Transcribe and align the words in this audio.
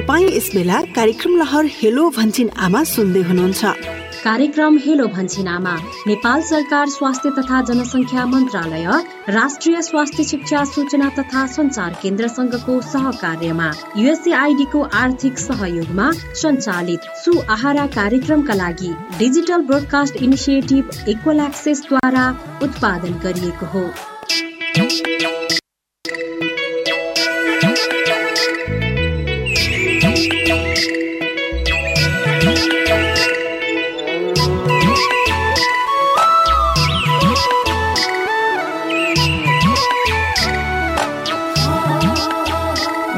तपाईँ 0.00 0.26
यस 0.26 0.48
बेला 0.54 0.80
कार्यक्रम 0.96 1.36
लहर 1.36 1.66
हेलो 1.70 2.08
भन्छिन 2.10 2.48
आमा 2.58 2.82
सुन्दै 2.84 3.22
हुनुहुन्छ। 3.22 3.72
कार्यक्रम 4.24 4.78
हेलो 4.78 5.06
भन्छिनामा 5.06 5.74
नेपाल 6.06 6.42
सरकार 6.42 6.86
स्वास्थ्य 6.88 7.30
तथा 7.38 7.60
जनसङ्ख्या 7.62 8.24
मन्त्रालय 8.26 8.86
राष्ट्रिय 9.28 9.82
स्वास्थ्य 9.82 10.24
शिक्षा 10.24 10.64
सूचना 10.72 11.08
तथा 11.18 11.46
संचार 11.56 11.98
केन्द्रसँगको 12.02 12.80
सहकार्यमा 12.86 13.70
युएसएआइडीको 13.96 14.82
आर्थिक 15.02 15.38
सहयोगमा 15.38 16.10
सञ्चालित 16.42 17.12
सु 17.24 17.38
आहारा 17.50 17.86
कार्यक्रमका 18.00 18.54
लागि 18.54 18.92
डिजिटल 19.18 19.68
ब्रोडकास्ट 19.68 20.22
इनिसिएटिभ 20.22 21.08
इक्वल 21.08 21.40
एक्सेसद्वारा 21.46 22.28
उत्पादन 22.62 23.20
गरिएको 23.24 23.66
हो। 23.74 23.84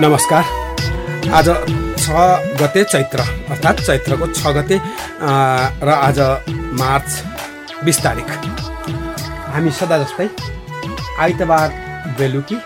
नमस्कार। 0.03 0.45
आज 1.31 1.49
छ 1.99 2.23
गते 2.61 2.83
चैत्र 2.85 3.21
अर्थात् 3.51 3.81
चैत्रको 3.81 4.27
छ 4.29 4.53
गते 4.57 4.79
र 4.79 5.89
आज 5.89 6.19
मार्च 6.81 7.85
बिस 7.85 8.01
तारिक 8.03 8.31
हामी 9.53 9.71
सदा 9.71 9.99
जस्तै 9.99 10.29
आइतबार 11.23 11.69
बेलुकी 12.19 12.59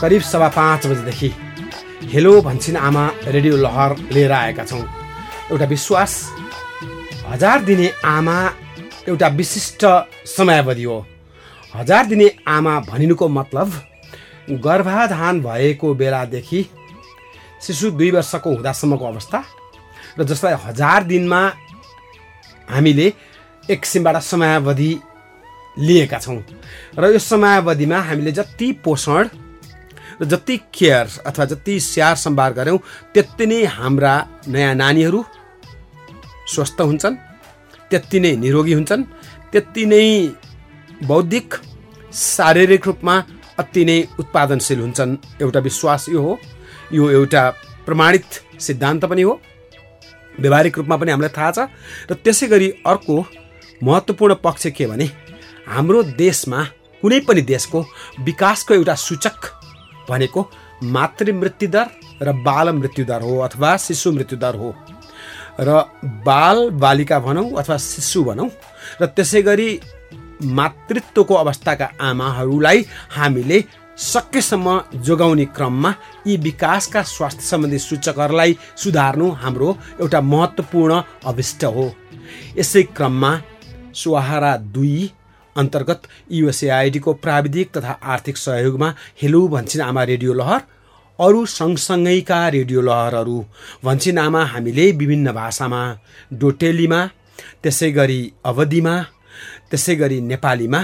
करिब 0.00 0.22
सभा 0.32 0.48
पाँच 0.58 0.86
बजीदेखि 0.86 1.32
हेलो 2.12 2.40
भन्छन् 2.42 2.76
आमा 2.76 3.08
रेडियो 3.28 3.56
लहर 3.56 3.96
लिएर 4.12 4.32
आएका 4.32 4.64
छौँ। 4.64 4.84
एउटा 5.50 5.64
विश्वास 5.64 6.20
हजार 7.26 7.64
दिने 7.64 7.92
आमा 8.04 8.38
एउटा 9.08 9.28
विशिष्ट 9.40 9.86
समयावधि 10.36 10.84
हो। 10.84 11.04
हजार 11.74 12.06
दिने 12.06 12.30
आमा 12.48 12.80
भनिनुको 12.92 13.28
मतलब 13.40 13.82
गर्भाधान 14.48 15.40
भएको 15.42 15.94
बेलादेखि 15.94 16.62
शिशु 17.62 17.90
दुई 17.90 18.10
वर्षको 18.10 18.50
हुँदासम्मको 18.54 19.04
अवस्था 19.04 19.44
र 20.18 20.24
जसलाई 20.24 20.54
हजार 20.64 21.04
दिनमा 21.04 21.40
हामीले 22.70 23.12
एक 23.70 23.80
किसिमबाट 23.80 24.16
समयावधि 24.22 24.92
लिएका 25.78 26.18
छौँ। 26.18 26.40
र 26.98 27.12
यो 27.12 27.18
समयावधिमा 27.18 27.98
हामीले 28.00 28.32
जति 28.32 28.72
पोषण 28.84 29.28
र 30.20 30.24
जति 30.24 30.56
केयर 30.74 31.06
अथवा 31.26 31.44
जति 31.44 31.78
स्याहार 31.80 32.16
सम्भार 32.16 32.52
गऱ्यौँ 32.52 32.78
त्यति 33.14 33.46
नै 33.46 33.64
हाम्रा 33.76 34.14
नयाँ 34.48 34.74
नानीहरू 34.74 35.24
स्वस्थ 36.54 36.80
हुन्छन् 36.80 37.16
त्यति 37.90 38.20
नै 38.20 38.36
निरोगी 38.36 38.72
हुन्छन् 38.72 39.04
त्यति 39.52 39.86
नै 39.86 40.06
बौद्धिक 41.04 41.54
शारीरिक 42.14 42.86
रूपमा 42.86 43.14
अति 43.58 43.84
नै 43.84 43.98
उत्पादनशील 44.20 44.80
हुन्छन्। 44.80 45.16
एउटा 45.42 45.60
विश्वास 45.60 46.08
यो 46.08 46.20
हो। 46.22 46.38
यो 46.92 47.10
एउटा 47.10 47.42
प्रमाणित 47.86 48.60
सिद्धान्त 48.60 49.04
पनि 49.04 49.22
हो। 49.22 49.40
व्यवहारिक 50.40 50.78
रूपमा 50.78 50.96
पनि 50.96 51.10
हामीलाई 51.10 51.32
थाहा 51.36 51.50
छ। 51.50 51.58
र 52.10 52.14
त्यसै 52.14 52.46
गरी 52.46 52.68
अर्को 52.86 53.16
महत्त्वपूर्ण 53.82 54.34
पक्ष 54.44 54.66
के 54.76 54.86
भने 54.86 55.06
हाम्रो 55.66 56.02
देशमा 56.16 56.62
कुनै 57.02 57.20
पनि 57.28 57.40
देशको 57.42 57.80
विकासको 58.20 58.74
एउटा 58.74 58.94
सूचक 58.94 59.36
भनेको 60.08 60.40
मातृ 60.82 61.32
मृत्युदर 61.32 61.86
र 62.22 62.32
बाल 62.44 62.70
मृत्युदर 62.72 63.20
हो 63.22 63.38
अथवा 63.38 63.76
शिशु 63.76 64.12
मृत्युदर 64.12 64.54
हो। 64.54 64.74
र 65.60 65.68
बाल 66.26 66.58
बालिका 66.70 67.18
भनौँ 67.20 67.48
अथवा 67.56 67.76
शिशु 67.76 68.24
भनौँ। 68.24 68.48
र 69.00 69.06
त्यसै 69.06 69.42
गरी 69.42 69.68
मातृत्वको 70.42 71.34
अवस्थाका 71.34 71.90
आमाहरूलाई 72.00 72.84
हामीले 73.10 73.64
सकेसम्म 73.96 74.80
जोगाउने 75.06 75.44
क्रममा 75.56 75.94
यी 76.26 76.36
विकासका 76.36 77.02
स्वास्थ्य 77.02 77.46
सम्बन्धी 77.46 77.78
सूचकहरूलाई 77.78 78.56
सुधार्नु 78.76 79.30
हाम्रो 79.42 79.76
एउटा 80.00 80.20
महत्त्वपूर्ण 80.20 81.02
अभिष्ट 81.26 81.64
हो। 81.64 81.92
यसै 82.58 82.82
क्रममा 82.96 83.40
सुहारा 83.94 84.56
दुई 84.56 85.10
अन्तर्गत 85.56 86.02
युएसएआइडीको 86.32 87.12
प्राविधिक 87.14 87.76
तथा 87.76 87.98
आर्थिक 88.04 88.36
सहयोगमा 88.36 88.94
हेलो 89.22 89.46
भन्छिन 89.48 89.82
आमा 89.82 90.02
रेडियो 90.04 90.32
लहर 90.32 90.60
अरू 91.18 91.44
सँगसँगैका 91.46 92.48
रेडियो 92.48 92.80
लहरहरू 92.80 93.44
भन्छिन 93.84 94.18
आमा 94.18 94.44
हामीले 94.44 94.90
विभिन्न 94.92 95.32
भाषामा 95.32 95.82
डोटेलीमा 96.32 97.06
त्यसै 97.62 97.90
गरी 97.90 98.20
अवधिमा 98.44 98.94
त्यसै 99.70 99.94
गरी 99.96 100.20
नेपालीमा 100.20 100.80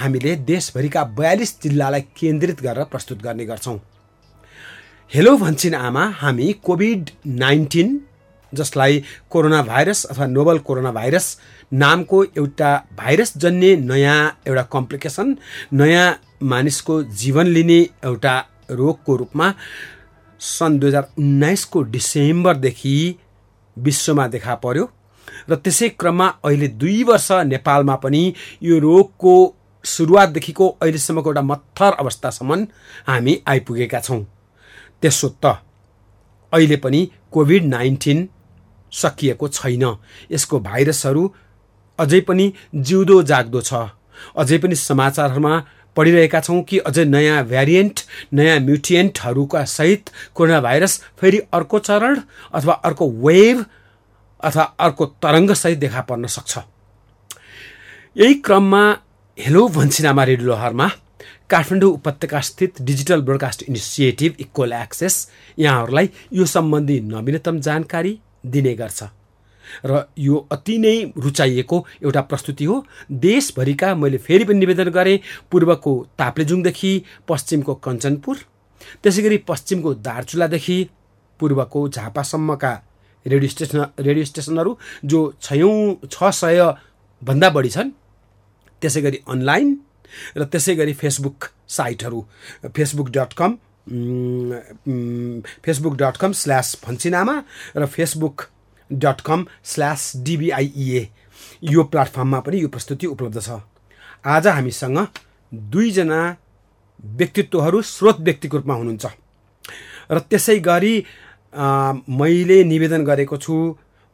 हामीले 0.00 0.34
देशभरिका 0.50 1.02
बयालिस 1.18 1.52
जिल्लालाई 1.62 2.00
केन्द्रित 2.16 2.60
गरेर 2.62 2.84
प्रस्तुत 2.84 3.22
गर्ने 3.22 3.44
गर्छौँ। 3.44 3.78
हेलो 5.12 5.36
भन्छन् 5.36 5.74
आमा 5.76 6.04
हामी 6.20 6.52
कोभिड 6.64 7.10
नाइन्टिन 7.26 7.88
जसलाई 8.52 9.02
कोरोना 9.30 9.62
भाइरस 9.62 10.04
अथवा 10.04 10.26
नोबल 10.26 10.58
कोरोना 10.58 10.92
भाइरस 10.92 11.26
नामको 11.72 12.22
एउटा 12.24 12.70
भाइरस 12.96 13.36
जन्य 13.38 13.76
नयाँ 13.82 14.16
एउटा 14.48 14.62
कम्प्लिकेसन 14.72 15.36
नयाँ 15.72 16.06
मानिसको 16.52 17.02
जीवन 17.22 17.46
लिने 17.46 17.80
एउटा 18.04 18.34
रोगको 18.70 19.16
रूपमा 19.16 19.52
सन् 20.40 20.78
दुई 20.80 20.88
हजार 20.88 21.08
उन्नाइसको 21.18 21.82
डिसेम्बरदेखि 21.94 22.96
विश्वमा 23.76 24.26
देखा 24.28 24.54
पर्यो। 24.54 24.90
र 25.50 25.54
त्यसै 25.54 25.88
क्रममा 26.00 26.26
अहिले 26.44 26.68
दुई 26.80 27.02
वर्ष 27.04 27.28
नेपालमा 27.52 27.96
पनि 27.96 28.22
यो 28.62 28.78
रोगको 28.78 29.34
सुरुवातदेखिको 29.84 30.68
अहिलेसम्मको 30.82 31.28
एउटा 31.30 31.42
मत्थर 31.42 31.92
अवस्थासम्म 31.98 32.60
हामी 33.08 33.32
आइपुगेका 33.46 34.00
छौँ। 34.00 34.22
त्यसो 35.02 35.28
त 35.42 35.44
अहिले 36.52 36.76
पनि 36.76 37.00
कोभिड 37.32 37.64
नाइन्टिन 37.64 38.28
सकिएको 38.92 39.48
छैन। 39.48 39.84
यसको 40.30 40.60
भाइरसहरू 40.60 41.22
अझै 41.98 42.20
पनि 42.20 42.52
जिउँदो 42.74 43.22
जाग्दो 43.22 43.60
छ। 43.60 43.72
अझै 44.36 44.58
पनि 44.58 44.74
समाचारहरूमा 44.78 45.54
पढिरहेका 45.96 46.40
छौँ 46.40 46.62
कि 46.62 46.78
अझै 46.78 47.04
नयाँ 47.04 47.44
भ्यारिएन्ट 47.44 48.00
नयाँ 48.32 48.58
म्युटिएन्टहरूका 48.60 49.64
सहित 49.64 50.10
कोरोना 50.34 50.60
भाइरस 50.60 50.92
फेरि 51.20 51.38
अर्को 51.52 51.78
चरण 51.78 52.20
अथवा 52.54 52.74
अर्को 52.84 53.10
वेभ 53.26 53.64
अथवा 54.42 54.62
अर्को 54.80 55.06
तरङ्गसहित 55.22 55.78
देखा 55.78 56.00
पर्न 56.00 56.26
सक्छ। 56.26 56.58
यही 58.16 58.34
क्रममा 58.34 58.82
हेलो 59.38 59.68
भन्सिनामा 59.68 60.24
रेडियो 60.24 60.48
लहरमा 60.48 60.88
काठमाडौँ 61.50 61.90
उपत्यका 61.92 62.40
स्थित 62.40 62.82
digital 62.82 63.20
broadcast 63.22 63.62
initiative 63.62 64.34
equal 64.40 64.72
access 64.72 65.16
यहाँहरूलाई 65.58 66.10
यो 66.32 66.44
सम्बन्धी 66.46 67.00
नवीनतम 67.00 67.60
जानकारी 67.60 68.18
दिने 68.46 68.74
गर्छ। 68.74 69.02
र 69.86 70.04
यो 70.18 70.36
अति 70.52 70.76
नै 70.78 70.94
रुचाइएको 71.16 71.76
एउटा 72.02 72.20
प्रस्तुति 72.20 72.64
हो। 72.64 72.84
देशभरिका 73.10 73.94
मैले 73.94 74.18
फेरि 74.18 74.44
पनि 74.44 74.58
निवेदन 74.58 74.88
गरेँ 74.90 75.18
पूर्वको 75.50 75.92
ताप्लेजुङदेखि 76.18 76.92
पश्चिमको 77.28 77.74
कञ्चनपुर 77.84 78.36
त्यसै 79.02 79.22
गरी 79.22 79.38
पश्चिमको 79.48 79.94
दार्चुलादेखि 79.94 80.76
पूर्वको 81.40 81.88
झापासम्मका 81.88 82.72
रेडियो 83.26 83.50
स्टेसन 83.50 83.78
रेडियो 84.00 84.24
स्टेसनहरू 84.24 84.76
जो 85.04 85.20
छैयौँ 85.42 86.08
छ 86.10 86.30
सयभन्दा 86.34 87.48
बढी 87.50 87.70
छन् 87.70 87.90
त्यसै 88.82 89.00
गरी 89.02 89.18
अनलाइन 89.28 89.68
र 90.36 90.44
त्यसै 90.44 90.74
गरी 90.76 90.92
फेसबुक 90.92 91.38
साइटहरू। 91.68 92.20
Facebook 92.76 93.08
dot 93.10 93.32
com 93.32 93.56
Facebook 95.64 95.94
dot 95.96 96.16
com 96.16 96.32
slash 96.32 96.76
भन्छिनामा 96.84 97.36
र 97.76 97.86
Facebook 97.86 98.36
dot 98.90 99.20
com 99.20 99.46
slash 99.64 100.12
DBIA 100.26 101.08
यो 101.64 101.82
प्लेटफर्ममा 101.84 102.40
पनि 102.40 102.60
यो 102.60 102.68
प्रस्तुति 102.68 103.06
उपलब्ध 103.06 103.40
छ। 103.40 103.60
आज 104.26 104.46
हामीसँग 104.48 104.98
दुईजना 105.52 106.20
व्यक्तित्वहरू 107.18 107.82
स्रोत 107.82 108.20
व्यक्तिको 108.20 108.56
रूपमा 108.56 108.74
हुनुहुन्छ। 108.74 109.06
र 110.10 110.18
त्यसै 110.20 110.58
गरी 110.60 110.94
मैले 111.52 112.62
निवेदन 112.64 113.04
गरेको 113.04 113.36
छु 113.36 113.54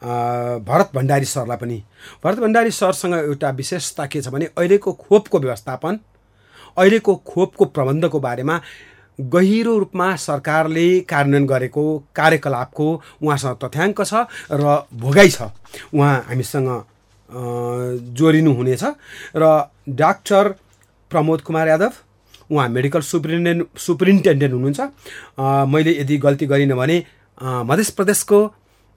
भरत 0.02 0.90
भण्डारी 0.94 1.24
सरलाई 1.26 1.56
पनि। 1.56 1.82
भरत 2.24 2.38
भण्डारी 2.38 2.70
सरसँग 2.70 3.14
एउटा 3.14 3.50
विशेषता 3.50 4.06
के 4.06 4.20
छ 4.22 4.28
भने 4.28 4.46
अहिलेको 4.58 4.92
खोपको 4.94 5.38
व्यवस्थापन 5.38 5.98
अहिलेको 6.76 7.14
खोपको 7.26 7.64
प्रबन्धको 7.66 8.20
बारेमा 8.20 8.60
गहिरो 9.18 9.78
रूपमा 9.78 10.14
सरकारले 10.16 10.88
कार्यान्वयन 11.10 11.46
गरेको 11.46 11.84
कार्यकलापको 12.14 12.86
उहाँसँग 13.22 13.56
तथ्याङ्क 13.64 14.02
छ 14.02 14.26
र 14.52 14.86
भोगाइ 14.94 15.30
छ। 15.30 15.50
उहाँ 15.94 16.14
हामीसँग 16.28 16.70
जोडिनु 18.14 18.52
हुनेछ 18.54 18.84
र 19.36 19.44
डाक्टर 19.98 20.54
प्रमोद 21.10 21.40
कुमार 21.42 21.68
यादव 21.68 21.92
उहाँ 22.50 22.68
मेडिकल 22.68 23.00
सुप्रिन्टेन्डेन्ट 23.02 23.78
सुप्रिन्टेन्डेन्ट 23.78 24.54
हुनुहुन्छ। 24.54 24.80
मैले 25.68 25.92
यदि 26.00 26.16
गल्ती 26.18 26.46
गरिनँ 26.46 26.76
भने 26.76 27.04
मध्य 27.42 27.92
प्रदेशको 27.96 28.46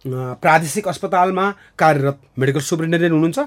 प्रादेशिक 0.06 0.88
अस्पतालमा 0.88 1.46
कार्यरत 1.78 2.20
मेडिकल 2.40 2.60
सुप्रिन्टेन्डेन्ट 2.60 3.14
हुनुहुन्छ। 3.14 3.40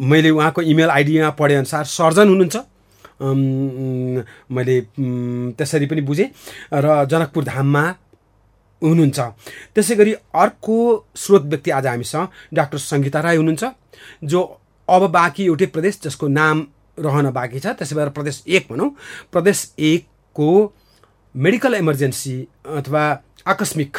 मैले 0.00 0.30
उहाँको 0.30 0.62
इमेल 0.62 0.90
आइडीमा 0.90 1.30
पढेअनुसार 1.40 1.84
सर्जन 1.88 2.28
हुनुहुन्छ। 2.28 2.56
मैले 4.52 4.80
त्यसरी 5.56 5.86
पनि 5.86 6.00
बुझेँ। 6.04 6.28
र 6.74 7.04
जनकपुर 7.08 7.44
धाममा 7.44 7.84
हुनुहुन्छ। 8.82 9.18
त्यसै 9.74 9.94
गरी 9.96 10.12
अर्को 10.12 10.76
स्रोत 11.16 11.42
व्यक्ति 11.48 11.70
आज 11.70 11.86
हामीसँग 11.86 12.28
डाक्टर 12.54 12.78
सङ्गीता 12.78 13.20
राई 13.20 13.36
हुनुहुन्छ 13.36 13.64
जो 14.24 14.40
अब 14.88 15.02
बाँकी 15.10 15.44
एउटै 15.44 15.66
प्रदेश 15.72 16.00
जसको 16.04 16.28
नाम 16.28 16.66
रहन 16.98 17.30
बाँकी 17.32 17.60
छ 17.60 17.66
त्यसै 17.72 17.96
भएर 17.96 18.08
प्रदेश 18.12 18.42
एक 18.46 18.66
भनौँ। 18.70 18.90
प्रदेश 19.32 19.72
एकको 19.80 20.50
मेडिकल 21.34 21.74
इमर्जेन्सी 21.74 22.36
अथवा 22.78 23.04
आकस्मिक 23.46 23.96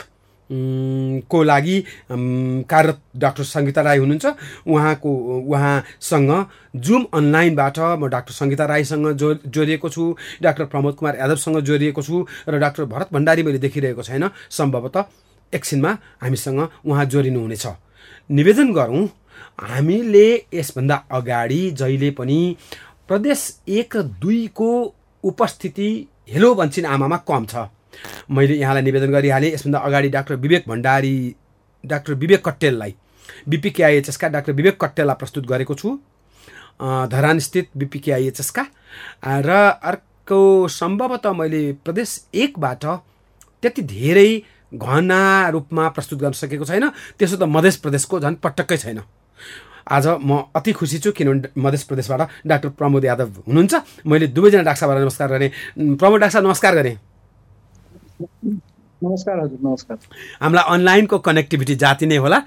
को 1.30 1.42
लागि 1.44 1.84
कार्यरत 2.10 3.00
डाक्टर 3.18 3.44
सङ्गीता 3.44 3.82
राई 3.82 3.98
हुनुहुन्छ। 3.98 4.26
उहाँको 4.68 5.10
उहाँसँग 5.42 6.32
जुम 6.76 7.06
अनलाइनबाट 7.14 7.80
म 8.00 8.08
डाक्टर 8.08 8.34
सङ्गीता 8.34 8.66
राईसँग 8.66 9.12
जो 9.14 9.34
जोडिएको 9.48 9.90
छु 9.90 10.16
डाक्टर 10.44 10.66
प्रमोद 10.66 10.96
कुमार 10.96 11.18
यादवसँग 11.18 11.60
जोडिएको 11.62 12.02
छु 12.02 12.26
र 12.50 12.60
डाक्टर 12.60 12.86
भरत 12.86 13.10
भण्डारी 13.14 13.44
मैले 13.44 13.58
देखिरहेको 13.58 14.04
छैन। 14.04 14.30
सम्भवतः 14.50 15.06
एकछिनमा 15.54 15.98
हामीसँग 16.22 16.60
उहाँ 16.86 17.06
जोडिनुहुनेछ। 17.06 17.66
निवेदन 18.30 18.74
गरौँ 18.74 19.06
हामीले 19.60 20.28
यसभन्दा 20.54 20.96
अगाडि 21.12 21.62
जहिले 21.72 22.10
पनि 22.12 22.40
प्रदेश 23.08 23.42
एक 23.68 23.96
र 23.98 24.02
दुईको 24.22 24.70
उपस्थिति 25.24 25.90
हेलो 26.30 26.54
भन्छन् 26.56 26.86
आमामा 26.86 27.18
कम 27.28 27.46
छ। 27.46 27.56
मैले 28.30 28.56
यहाँलाई 28.56 28.84
निवेदन 28.84 29.12
गरिहालेँ। 29.12 29.54
यसभन्दा 29.54 29.80
अगाडि 29.80 30.10
डाक्टर 30.10 30.36
विवेक 30.38 30.64
भण्डारी 30.68 31.16
डाक्टर 31.84 32.14
विवेक 32.16 32.48
कट्टेललाई 32.48 32.96
बिपिकेआइएचएसका 33.50 34.28
डाक्टर 34.28 34.52
विवेक 34.54 34.84
कट्टेललाई 34.84 35.16
प्रस्तुत 35.16 35.46
गरेको 35.48 35.76
छु। 35.76 35.98
धरानस्थित 37.08 37.70
बिपिकेआइएचएसका 37.78 38.66
र 39.26 39.50
अर्को 39.84 40.68
सम्भवतः 40.68 41.34
मैले 41.34 41.62
प्रदेश 41.86 42.10
एकबाट 42.36 42.86
त्यति 43.64 43.82
धेरै 43.84 44.30
घना 44.72 45.50
रूपमा 45.50 45.88
प्रस्तुत 45.90 46.20
गर्न 46.20 46.32
सकेको 46.34 46.66
छैन। 46.66 46.90
त्यसो 47.20 47.38
त 47.38 47.44
मध्य 47.46 47.72
प्रदेशको 47.82 48.20
झन् 48.20 48.36
पटक्कै 48.44 48.78
छैन। 48.78 49.02
आज 49.88 50.08
म 50.20 50.50
अति 50.56 50.72
खुसी 50.74 50.98
छु 51.00 51.12
किनभने 51.12 51.62
मध्य 51.62 51.78
प्रदेशबाट 51.88 52.22
डाक्टर 52.48 52.70
प्रमोद 52.74 53.06
यादव 53.06 53.30
हुनुहुन्छ। 53.48 53.74
मैले 54.06 54.28
दुवैजना 54.28 54.74
साहबलाई 54.74 55.04
नमस्कार 55.04 55.30
गरेँ। 55.30 55.50
प्रमोद 55.96 56.24
साहब 56.26 56.46
नमस्कार 56.46 56.76
गरेँ। 56.76 56.98
नमस्कार 58.22 59.40
हजुर 59.40 59.60
नमस्कार। 59.64 59.98
हामीलाई 60.42 60.64
अनलाइनको 60.74 61.18
कनेक्टिभिटी 61.20 61.76
जाति 61.76 62.06
नै 62.06 62.18
होला। 62.18 62.40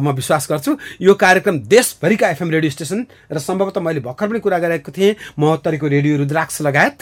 म 0.00 0.12
विश्वास 0.16 0.46
गर्छु 0.50 0.76
यो 1.00 1.14
कार्यक्रम 1.14 1.58
देशभरिका 1.68 2.28
एफएम 2.30 2.50
रेडियो 2.50 2.70
स्टेसन 2.70 3.04
र 3.32 3.38
सम्भवतः 3.38 3.80
मैले 3.80 4.00
भर्खर 4.00 4.28
पनि 4.28 4.40
कुरा 4.40 4.58
गरेको 4.58 4.92
थिएँ 4.92 5.14
महोत्तरीको 5.38 5.86
रेडियो 5.86 6.16
रुद्राक्ष 6.18 6.60
लगायत। 6.62 6.96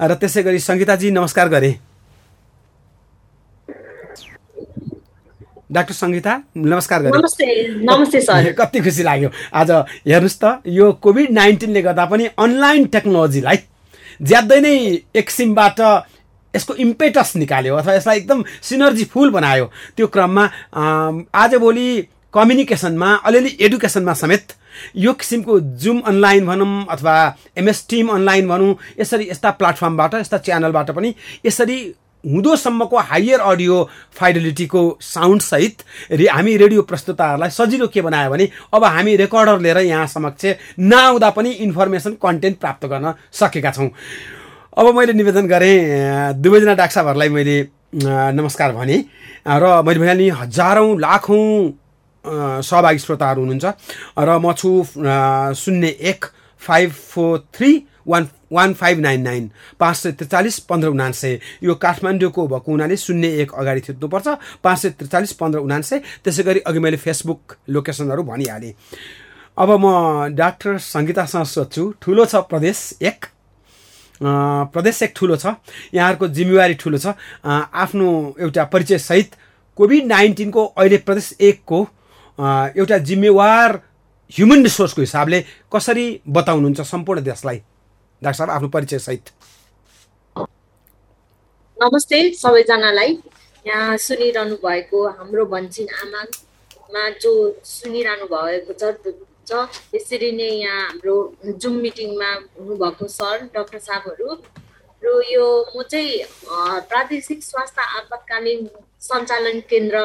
र 0.00 0.14
त्यसै 0.14 0.42
गरी 0.42 0.58
सङ्गीताजी 0.60 1.10
नमस्कार 1.10 1.48
गरेँ। 1.48 1.74
डाक्टर 5.72 5.94
सङ्गीता 5.94 6.32
नमस्कार 6.56 7.02
गरेँ। 7.02 7.12
नमस्ते 7.82 8.20
सर। 8.20 8.52
कति 8.60 8.80
खुसी 8.80 9.02
लाग्यो। 9.02 9.30
आज 9.50 9.70
हेर्नुहोस् 10.06 10.38
त 10.38 10.62
यो 10.68 10.92
कोभिड 11.02 11.30
नाइन्टिनले 11.32 11.82
गर्दा 11.82 12.04
पनि 12.06 12.24
अनलाइन 12.38 12.86
टेक्नोलोजीलाई 12.86 13.58
ज्यादै 14.22 14.60
नै 14.60 14.74
एक 15.16 15.30
सिमबाट 15.30 15.80
यसको 16.56 16.74
इम्पेटस 16.84 17.32
निकाल्यो 17.36 17.76
अथवा 17.76 17.94
यसलाई 17.94 18.16
एकदम 18.18 18.44
सिनर्जी 18.62 19.04
फुल 19.12 19.30
बनायो। 19.30 19.70
त्यो 19.96 20.06
क्रममा 20.06 20.44
आजभोलि 21.34 21.88
कम्युनिकेसनमा 22.34 23.14
अलिअलि 23.24 23.56
एडुकेसनमा 23.60 24.12
समेत 24.14 24.52
यो 24.96 25.12
किसिमको 25.12 25.58
जुम 25.80 26.00
अनलाइन 26.08 26.46
भनौँ 26.46 26.86
अथवा 26.90 27.14
एमएस 27.58 27.86
टिम 27.90 28.08
अनलाइन 28.08 28.48
भनौँ 28.48 28.74
यसरी 29.00 29.28
यस्ता 29.30 29.50
प्लेटफर्मबाट 29.60 30.14
यस्ता 30.14 30.38
च्यानलबाट 30.46 30.90
पनि 30.90 31.14
यसरी 31.46 31.78
हुँदोसम्मको 32.24 32.98
हायर 33.10 33.40
अडियो 33.42 33.76
फाइडेलिटीको 34.18 34.82
साउन्डसहित 35.02 35.82
रे 36.12 36.26
हामी 36.28 36.56
रेडियो 36.56 36.82
प्रस्तुताहरूलाई 36.90 37.50
सजिलो 37.50 37.88
के 37.92 38.00
बनायो 38.00 38.30
भने 38.30 38.48
अब 38.74 38.84
हामी 38.84 39.16
रेकर्डर 39.16 39.60
लिएर 39.60 39.78
यहाँ 39.78 40.06
समक्ष 40.06 40.54
नआउँदा 40.78 41.30
पनि 41.36 41.50
इन्फर्मेसन 41.66 42.12
कन्टेन्ट 42.22 42.58
प्राप्त 42.60 42.86
गर्न 42.86 43.12
सकेका 43.40 43.70
छौँ। 43.70 43.90
अब 44.72 44.86
मैले 44.96 45.12
निवेदन 45.12 45.46
गरेँ 45.46 46.40
दुवैजना 46.40 46.74
डाक्टर 46.74 46.94
साहबहरूलाई 46.94 47.28
मैले 47.28 47.56
नमस्कार 48.32 48.72
भने। 48.72 48.96
र 49.44 49.64
मैले 49.84 50.00
भने 50.00 50.14
नि 50.16 50.28
हजारौँ 50.32 50.96
लाखौँ 50.96 51.76
सहभागी 52.64 52.98
श्रोताहरू 53.04 53.40
हुनुहुन्छ। 53.44 53.66
र 54.16 54.28
म 54.40 54.52
छु 54.56 54.70
शून्य 55.60 55.88
एक 56.08 56.24
five 56.62 56.90
four 56.90 57.38
three 57.52 57.70
one 58.08 58.28
one 58.48 58.72
five 58.72 58.98
nine 58.98 59.20
nine 59.20 59.50
पाँच 59.76 59.96
सय 59.96 60.12
त्रिचालिस 60.16 60.58
पन्ध्र 60.64 60.88
उनान्सय 60.88 61.38
यो 61.62 61.74
काठमाडौँको 61.76 62.46
भएको 62.48 62.72
हुनाले 62.72 62.96
शून्य 62.96 63.28
एक 63.44 63.52
अगाडि 63.52 63.80
थिच्नुपर्छ 63.88 64.28
पाँच 64.64 64.78
सय 64.78 64.90
त्रिचालिस 64.96 65.32
पन्ध्र 65.36 65.58
उनान्सय 65.60 65.98
त्यसै 66.24 66.42
गरी 66.42 66.60
अघि 66.64 66.78
मैले 66.80 66.96
फेसबुक 66.96 67.56
लोकेसनहरू 67.68 68.22
भनिहालेँ। 68.24 68.72
अब 69.52 69.70
म 69.76 70.32
डाक्टर 70.32 70.78
सङ्गीतासँग 70.80 71.44
सोध्छु 71.44 71.92
ठुलो 72.00 72.24
छ 72.24 72.40
प्रदेश 72.48 72.78
एक? 73.02 73.20
प्रदेश 74.22 75.02
एक 75.02 75.12
ठुलो 75.16 75.36
छ। 75.36 75.46
यहाँहरूको 75.94 76.28
जिम्मेवारी 76.28 76.74
ठुलो 76.74 76.98
छ। 76.98 77.14
आफ्नो 77.44 78.08
एउटा 78.40 78.64
परिचयसहित 78.72 79.34
कोभिड 79.78 80.06
नाइन्टिनको 80.06 80.64
अहिले 80.66 80.98
प्रदेश 81.06 81.32
एकको 81.40 81.80
एउटा 82.78 82.98
जिम्मेवार 83.08 83.80
ह्युमन 84.32 84.62
रिसोर्सको 84.62 85.00
हिसाबले 85.00 85.40
कसरी 85.72 86.06
बताउनुहुन्छ 86.28 86.80
सम्पूर्ण 86.80 87.22
देशलाई? 87.22 87.58
डाक्टर 88.22 88.38
साहब 88.38 88.50
आफ्नो 88.50 88.68
परिचयसहित। 88.68 89.30
नमस्ते 91.76 92.18
सबैजनालाई। 92.34 93.18
यहाँ 93.66 93.96
सुनिरहनु 93.96 94.56
भएको 94.62 95.06
हाम्रो 95.08 95.44
भन्छिन 95.46 95.86
आमामा 96.02 97.08
जो 97.18 97.32
सुनिरहनु 97.64 98.26
भएको 98.26 98.72
छ 98.72 98.94
छ 99.48 99.50
यसरी 99.94 100.30
नै 100.38 100.50
यहाँ 100.64 100.82
हाम्रो 100.88 101.16
जुम 101.62 101.74
मिटिङमा 101.84 102.30
हुनुभएको 102.58 103.04
सर 103.18 103.36
डाक्टर 103.54 103.78
साहबहरू। 103.88 104.28
र 105.02 105.06
यो 105.32 105.46
म 105.76 105.82
चाहिँ 105.82 106.12
प्रादेशिक 106.90 107.42
स्वास्थ्य 107.42 107.82
आपतकालीन 107.98 108.60
सञ्चालन 109.08 109.56
केन्द्र 109.70 109.98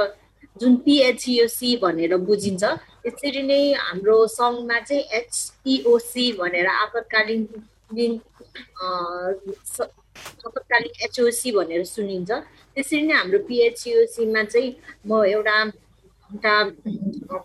जुन 0.61 0.75
पिएचइओसी 0.85 1.69
भनेर 1.83 2.11
बुझिन्छ 2.27 2.63
यसरी 3.07 3.41
नै 3.49 3.61
हाम्रो 3.77 4.17
सङ्घमा 4.27 4.79
चाहिँ 4.89 5.03
एचइओसी 5.19 6.25
भनेर 6.39 6.67
आपतकालीन 6.67 7.41
आपतकालीन 10.45 10.93
एचओसी 11.05 11.51
भनेर 11.57 11.83
सुनिन्छ। 11.85 12.31
त्यसरी 12.75 13.01
नै 13.01 13.13
हाम्रो 13.13 13.39
पिएचइओसीमा 13.47 14.43
चाहिँ 14.43 14.69
म 15.05 15.23
एउटा 15.25 15.57
एउटा 16.33 16.53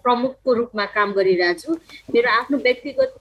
प्रमुखको 0.03 0.53
रूपमा 0.55 0.85
काम 0.95 1.13
गरिरहेको 1.13 1.61
छु 1.61 1.71
मेरो 2.15 2.31
आफ्नो 2.31 2.59
व्यक्तिगत 2.59 3.13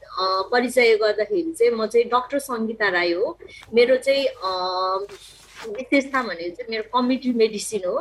परिचय 0.52 0.96
गर्दाखेरि 1.02 1.52
चाहिँ 1.54 1.72
म 1.74 1.86
चाहिँ 1.86 2.08
डक्टर 2.14 2.40
सङ्गीता 2.50 2.90
राई 2.90 3.14
हो। 3.14 3.38
मेरो 3.74 3.96
चाहिँ 4.06 4.26
विशेषता 5.78 6.22
भनेको 6.24 6.56
चाहिँ 6.56 6.70
मेरो 6.72 6.84
कम्युनिटी 6.94 7.34
मेडिसिन 7.38 7.86
हो। 7.86 7.98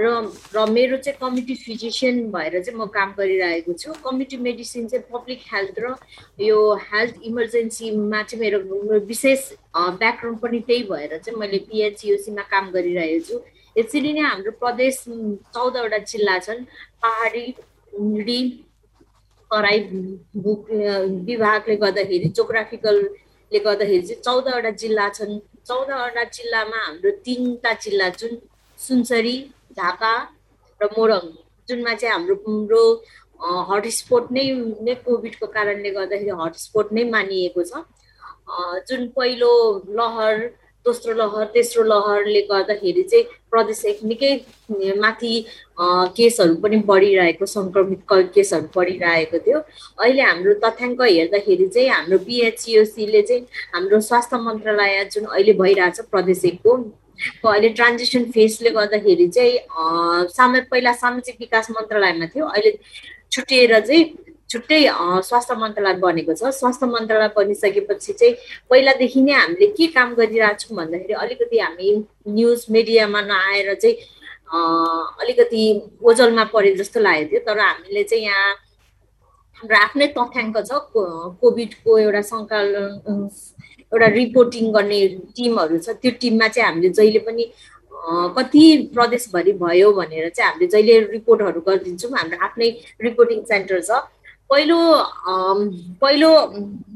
र 0.00 0.06
र 0.54 0.66
मेरो 0.70 0.96
चाहिँ 0.96 1.18
कम्युनिटी 1.20 1.54
फिजिसियन 1.64 2.30
भएर 2.30 2.62
चाहिँ 2.62 2.78
म 2.80 2.86
काम 2.92 3.14
गरिरहेको 3.18 3.72
छु। 3.72 3.92
कम्युनिटी 4.04 4.36
मेडिसिन 4.36 4.88
चाहिँ 4.88 5.04
पब्लिक 5.12 5.40
हेल्थ 5.52 5.78
र 5.80 5.94
यो 6.44 6.58
हेल्थ 6.92 7.14
इमर्जेन्सीमा 7.30 8.22
चाहिँ 8.22 8.40
मेरो 8.44 8.58
विशेष 9.08 9.40
ब्याकग्राउन्ड 9.76 10.38
पनि 10.40 10.60
त्यही 10.68 10.82
भएर 10.92 11.18
चाहिँ 11.18 11.38
मैले 11.40 11.58
पिएचयुसीमा 11.66 12.42
काम 12.52 12.70
गरिरहेको 12.70 13.24
छु 13.26 13.36
यसरी 13.78 14.12
नै 14.12 14.22
हाम्रो 14.28 14.52
प्रदेश 14.62 14.96
चौधवटा 15.54 15.98
जिल्ला 16.10 16.36
छन्। 16.46 16.64
पहाडी 17.02 17.44
हुडी 17.94 18.40
तराई 19.50 19.78
विभागले 21.28 21.76
गर्दाखेरि 21.84 22.28
जोग्राफिकलले 22.38 23.58
गर्दाखेरि 23.66 24.02
चाहिँ 24.08 24.22
चौधवटा 24.26 24.70
जिल्ला 24.82 25.08
छन्। 25.16 25.38
चौधवटा 25.68 26.24
जिल्लामा 26.36 26.78
हाम्रो 26.86 27.10
तिनवटा 27.24 27.72
जिल्ला 27.84 28.08
जुन 28.20 28.32
सुनसरी 28.78 29.36
झापा 29.76 30.12
र 30.80 30.84
मोरङ। 30.96 31.24
जुनमा 31.68 31.94
चाहिँ 31.94 32.14
हाम्रो 32.14 32.82
हटस्पोट 33.70 34.24
नै 34.36 34.44
नै 34.86 34.94
कोभिडको 35.04 35.46
कारणले 35.56 35.90
गर्दाखेरि 35.96 36.32
हटस्पोट 36.42 36.92
नै 36.92 37.04
मानिएको 37.10 37.62
छ। 37.70 37.72
जुन 38.88 39.06
पहिलो 39.16 39.52
लहर 39.98 40.34
दोस्रो 40.86 41.12
लहर 41.14 41.44
तेस्रो 41.54 41.82
लहरले 41.92 42.42
गर्दाखेरि 42.50 43.02
चाहिँ 43.10 43.24
प्रदेश 43.50 43.84
एक 43.92 43.98
निकै 44.10 44.32
माथि 45.00 45.32
केसहरू 46.16 46.54
पनि 46.62 46.76
बढिरहेको 46.90 47.46
सङ्क्रमित 47.46 48.00
केसहरू 48.34 48.68
बढिरहेको 48.76 49.38
थियो। 49.46 49.58
अहिले 50.00 50.22
हाम्रो 50.22 50.54
तथ्याङ्क 50.64 51.00
हेर्दाखेरि 51.02 51.66
चाहिँ 51.74 51.88
हाम्रो 51.90 52.18
बिएचसिओसीले 52.30 53.22
चाहिँ 53.28 53.42
हाम्रो 53.74 54.00
स्वास्थ्य 54.08 54.36
मन्त्रालय 54.46 55.04
जुन 55.12 55.24
अहिले 55.34 55.52
भइरहेछ 55.62 56.00
प्रदेश 56.10 56.44
एकको 56.52 56.76
अहिले 57.44 57.68
ट्रान्जिसन 57.78 58.24
फेसले 58.32 58.70
गर्दाखेरि 58.76 59.28
चाहिँ 59.28 59.58
सामा 60.36 60.60
पहिला 60.70 60.92
सामाजिक 61.04 61.36
विकास 61.40 61.70
मन्त्रालयमा 61.70 62.26
थियो। 62.34 62.44
अहिले 62.46 62.72
छुट्टिएर 63.32 63.80
चाहिँ 63.80 64.04
छुट्टै 64.50 64.80
स्वास्थ्य 65.28 65.54
मन्त्रालय 65.62 65.94
बनेको 66.04 66.34
छ। 66.34 66.50
स्वास्थ्य 66.60 66.86
मन्त्रालय 66.86 67.28
बनिसकेपछि 67.36 68.12
चाहिँ 68.12 68.34
पहिलादेखि 68.70 69.20
नै 69.22 69.32
हामीले 69.32 69.66
के 69.78 69.86
काम 69.96 70.14
गरिरहेको 70.20 70.58
छौँ 70.60 70.76
भन्दाखेरि 70.76 71.14
अलिकति 71.24 71.58
हामी 71.58 71.88
न्युज 72.28 72.66
मिडियामा 72.76 73.20
नआएर 73.30 73.74
चाहिँ 73.74 73.96
अलिकति 75.22 75.62
ओजलमा 76.02 76.44
परे 76.50 76.74
जस्तो 76.82 77.00
लागेको 77.00 77.30
थियो। 77.30 77.40
तर 77.46 77.58
हामीले 77.58 78.02
चाहिँ 78.10 78.24
यहाँ 78.24 78.50
हाम्रो 79.56 79.76
आफ्नै 79.86 80.06
तथ्याङ्क 80.18 80.56
छ। 80.66 80.72
कोभिडको 81.40 81.98
एउटा 81.98 82.22
सङ्कलन 82.32 83.28
एउटा 83.92 84.06
रिपोर्टिङ 84.18 84.72
गर्ने 84.74 84.98
टिमहरू 85.36 85.78
छ। 85.78 85.94
त्यो 86.02 86.10
टिममा 86.20 86.48
चाहिँ 86.48 86.66
हामीले 86.68 86.88
जहिले 86.98 87.20
पनि 87.28 87.44
कति 88.36 88.62
प्रदेशभरि 88.94 89.52
भयो 89.62 89.92
भनेर 89.92 90.28
चाहिँ 90.34 90.50
हामीले 90.50 90.66
जहिले 90.74 90.94
रिपोर्टहरू 91.14 91.60
गरिदिन्छौँ। 91.68 92.10
हाम्रो 92.18 92.38
आफ्नै 92.46 92.68
रिपोर्टिङ 93.06 93.44
सेन्टर 93.52 93.80
छ। 93.80 93.90
पहिलो 94.50 94.78
पहिलो 96.02 96.30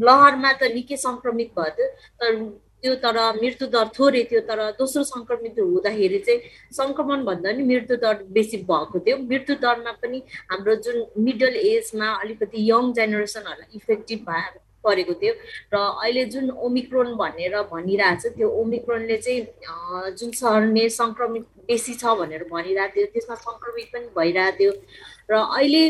लहरमा 0.08 0.52
त 0.52 0.74
निकै 0.76 0.96
सङ्क्रमित 1.06 1.50
भयो 1.58 1.88
तर 2.20 2.30
त्यो 2.84 2.94
तर 3.02 3.16
मृत्यु 3.36 3.66
दर 3.74 3.86
थोरै 3.96 4.22
थियो 4.30 4.40
तर 4.48 4.60
दोस्रो 4.78 5.02
सङ्क्रमित 5.10 5.58
हुँदाखेरि 5.58 6.18
चाहिँ 6.26 6.40
सङ्क्रमण 6.78 7.24
भन्दा 7.28 7.52
पनि 7.52 7.62
मृत्यु 7.70 7.96
दर 8.02 8.14
बेसी 8.36 8.56
भएको 8.70 8.98
थियो। 9.06 9.16
मृत्यु 9.30 9.54
दरमा 9.62 9.92
पनि 10.02 10.18
हाम्रो 10.50 10.74
जुन 10.84 10.98
मिडल 11.28 11.56
एजमा 11.70 12.08
अलिकति 12.24 12.58
यङ 12.70 12.92
जेनेरेसनहरूलाई 12.98 13.80
इफेक्टिभ 13.80 14.20
भएर 14.28 14.52
परेको 14.84 15.14
थियो। 15.22 15.34
र 15.72 15.76
अहिले 16.04 16.24
जुन 16.34 16.50
ओमिक्रोन 16.68 17.14
भनेर 17.22 17.54
भनिरहेछ 17.72 18.26
त्यो 18.36 18.48
ओमिक्रोनले 18.62 19.16
चाहिँ 19.26 20.12
जुन 20.18 20.30
सर्ने 20.42 20.88
सङ्क्रमित 21.00 21.44
बेसी 21.68 21.94
छ 22.02 22.04
भनेर 22.20 22.44
भनिरहेको 22.52 22.94
थियो 22.96 23.06
त्यसमा 23.14 23.36
सङ्क्रमित 23.46 23.86
पनि 23.94 24.08
भइरहेको 24.18 24.58
थियो। 24.58 24.72
र 25.30 25.32
अहिले 25.56 25.84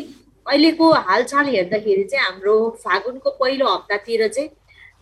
अहिलेको 0.46 0.90
हालचाल 1.08 1.46
हेर्दाखेरि 1.54 2.04
चाहिँ 2.04 2.24
हाम्रो 2.24 2.54
फागुनको 2.84 3.30
पहिलो 3.40 3.66
हप्तातिर 3.74 4.28
चाहिँ 4.28 4.48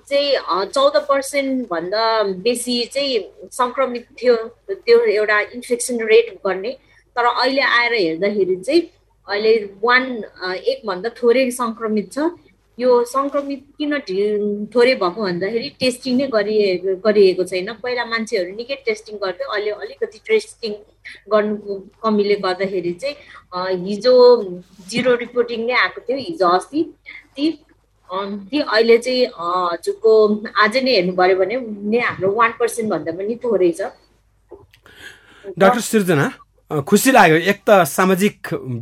चाहिँ 0.08 0.66
चौध 0.74 0.96
पर्सेन्टभन्दा 1.08 2.04
बेसी 2.44 2.76
चाहिँ 2.94 3.48
सङ्क्रमित 3.58 4.06
थियो 4.22 4.34
त्यो 4.70 4.98
एउटा 5.18 5.40
इन्फेक्सन 5.56 6.00
रेट 6.10 6.30
गर्ने। 6.46 6.72
तर 7.16 7.24
अहिले 7.24 7.62
आएर 7.62 7.92
हेर्दाखेरि 7.94 8.56
चाहिँ 8.56 8.82
अहिले 9.28 9.52
वान 9.84 10.04
एकभन्दा 10.72 11.08
थोरै 11.22 11.50
सङ्क्रमित 11.60 12.12
छ। 12.12 12.18
यो 12.78 12.90
सङ्क्रमित 13.04 13.62
किन 13.78 13.92
थोरै 14.74 14.94
भएको 15.00 15.20
भन्दाखेरि 15.22 15.68
टेस्टिङ 15.80 16.12
नै 16.18 16.26
गरिएको 16.34 16.94
गरिएको 17.06 17.44
छैन। 17.50 17.68
पहिला 17.82 18.04
मान्छेहरू 18.12 18.54
निकै 18.56 18.76
टेस्टिङ 18.86 19.14
गर्थ्यो। 19.24 19.48
अहिले 19.52 19.70
अलिकति 19.82 20.18
टेस्टिङ 20.28 20.72
गर्नुको 21.32 21.72
कमीले 22.02 22.36
गर्दाखेरि 22.46 22.92
चाहिँ 23.02 23.16
हिजो 23.86 24.14
जिरो 24.90 25.14
रिपोर्टिङ 25.24 25.60
नै 25.66 25.74
आएको 25.82 26.00
थियो 26.08 26.18
हिजो 26.18 26.48
अस्ति। 26.48 26.80
ती 27.36 27.44
ती 28.50 28.58
अहिले 28.60 28.98
चाहिँ 28.98 29.24
हजुरको 29.36 30.12
आज 30.64 30.76
नै 30.84 30.92
हेर्नु 30.96 31.12
पऱ्यो 31.20 31.36
भने 31.38 31.56
नै 31.92 31.98
हाम्रो 32.08 32.32
वान 32.40 32.52
पर्सेन्टभन्दा 32.60 33.12
पनि 33.18 33.34
थोरै 33.44 33.72
छ। 33.78 33.80
डाक्टर 35.58 35.80
सिर्जना 35.92 36.26
खुसी 36.88 37.10
लाग्यो। 37.12 37.36
एक 37.52 37.58
त 37.68 37.84
सामाजिक 37.88 38.36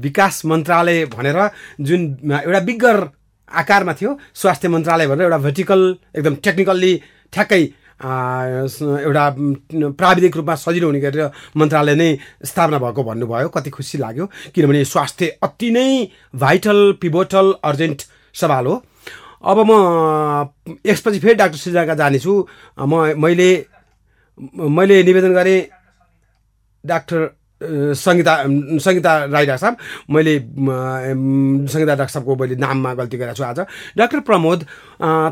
विकास 0.06 0.44
मन्त्रालय 0.50 1.04
भनेर 1.14 1.38
जुन 1.86 2.00
एउटा 2.44 2.60
बिग्गर 2.68 2.96
आकारमा 3.50 3.92
थियो। 3.94 4.10
स्वास्थ्य 4.34 4.68
मन्त्रालय 4.68 5.06
भनेर 5.06 5.24
एउटा 5.24 5.38
भर्टिकल 5.38 5.80
एकदम 6.16 6.34
टेक्निकल्ली 6.44 6.92
ठ्याक्कै 7.32 7.62
एउटा 8.00 9.24
प्राविधिक 9.92 10.36
रूपमा 10.36 10.54
सजिलो 10.56 10.86
हुने 10.86 11.00
गरेर 11.00 11.30
मन्त्रालय 11.56 11.94
नै 11.94 12.08
स्थापना 12.42 12.78
भएको 12.78 13.02
भन्नुभयो। 13.04 13.48
कति 13.48 13.70
खुसी 13.70 13.98
लाग्यो। 13.98 14.26
किनभने 14.54 14.84
स्वास्थ्य 14.84 15.26
अति 15.42 15.70
नै 15.70 15.88
भाइटल 16.34 16.78
पिभोटल 17.00 17.46
अर्जेन्ट 17.64 18.02
सवाल 18.34 18.66
हो। 18.66 18.74
अब 19.42 19.58
म 19.68 19.72
यसपछि 20.86 21.18
फेरि 21.18 21.34
डाक्टर 21.34 21.58
सिजाका 21.58 21.94
जानेछु। 21.94 22.32
म 22.78 23.16
मैले 23.20 23.50
मैले 24.70 25.02
निवेदन 25.04 25.32
गरेँ 25.34 25.60
डाक्टर 26.84 27.20
सङ्गीता 27.60 28.34
सङ्गीता 28.80 29.12
राई 29.28 29.46
डाक्टर 29.46 29.60
साहब 29.60 29.76
मैले 30.10 30.34
सङ्गीता 31.68 31.94
डाक्टर 31.94 32.12
साहबको 32.14 32.36
मैले 32.40 32.56
नाममा 32.56 32.90
गल्ती 32.96 33.16
गरेको 33.20 33.36
छु 33.36 33.44
आज। 33.44 33.60
डाक्टर 34.00 34.20
प्रमोद 34.24 34.58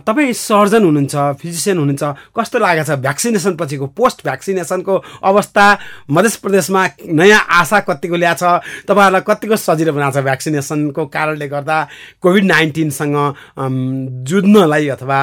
तपाईँ 0.05 0.33
सर्जन 0.37 0.83
हुनुहुन्छ 0.85 1.17
फिजिसियन 1.41 1.79
हुनुहुन्छ 1.79 2.05
कस्तो 2.37 2.59
लागेको 2.59 2.85
छ 2.85 3.01
भ्याक्सिनेसन 3.01 3.57
पछिको 3.57 3.87
पोस्ट 3.97 4.19
भ्याक्सिनेसनको 4.29 4.95
अवस्था? 5.25 5.67
मध्य 6.11 6.37
प्रदेशमा 6.43 6.83
नयाँ 7.17 7.41
आशा 7.49 7.81
कतिको 7.89 8.17
ल्याएको 8.21 8.39
छ? 8.39 8.61
तपाईँहरूलाई 8.89 9.25
कतिको 9.25 9.57
सजिलो 9.57 9.93
बनाएको 9.97 10.21
छ 10.21 10.25
भ्याक्सिनेसनको 10.29 11.03
कारणले 11.09 11.49
गर्दा 11.49 11.77
कोभिड 12.21 12.45
नाइन्टिनसँग 12.45 13.17
जुझ्नलाई 14.29 14.89
अथवा 15.01 15.19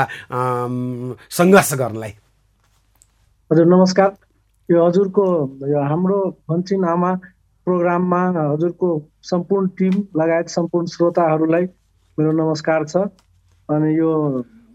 सङ्घर्ष 1.37 1.73
गर्नलाई? 1.73 2.13
हजुर 3.51 3.65
नमस्कार। 3.65 4.24
यो 4.71 4.85
हजुरको 4.85 5.23
यो 5.69 5.81
हाम्रो 5.89 6.17
भन्छिन 6.49 6.85
आमा 6.89 7.11
प्रोग्राममा 7.67 8.21
हजुरको 8.37 8.87
सम्पूर्ण 9.29 9.67
टिम 9.77 9.93
लगायत 10.17 10.49
सम्पूर्ण 10.49 10.85
श्रोताहरूलाई 10.93 11.65
मेरो 12.17 12.31
नमस्कार 12.33 12.85
छ। 12.85 12.97
अनि 13.69 13.93
यो 13.97 14.09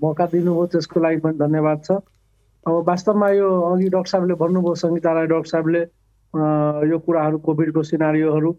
मौका 0.02 0.26
दिनुभयो 0.30 0.66
त्यसको 0.70 1.00
लागि 1.00 1.20
पनि 1.26 1.38
धन्यवाद 1.42 1.82
छ। 1.82 1.98
अब 2.66 2.86
वास्तवमा 2.86 3.28
यो 3.34 3.50
अघि 3.70 3.88
डक्टर 3.90 4.10
साहबले 4.14 4.34
भन्नुभयो 4.38 4.74
सङ्गीता 4.86 5.12
राई 5.18 5.26
डक्टर 5.34 5.50
साहबले 5.58 5.82
यो 6.94 6.98
कुराहरू 7.06 7.38
कोभिडको 7.50 7.82
सिनारीहरू 7.90 8.50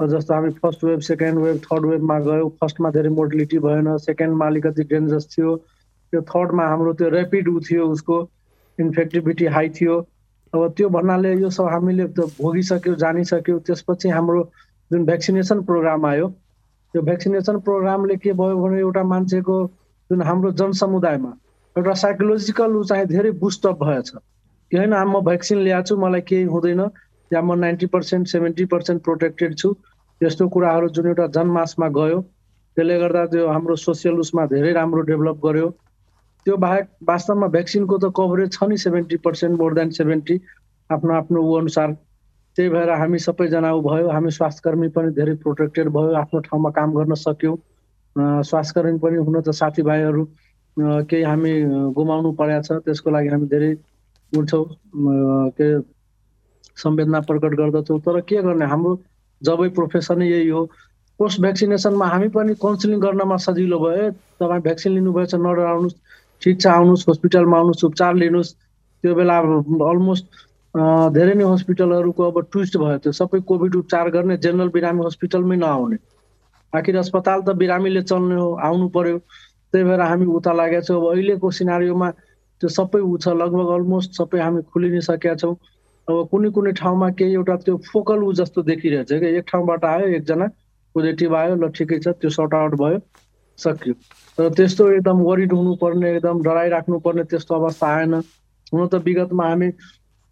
जस्तो 0.00 0.34
हामी 0.34 0.50
first 0.58 0.84
wave 0.84 1.00
second 1.06 1.38
wave 1.46 1.58
third 1.70 1.84
वेभमा 1.86 2.18
गयो 2.26 2.48
फर्स्टमा 2.60 2.90
धेरै 2.98 3.10
मोर्टिलिटी 3.14 3.58
भएन 3.66 3.96
सेकेन्डमा 4.10 4.46
अलिकति 4.46 4.82
डेन्जरस 4.92 5.26
थियो। 5.38 5.56
त्यो 5.56 6.20
थर्डमा 6.34 6.64
हाम्रो 6.68 6.92
त्यो 6.98 7.10
ऱ्यापिड 7.10 7.48
उ 7.48 7.60
थियो 7.68 7.86
उसको 7.96 8.16
इन्फेक्टिभिटी 8.78 9.46
हाई 9.56 9.68
थियो। 9.78 10.06
अब 10.52 10.72
त्यो 10.76 10.88
भन्नाले 10.88 11.32
यो 11.40 11.50
सब 11.56 11.66
हामीले 11.72 12.04
भोगिसक्यौँ 12.18 12.96
जानिसक्यौँ। 13.02 13.60
त्यसपछि 13.66 14.08
हाम्रो 14.08 14.42
जुन 14.90 15.04
भ्याक्सिनेसन 15.06 15.60
प्रोग्राम 15.68 16.06
आयो 16.06 16.28
त्यो 16.94 17.02
भ्याक्सिनेसन 17.08 17.58
प्रोग्रामले 17.66 18.16
के 18.22 18.32
भयो 18.40 18.56
भने 18.62 18.78
एउटा 18.78 19.02
मान्छेको 19.12 19.56
जुन 20.10 20.22
हाम्रो 20.28 20.50
जनसमुदायमा 20.60 21.30
एउटा 21.76 21.92
साइकोलोजिकल 22.02 22.76
ऊ 22.76 22.82
चाहिँ 22.90 23.06
धेरै 23.06 23.30
बुस्टअप 23.42 23.84
भएछ। 23.84 24.10
कि 24.10 24.76
होइन 24.76 24.94
म 24.94 25.20
भ्याक्सिन 25.28 25.58
ल्याएको 25.66 25.86
छु 25.88 25.96
मलाई 26.02 26.20
केही 26.30 26.44
हुँदैन। 26.54 26.80
या 27.30 27.40
म 27.42 27.54
ninety 27.58 27.86
percent 27.94 28.28
seventy 28.28 28.64
percent 28.74 29.02
protected 29.06 29.54
छु। 29.58 29.74
यस्तो 30.20 30.48
कुराहरू 30.54 30.88
जुन 30.94 31.06
एउटा 31.06 31.26
जनमासमा 31.36 31.88
गयो 31.98 32.20
त्यसले 32.76 32.98
गर्दा 32.98 33.24
त्यो 33.32 33.46
हाम्रो 33.48 33.76
सोसियल 33.86 34.18
उसमा 34.24 34.46
धेरै 34.46 34.72
राम्रो 34.72 35.02
डेभलप 35.10 35.38
गर्यो। 35.46 35.68
त्यो 36.44 36.56
बाहेक 36.56 36.86
वास्तवमा 37.08 37.46
भ्याक्सिनको 37.54 37.98
त 37.98 38.12
कभरेज 38.16 38.52
छ 38.52 38.68
नि 38.68 38.76
seventy 38.84 39.16
percent 39.26 39.58
more 39.60 39.74
than 39.78 39.90
seventy 39.98 40.36
आफ्नो 40.90 41.12
आफ्नो 41.14 41.42
ऊ 41.42 41.52
अनुसार। 41.58 41.92
त्यही 42.56 42.68
भएर 42.70 42.90
हामी 43.00 43.18
सबैजना 43.24 43.72
ऊ 43.72 43.80
भयो 43.82 44.08
हामी 44.10 44.30
स्वास्थ्यकर्मी 44.36 44.88
पनि 44.96 45.10
धेरै 45.18 45.34
प्रोटेक्टेड 45.44 45.88
भयो 45.96 46.14
आफ्नो 46.22 46.40
ठाउँमा 46.48 46.70
काम 46.78 46.94
गर्न 46.96 47.14
सक्यौँ। 47.24 47.56
स्वास्थ्यकर्मी 48.50 48.98
पनि 49.04 49.16
हुन 49.26 49.40
त 49.40 49.50
साथीभाइहरू 49.60 50.24
केही 51.10 51.22
हामी 51.22 51.52
गुमाउनु 51.98 52.32
परेको 52.40 52.62
छ 52.66 52.82
त्यसको 52.84 53.10
लागि 53.10 53.28
हामी 53.28 53.46
धेरै 53.54 53.70
उठ्छौँ 54.32 54.64
के 55.58 55.68
संवेदना 56.76 57.20
प्रकट 57.28 57.54
गर्दछौँ। 57.60 57.98
तर 58.00 58.20
के 58.28 58.42
गर्ने 58.42 58.66
हाम्रो 58.72 58.92
जबै 59.42 59.68
प्रोफेसनै 59.78 60.26
यही 60.28 60.48
हो। 60.48 60.64
पोस्ट 61.20 61.40
भ्याक्सिनेसनमा 61.40 62.06
हामी 62.06 62.28
पनि 62.34 62.54
काउन्सिलिङ 62.64 63.00
गर्नमा 63.00 63.36
सजिलो 63.46 63.78
भयो 63.78 64.10
तपाईँ 64.40 64.62
भ्याक्सिन 64.66 64.92
लिनुभएछ 64.94 65.34
नडराउनुहोस् 65.34 65.96
ठिक 66.42 66.60
छ 66.60 66.66
आउनुहोस् 66.66 67.08
हस्पिटलमा 67.08 67.56
आउनुहोस् 67.58 67.84
उपचार 67.84 68.14
लिनुहोस्। 68.22 68.54
त्यो 69.04 69.14
बेला 69.14 69.36
अलमोस्ट 69.90 70.24
धेरै 71.14 71.34
नै 71.34 71.44
हस्पिटलहरूको 71.50 72.22
अब 72.30 72.36
ट्विस्ट 72.52 72.76
भयो 72.82 72.98
त्यो। 73.04 73.12
सबै 73.20 73.40
कोभिड 73.50 73.74
उपचार 73.76 74.10
गर्ने 74.16 74.36
जेनरल 74.44 74.68
बिरामी 74.76 75.04
हस्पिटलमै 75.06 75.56
नआउने। 75.56 75.96
आखिर 76.72 76.96
अस्पताल 76.98 77.40
त 77.42 77.56
बिरामीले 77.62 78.02
चल्ने 78.10 78.36
हो 78.40 78.48
आउनु 78.68 78.88
पर्यो। 78.96 79.18
त्यही 79.72 79.84
भएर 79.84 80.00
हामी 80.00 80.26
उता 80.38 80.52
लागेका 80.52 80.80
छौँ। 80.86 80.96
अब 81.00 81.06
अहिलेको 81.10 81.50
सिनारीमा 81.58 82.10
त्यो 82.60 82.68
सबै 82.68 83.00
ऊ 83.00 83.16
छ। 83.18 83.34
लगभग 83.40 83.68
अलमोस्ट 83.76 84.10
सबै 84.20 84.38
हामी 84.40 84.62
खुलि 84.70 84.90
नै 84.90 85.00
सकेका 85.08 85.34
छौँ। 85.42 85.54
अब 86.08 86.16
कुनै 86.30 86.50
कुनै 86.54 86.72
ठाउँमा 86.80 87.08
केही 87.18 87.34
एउटा 87.34 87.56
त्यो 87.66 87.76
फोकल 87.90 88.22
ऊ 88.22 88.32
जस्तो 88.40 88.62
देखिरहेछ 88.70 89.10
कि? 89.12 89.26
एक 89.38 89.44
ठाउँबाट 89.50 89.84
आयो 89.84 90.06
एकजना 90.18 90.46
पोजिटिभ 90.94 91.34
आयो 91.40 91.54
ल 91.54 91.68
ठिकै 91.74 91.98
छ 92.04 92.14
त्यो 92.20 92.30
सर्ट 92.30 92.54
आउट 92.54 92.74
भयो। 92.82 92.98
सक्यो। 93.60 93.94
तर 94.38 94.48
त्यस्तो 94.56 94.88
एकदम 94.90 95.18
वरिड 95.28 95.52
हुनुपर्ने 95.52 96.10
एकदम 96.16 96.42
डराइराख्नुपर्ने 96.42 97.24
त्यस्तो 97.30 97.54
अवस्था 97.54 97.86
आएन। 97.96 98.14
हुन 98.72 98.86
त 98.88 98.94
विगतमा 99.06 99.48
हामी 99.48 99.68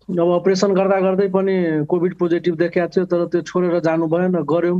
अब 0.08 0.28
अपरेसन 0.34 0.72
गर्दा 0.74 0.98
गर्दै 1.00 1.28
पनि 1.28 1.54
कोभिड 1.88 2.14
पोजिटिभ 2.18 2.54
देखाएको 2.56 2.92
थियो 2.94 3.04
तर 3.12 3.24
त्यो 3.32 3.40
छोडेर 3.48 3.80
जानु 3.86 4.06
भएन 4.08 4.36
गऱ्यौँ। 4.52 4.78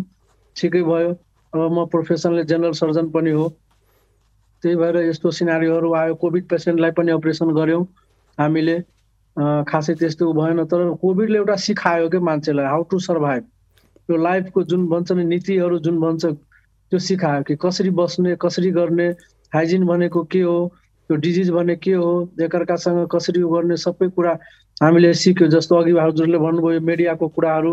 ठिकै 0.57 0.83
भयो। 0.83 1.11
अब 1.52 1.61
म 1.73 1.85
प्रोफेसनले 1.93 2.45
जेनरल 2.45 2.73
सर्जन 2.81 3.09
पनि 3.12 3.31
हो। 3.31 3.49
त्यही 4.62 4.76
भएर 4.76 4.97
यस्तो 5.09 5.31
सिनारीहरू 5.31 5.93
आयो। 5.95 6.14
कोभिड 6.23 6.49
पेसेन्टलाई 6.49 6.90
पनि 6.97 7.11
अपरेसन 7.12 7.52
गऱ्यौँ 7.55 7.85
हामीले। 8.38 8.76
खासै 9.69 9.95
त्यस्तो 10.00 10.33
भएन। 10.33 10.64
तर 10.64 10.81
कोभिडले 11.02 11.38
एउटा 11.38 11.57
सिकायो 11.67 12.09
कि 12.09 12.19
मान्छेलाई 12.28 12.67
हाउ 12.67 12.83
टु 12.90 12.99
सर्भाइभ 12.99 13.45
त्यो 14.09 14.17
लाइफको 14.17 14.62
जुन 14.64 14.87
भन्छ 14.88 15.12
नि 15.12 15.25
नीतिहरू 15.25 15.78
जुन 15.85 16.00
भन्छ 16.00 16.26
त्यो 16.92 16.99
सिकायो 16.99 17.42
कि 17.49 17.57
कसरी 17.62 17.90
बस्ने 18.00 18.37
कसरी 18.40 18.71
गर्ने 18.73 19.09
हाइजिन 19.52 19.85
भनेको 19.87 20.23
के 20.33 20.40
हो 20.40 20.57
त्यो 21.11 21.16
डिजिज 21.16 21.50
भने 21.50 21.76
के 21.76 21.92
हो 21.92 22.11
एकअर्कासँग 22.40 23.07
कसरी 23.12 23.42
गर्ने 23.52 23.76
सबै 23.76 24.09
कुरा 24.16 24.33
हामीले 24.83 25.12
सिक्यो। 25.14 25.47
जस्तो 25.52 25.76
अघि 25.76 25.92
हजुरले 25.99 26.38
भन्नुभयो 26.38 26.80
मिडियाको 26.80 27.28
कुराहरू 27.37 27.73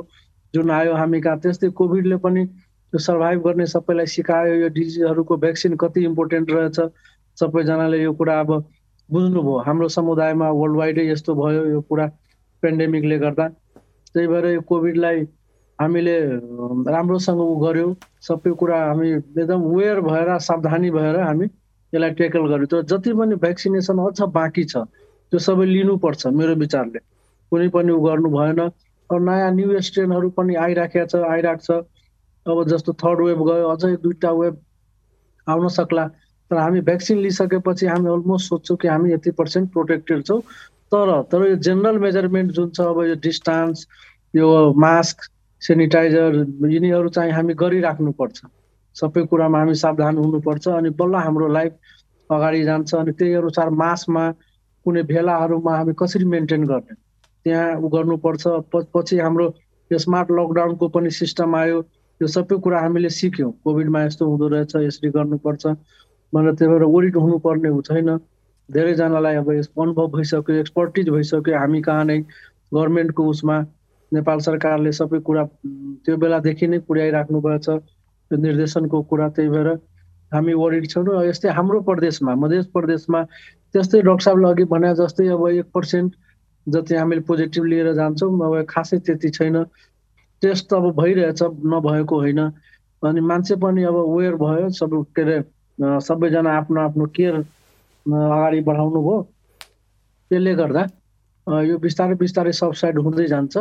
जुन 0.54 0.72
आयो 0.72 0.94
हामी 0.96 1.22
कहाँ 1.22 1.40
त्यस्तै 1.40 1.70
कोभिडले 1.80 2.18
पनि 2.24 2.46
त्यो 2.46 3.00
सर्भाइभ 3.00 3.40
गर्ने 3.48 3.66
सबैलाई 3.68 4.06
सिकायो। 4.08 4.54
यो 4.56 4.70
डिजिजहरूको 4.76 5.38
भ्याक्सिन 5.38 5.76
कति 5.76 6.04
इम्पोर्टेन्ट 6.06 6.52
रहेछ 6.52 6.80
सबैजनाले 7.38 8.02
यो 8.04 8.14
कुरा 8.20 8.40
अब 8.40 8.52
बुझ्नुभयो। 9.10 9.58
हाम्रो 9.68 9.88
समुदायमा 9.96 10.50
वर्ल्ड 10.50 10.78
वाइडै 10.78 11.06
यस्तो 11.12 11.36
भयो 11.36 11.66
यो 11.72 11.82
कुरा 11.90 12.06
पेन्डेमिकले 12.64 13.18
गर्दा। 13.20 13.48
त्यही 14.14 14.28
भएर 14.28 14.46
यो 14.54 14.62
कोभिडलाई 14.70 15.24
हामीले 15.80 16.16
राम्रोसँग 16.96 17.40
उ 17.42 17.56
गऱ्यौँ 17.66 17.96
सबै 18.28 18.52
कुरा 18.60 18.78
हामी 18.86 19.10
एकदम 19.12 19.62
वेयर 19.76 20.00
भएर 20.02 20.38
सावधानी 20.48 20.90
भएर 20.92 21.20
हामी 21.20 21.46
यसलाई 21.46 22.12
टेकल 22.20 22.48
गर्यौँ। 22.52 22.68
तर 22.72 22.82
जति 22.92 23.14
पनि 23.14 23.36
भ्याक्सिनेसन 23.44 23.98
अझ 24.08 24.22
बाँकी 24.38 24.64
छ 24.72 24.88
त्यो 25.32 25.40
सबै 25.40 25.66
लिनुपर्छ 25.66 26.28
मेरो 26.40 26.56
विचारले। 26.64 27.00
कुनै 27.52 27.68
पनि 27.76 27.92
उ 27.92 28.00
गर्नु 28.08 28.30
भएन। 28.38 28.60
नयाँ 29.10 29.52
न्यु 29.52 29.80
स्ट्रेनहरू 29.88 30.30
पनि 30.38 30.56
आइराखेको 30.56 31.06
छ 31.12 31.16
आइरहेको 31.34 31.64
छ 31.66 31.84
अब 32.46 32.64
जस्तो 32.70 32.94
थर्ड 33.02 33.20
वेभ 33.26 33.42
गयो 33.50 33.68
अझै 33.70 33.96
दुईवटा 34.02 34.32
वेभ 34.32 34.56
आउन 35.48 35.68
सक्ला। 35.76 36.08
तर 36.52 36.58
हामी 36.58 36.82
भ्याक्सिन 36.88 37.18
लिइसकेपछि 37.20 37.86
हामी 37.86 38.10
अलमोस्ट 38.10 38.50
सोध्छौँ 38.50 38.78
कि 38.82 38.88
हामी 38.88 39.14
यति 39.14 39.32
पर्सेन्ट 39.38 39.72
प्रोटेक्टेड 39.74 40.24
छौँ। 40.26 40.42
तर 40.94 41.22
तर 41.32 41.48
यो 41.50 41.56
जेनरल 41.68 41.98
मेजरमेन्ट 42.00 42.52
जुन 42.52 42.70
छ 42.70 42.82
अब 42.82 43.02
यो 43.04 43.16
डिस्टान्स 43.22 43.88
यो 44.36 44.74
मास्क 44.74 45.30
सेनिटाइजर 45.66 46.36
यिनीहरू 46.72 47.10
चाहिँ 47.16 47.32
हामी 47.32 47.54
गरिराख्नुपर्छ। 47.62 48.38
सबै 48.96 49.24
कुरामा 49.30 49.60
हामी 49.60 49.76
सावधान 49.84 50.18
हुनुपर्छ 50.18 50.68
अनि 50.80 50.90
बल्ल 51.00 51.16
हाम्रो 51.26 51.48
लाइफ 51.58 51.74
अगाडि 52.30 52.64
जान्छ 52.64 52.94
अनि 52.96 53.12
त्यही 53.20 53.34
अनुसार 53.42 53.70
मासमा 53.82 54.24
कुनै 54.86 55.02
भेलाहरूमा 55.12 55.78
हामी 55.78 55.94
कसरी 56.02 56.26
मेन्टेन 56.34 56.64
गर्ने? 56.72 56.96
त्यहाँ 57.46 57.76
उ 57.82 57.88
गर्नुपर्छ। 57.96 58.44
पछि 58.94 59.18
हाम्रो 59.20 59.46
यो 59.92 59.98
स्मार्ट 60.06 60.32
लकडाउनको 60.38 60.88
पनि 60.96 61.10
सिस्टम 61.22 61.56
आयो। 61.56 61.80
यो 62.22 62.28
सबै 62.36 62.58
कुरा 62.66 62.80
हामीले 62.82 63.10
सिक्यौँ। 63.10 63.52
कोभिडमा 63.64 64.04
यस्तो 64.04 64.26
हुँदो 64.30 64.48
रहेछ 64.54 64.76
यसरी 64.88 65.10
गर्नुपर्छ। 65.18 65.64
भनेर 66.34 66.54
त्यही 66.58 66.72
भएर 66.72 66.84
वरिड 66.96 67.16
हुनुपर्ने 67.26 67.70
छैन। 67.90 68.10
धेरैजनालाई 68.70 69.36
अब 69.36 69.52
यस 69.52 69.70
अनुभव 69.78 70.08
भइसक्यो 70.18 70.56
एक्सपर्टिज 70.62 71.10
भइसक्यो। 71.10 71.58
हामी 71.58 71.82
कहाँ 71.88 72.06
नै 72.06 72.20
गभर्मेन्टको 72.74 73.24
उसमा 73.30 73.58
नेपाल 74.12 74.40
सरकारले 74.48 74.92
सबै 75.00 75.20
कुरा 75.28 75.44
त्यो 76.06 76.18
बेलादेखि 76.24 76.68
नै 76.68 76.80
पुर्याइराख्नु 76.88 77.42
भएको 77.46 77.60
छ 77.66 77.78
त्यो 78.32 78.38
निर्देशनको 78.46 79.02
कुरा 79.12 79.28
त्यही 79.36 79.50
भएर 79.56 79.70
हामी 80.32 80.54
वरिड 80.62 80.86
छौँ 80.92 81.06
र 81.08 81.24
यस्तै 81.30 81.50
हाम्रो 81.58 81.80
प्रदेशमा 81.90 82.36
मध्य 82.44 82.62
प्रदेशमा 82.76 83.24
त्यस्तै 83.74 84.02
डक्टर 84.08 84.24
साहबले 84.28 84.48
अघि 84.50 84.66
भने 84.74 84.94
जस्तै 85.02 85.28
अब 85.36 85.48
एक 85.50 85.68
पर्सेन्ट 85.74 86.12
जति 86.68 86.96
हामीले 86.96 87.22
पोजिटिभ 87.30 87.64
लिएर 87.72 87.94
जान्छौँ 87.94 88.32
अब 88.46 88.54
खासै 88.70 88.98
त्यति 89.06 89.30
छैन। 89.38 89.64
टेस्ट 90.42 90.74
अब 90.74 90.86
भइरहेछ 90.98 91.42
नभएको 91.74 92.16
होइन। 92.20 92.40
अनि 93.04 93.22
मान्छे 93.22 93.56
पनि 93.62 93.84
अब 93.86 93.98
वेयर 94.18 94.36
भयो 94.36 94.70
सब 94.74 94.92
के 95.16 95.22
अरे 95.22 95.38
सबैजना 96.02 96.52
आफ्नो 96.58 96.82
आफ्नो 96.82 97.06
केयर 97.16 97.36
अगाडि 98.06 98.60
बढाउनु 98.68 99.00
भयो 99.06 99.22
त्यसले 100.32 100.54
गर्दा 100.56 100.84
यो 101.70 101.78
बिस्तारै 101.86 102.16
बिस्तारै 102.18 102.52
सबसाइड 102.62 102.98
हुँदै 103.06 103.28
जान्छ। 103.34 103.56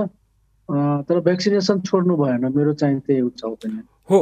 तर 0.68 1.20
भ्याक्सिनेसन 1.20 1.80
छोड्नु 1.80 2.16
भएन 2.16 2.52
मेरो 2.54 2.72
चाहिँ 2.74 3.00
त्यही 3.00 3.30
छ 3.38 3.70
हो 4.10 4.20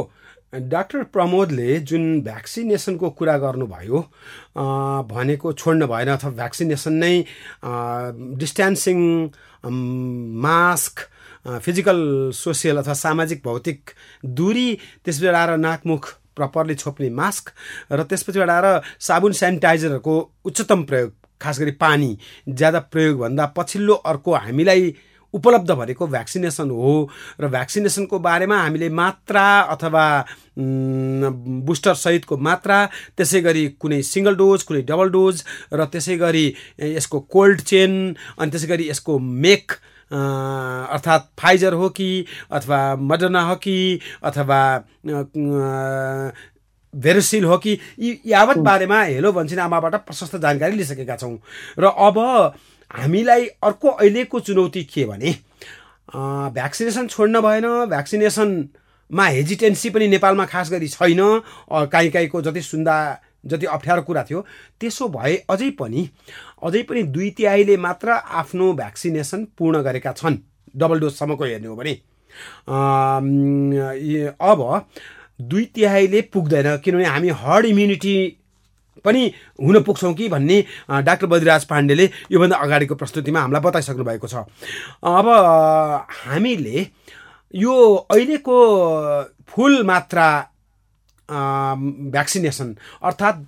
डाक्टर 0.53 1.03
प्रमोदले 1.13 1.79
जुन 1.81 2.03
भ्याक्सिनेसनको 2.21 3.09
कुरा 3.11 3.37
गर्नुभयो 3.37 3.99
भनेको 5.09 5.53
छोड्नु 5.53 5.87
भएन 5.87 6.09
अथवा 6.09 6.31
भ्याक्सिनेसन 6.31 6.93
नै 7.03 7.15
डिस्टेन्सिङ 8.37 8.99
मास्क 10.43 10.99
फिजिकल 11.59 11.99
सोसियल 12.35 12.77
अथवा 12.77 12.93
सामाजिक 12.95 13.41
भौतिक 13.45 13.89
दूरी 14.35 14.67
त्यसबाट 15.05 15.35
आएर 15.35 15.57
नाकमुख 15.59 16.13
प्रपरली 16.35 16.75
छोप्ने 16.75 17.09
मास्क 17.13 17.49
र 17.91 18.03
त्यसपछिबाट 18.03 18.49
आएर 18.49 18.81
साबुन 18.99 19.31
सेनिटाइजरहरूको 19.41 20.15
उच्चतम 20.45 20.83
प्रयोग 20.83 21.11
खास 21.41 21.59
गरी 21.59 21.71
पानी 21.79 22.17
ज्यादा 22.49 22.79
प्रयोगभन्दा 22.93 23.45
पछिल्लो 23.57 23.93
अर्को 24.05 24.35
हामीलाई 24.35 24.93
उपलब्ध 25.33 25.71
भनेको 25.71 26.07
भ्याक्सिनेसन 26.07 26.69
हो 26.71 26.93
र 27.41 27.47
भ्याक्सिनेसनको 27.55 28.19
बारेमा 28.19 28.57
हामीले 28.61 28.89
मात्रा 28.89 29.45
अथवा 29.75 30.05
बुस्टर 31.69 31.93
सहितको 32.03 32.37
मात्रा 32.37 32.77
त्यसै 33.17 33.41
गरी 33.41 33.67
कुनै 33.81 34.01
सिङ्गल 34.03 34.35
डोज 34.35 34.63
कुनै 34.63 34.81
डबल 34.91 35.09
डोज 35.17 35.43
र 35.73 35.85
त्यसै 35.93 36.17
गरी 36.17 36.45
यसको 36.93 37.19
कोल्ड 37.33 37.61
चेन 37.71 37.91
अनि 38.37 38.51
त्यसै 38.51 38.67
गरी 38.67 38.89
यसको 38.89 39.19
मेक 39.19 39.71
अर्थात् 40.11 41.29
फाइजर 41.39 41.73
हो 41.73 41.89
कि 41.89 42.09
अथवा 42.51 42.79
मडर्ना 43.01 43.41
हो 43.41 43.55
कि 43.63 43.77
अथवा 44.23 44.59
भेरोसिल 46.93 47.45
हो 47.45 47.57
कि 47.57 47.71
यी 47.99 48.09
यावत 48.25 48.57
बारेमा 48.67 49.01
हेलो 49.03 49.31
भन्छन् 49.33 49.59
आमाबाट 49.59 49.95
प्रशस्त 50.05 50.35
जानकारी 50.37 50.75
लिइसकेका 50.77 51.15
छौँ। 51.15 51.37
र 51.79 51.85
अब 52.07 52.17
हामीलाई 52.93 53.45
अर्को 53.63 53.89
अहिलेको 53.89 54.39
चुनौती 54.39 54.83
के 54.83 55.05
भने 55.05 55.35
भ्याक्सिनेसन 56.13 57.07
छोड्न 57.07 57.41
भएन 57.41 57.67
भ्याक्सिनेसनमा 57.89 59.25
हेजिटेन्सी 59.27 59.89
पनि 59.89 60.07
नेपालमा 60.07 60.45
खास 60.45 60.71
गरी 60.71 60.87
छैन 60.87 61.21
काहीँ 61.91 62.11
काहीँको 62.11 62.41
जति 62.41 62.61
सुन्दा 62.61 62.95
जति 63.45 63.65
अप्ठ्यारो 63.65 64.01
कुरा 64.01 64.23
थियो 64.23 64.45
त्यसो 64.79 65.07
भए 65.09 65.35
अझै 65.49 65.69
पनि 65.79 66.09
अझै 66.63 66.81
पनि 66.89 67.03
दुई 67.03 67.29
तिहाईले 67.37 67.77
मात्र 67.77 68.09
आफ्नो 68.41 68.71
भ्याक्सिनेसन 68.73 69.45
पूर्ण 69.57 69.81
गरेका 69.83 70.11
छन् 70.11 70.37
डबल 70.77 70.99
डोजसम्मको 70.99 71.43
हेर्ने 71.43 71.67
हो 71.67 71.75
भने। 71.75 71.93
अब 74.41 74.59
दुई 75.41 75.65
तिहाईले 75.75 76.21
पुग्दैन 76.33 76.77
किनभने 76.77 77.05
हामी 77.05 77.29
हर्ड 77.41 77.65
इम्युनिटी 77.65 78.15
पनि 79.05 79.31
हुन 79.61 79.81
पुग्छौँ 79.83 80.13
कि 80.13 80.29
भन्ने 80.29 80.57
डाक्टर 80.89 81.27
बद्रीराज 81.27 81.65
पाण्डेले 81.65 82.09
योभन्दा 82.31 82.57
अगाडिको 82.57 82.95
प्रस्तुतिमा 82.95 83.39
हामीलाई 83.39 83.61
बताइसक्नु 83.61 84.03
भएको 84.03 84.27
छ। 84.27 84.35
अब 85.03 85.27
हामीले 86.25 86.87
यो 87.53 87.73
अहिलेको 88.11 88.57
फुल 89.49 89.83
मात्रा 89.85 90.27
भ्याक्सिनेसन 91.29 92.75
अर्थात् 93.03 93.39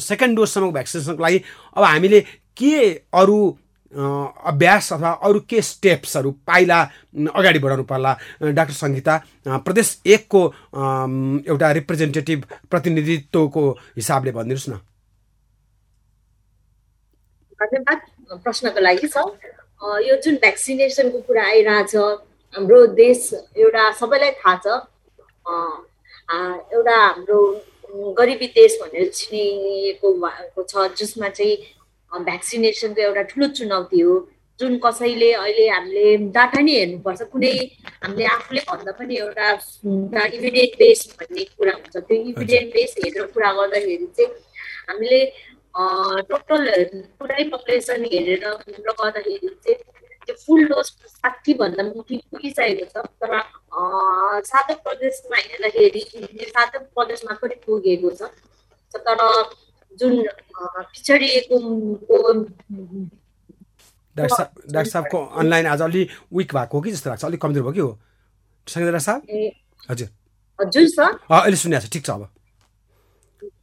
सेकेन्ड 0.00 0.36
डोजसम्मको 0.36 0.72
भ्याक्सिनेसनको 0.72 1.22
लागि 1.22 1.42
अब 1.76 1.84
हामीले 1.84 2.20
के 2.56 2.76
अरू 3.14 3.38
अभ्यास 3.92 4.92
अथवा 4.92 5.10
अरू 5.22 5.40
के 5.48 5.62
स्टेप्सहरू 5.62 6.30
पाइला 6.46 6.80
अगाडि 7.34 7.58
बढाउनु 7.58 7.84
पर्ला 7.84 8.12
डाक्टर 8.42 8.74
सङ्गीता 8.74 9.14
प्रदेश 9.66 9.88
एकको 10.06 10.42
एउटा 11.52 11.70
रिप्रेजेन्टेटिभ 11.78 12.44
प्रतिनिधित्वको 12.70 13.64
हिसाबले 13.96 14.32
भनिदिनुहोस् 14.32 14.68
न। 14.70 14.80
धन्यवाद 17.60 18.00
प्रश्नको 18.44 18.80
लागि 18.80 19.08
सर 19.08 19.26
यो 20.08 20.14
जुन 20.24 20.34
भ्याक्सिनेसनको 20.42 21.18
कुरा 21.28 21.44
आइरहेछ 21.44 21.94
हाम्रो 22.54 22.86
देश 22.96 23.18
एउटा 23.34 23.90
सबैलाई 24.00 24.30
थाहा 24.40 24.56
छ। 24.64 24.66
एउटा 26.72 26.96
हाम्रो 26.96 27.38
गरिबी 28.18 28.46
देश 28.56 28.78
भनेर 28.82 29.08
चिनिएको 29.14 30.62
छ 30.62 30.88
जसमा 30.98 31.28
चाहिँ 31.28 31.56
भ्याक्सिनेसनको 32.12 33.00
एउटा 33.02 33.22
ठुलो 33.30 33.46
चुनौती 33.58 34.00
हो। 34.00 34.14
जुन 34.60 34.78
कसैले 34.78 35.32
अहिले 35.32 35.64
हामीले 35.68 36.06
डाटा 36.36 36.60
नै 36.60 36.72
हेर्नुपर्छ। 36.78 37.22
कुनै 37.32 37.52
हामीले 38.02 38.26
आफूले 38.36 38.60
भन्दा 38.68 38.92
पनि 38.98 39.14
एउटा 39.16 39.46
इभिडेन्ट 40.36 40.72
बेस 40.78 41.00
भन्ने 41.18 41.44
कुरा 41.56 41.72
हुन्छ। 41.72 41.96
त्यो 41.96 42.16
इभिडेन्ट 42.32 42.68
बेस 42.74 42.94
हेरेर 43.04 43.26
कुरा 43.32 43.50
गर्दाखेरि 43.58 44.06
चाहिँ 44.16 44.30
हामीले 44.88 45.20
टोटल 46.28 46.64
पुरै 47.18 47.44
पपुलेसन 47.52 48.04
हेरेर 48.12 48.44
गर्दाखेरि 49.00 49.48
चाहिँ 49.64 49.78
त्यो 50.26 50.34
फुल 50.44 50.60
डोज 50.70 50.86
साठीभन्दा 51.16 51.82
मुठी 51.82 52.16
पुगिसकेको 52.30 52.86
छ। 52.92 52.96
तर 53.20 53.32
सातो 54.52 54.74
प्रदेशमा 54.84 55.36
हेर्दाखेरि 55.48 56.02
सातो 56.54 56.78
प्रदेशमा 56.94 57.32
पनि 57.42 57.56
पुगेको 57.66 58.10
छ। 58.20 58.30
तर 58.94 59.18
जुन 60.00 60.12
पिछडिएको 60.92 61.56
डाक्टर 64.16 64.34
साहब 64.36 64.50
डाक्टर 64.72 64.90
साहबको 64.90 65.18
अनलाइन 65.40 65.66
आज 65.66 65.82
अलि 65.82 66.08
विक 66.34 66.54
भएको 66.54 66.76
हो 66.78 66.82
कि 66.82 66.90
जस्तो 66.92 67.10
लाग्छ 67.10 67.24
अलिक 67.24 67.40
कमजोर 67.42 67.62
भयो 67.62 67.72
कि 67.72 67.80
हो? 67.80 67.98
सङ्गीता 68.66 68.98
साहब? 68.98 69.20
हजुर। 69.90 70.08
हजुर 70.58 70.86
सर। 70.88 71.18
अहिले 71.30 71.56
सुनिरहेको 71.56 71.86
छ 71.86 71.92
ठिक 71.92 72.04
छ 72.06 72.10
अब। 72.10 72.28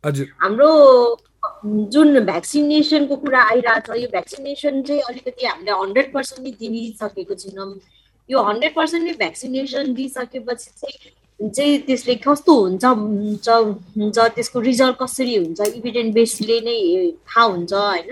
हजुर। 0.06 0.28
हाम्रो 0.42 0.70
जुन 1.94 2.20
भ्याक्सिनेसनको 2.26 3.16
कुरा 3.16 3.42
आइरहेछ 3.52 3.90
यो 4.02 4.08
भ्याक्सिनेसन 4.10 4.82
चाहिँ 4.84 5.02
अलिकति 5.10 5.46
हामीले 5.46 5.72
हन्ड्रेड 5.72 6.14
पर्सेन्ट 6.14 6.42
नै 6.44 6.52
दिइसकेको 6.60 7.36
छैनौँ। 7.36 7.74
यो 8.30 8.42
हन्ड्रेड 8.50 8.74
पर्सेन्ट 8.76 9.04
नै 9.06 9.14
भ्याक्सिनेसन 9.22 9.94
दिइसकेपछि 9.94 10.70
चाहिँ 10.82 10.98
चाहिँ 11.40 11.78
त्यसले 11.88 12.16
कस्तो 12.20 12.54
हुन्छ 12.62 12.86
हुन्छ 12.86 13.50
हुन्छ 13.50 14.18
त्यसको 14.36 14.60
रिजल्ट 14.60 14.98
कसरी 15.00 15.36
हुन्छ 15.36 15.60
इभिडेन्ट 15.76 16.14
बेसले 16.14 16.60
नै 16.68 16.76
थाहा 17.28 17.46
हुन्छ 17.46 17.74
होइन? 17.74 18.12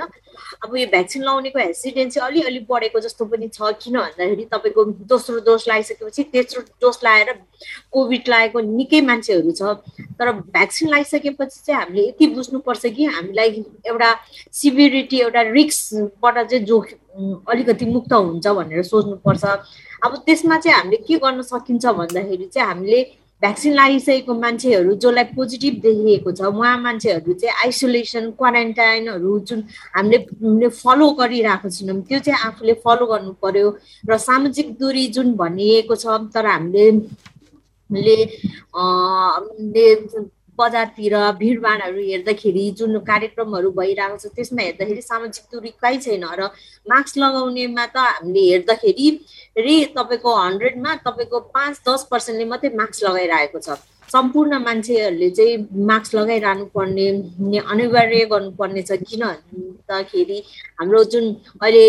अब 0.64 0.76
यो 0.78 0.88
भ्याक्सिन 0.88 1.24
लगाउनेको 1.24 1.60
हेसिडेन्सी 1.60 2.20
अलिअलि 2.20 2.60
बढेको 2.70 3.00
जस्तो 3.00 3.26
पनि 3.26 3.48
छ 3.54 3.72
किन 3.84 3.98
भन्दाखेरि 4.00 4.46
तपाईँको 4.54 4.84
दोस्रो 5.12 5.40
डोज 5.44 5.64
लगाइसकेपछि 5.68 6.24
तेस्रो 6.34 6.62
डोज 6.82 6.98
लगाएर 7.04 7.34
कोभिड 7.92 8.30
लागेको 8.30 8.60
निकै 8.60 9.02
मान्छेहरू 9.10 9.52
छ। 9.52 9.76
तर 10.16 10.32
भ्याक्सिन 10.56 10.90
लगाइसकेपछि 10.90 11.60
चाहिँ 11.66 11.80
हामीले 11.82 12.08
यति 12.08 12.28
बुझ्नुपर्छ 12.38 12.86
कि 12.96 13.06
हामीलाई 13.18 13.50
एउटा 13.92 14.10
सिभिरिटी 14.62 15.20
एउटा 15.20 15.42
रिक्सबाट 15.52 16.36
चाहिँ 16.48 16.64
जो 16.66 16.80
अलिकति 17.50 17.86
मुक्त 17.86 18.14
हुन्छ 18.14 18.48
भनेर 18.48 18.84
सोच्नुपर्छ। 18.84 19.44
अब 20.02 20.16
त्यसमा 20.26 20.58
चाहिँ 20.58 20.78
हामीले 20.78 20.98
के 21.00 21.18
गर्न 21.18 21.42
सकिन्छ 21.44 21.86
भन्दाखेरि 21.88 22.46
चाहिँ 22.48 22.68
हामीले 22.68 23.02
भ्याक्सिन 23.42 23.74
लगाइसकेको 23.74 24.34
मान्छेहरू 24.36 24.94
जसलाई 24.96 25.24
पोजिटिभ 25.32 25.74
देखिएको 25.82 26.32
छ 26.32 26.42
उहाँ 26.44 26.78
मान्छेहरू 26.80 27.34
चाहिँ 27.34 27.56
आइसोलेसन 27.64 28.30
क्वारेन्टाइनहरू 28.34 29.40
जुन 29.46 29.60
हामीले 29.96 30.70
फलो 30.74 31.10
गरिरहेको 31.14 31.70
छैनौँ 31.70 32.02
त्यो 32.04 32.20
चाहिँ 32.20 32.40
आफूले 32.48 32.74
फलो 32.82 33.06
गर्नु 33.06 33.34
पर्यो 33.38 33.70
र 34.06 34.18
सामाजिक 34.20 34.74
दूरी 34.80 35.08
जुन 35.14 35.34
भनिएको 35.36 35.96
छ 35.96 36.18
तर 36.34 36.46
हामीले 36.48 36.92
ले 37.90 38.18
बजारतिर 40.60 41.16
भिडभाडहरू 41.40 42.02
हेर्दाखेरि 42.12 42.70
जुन 42.78 42.98
कार्यक्रमहरू 43.10 43.72
भइरहेको 43.80 44.18
छ 44.18 44.34
त्यसमा 44.36 44.62
हेर्दाखेरि 44.62 45.02
सामाजिक 45.02 45.46
दूरी 45.54 45.72
कहीँ 45.84 46.00
छैन 46.06 46.26
र 46.40 46.50
मास्क 46.86 47.18
लगाउनेमा 47.18 47.86
त 47.86 47.98
हामीले 48.08 48.48
हेर्दाखेरि 48.52 49.10
रि 49.66 49.76
तपाईँको 49.98 50.36
हन्ड्रेडमा 50.38 50.96
तपाईँको 51.06 51.40
पाँच 51.54 51.82
दस 51.88 52.08
पर्सेन्टले 52.12 52.46
मात्रै 52.54 52.76
मास्क 52.82 53.04
लगाइरहेको 53.04 53.60
छ। 53.60 53.78
सम्पूर्ण 54.08 54.58
मान्छेहरूले 54.64 55.30
चाहिँ 55.38 55.84
मास्क 55.88 56.16
लगाइरहनु 56.16 56.66
पर्ने 56.76 57.08
अनिवार्य 57.60 58.26
गर्नुपर्ने 58.32 58.82
छ 58.88 58.92
किन 59.04 59.24
भन्दाखेरि 59.24 60.40
हाम्रो 60.80 61.04
जुन 61.12 61.26
अहिले 61.60 61.86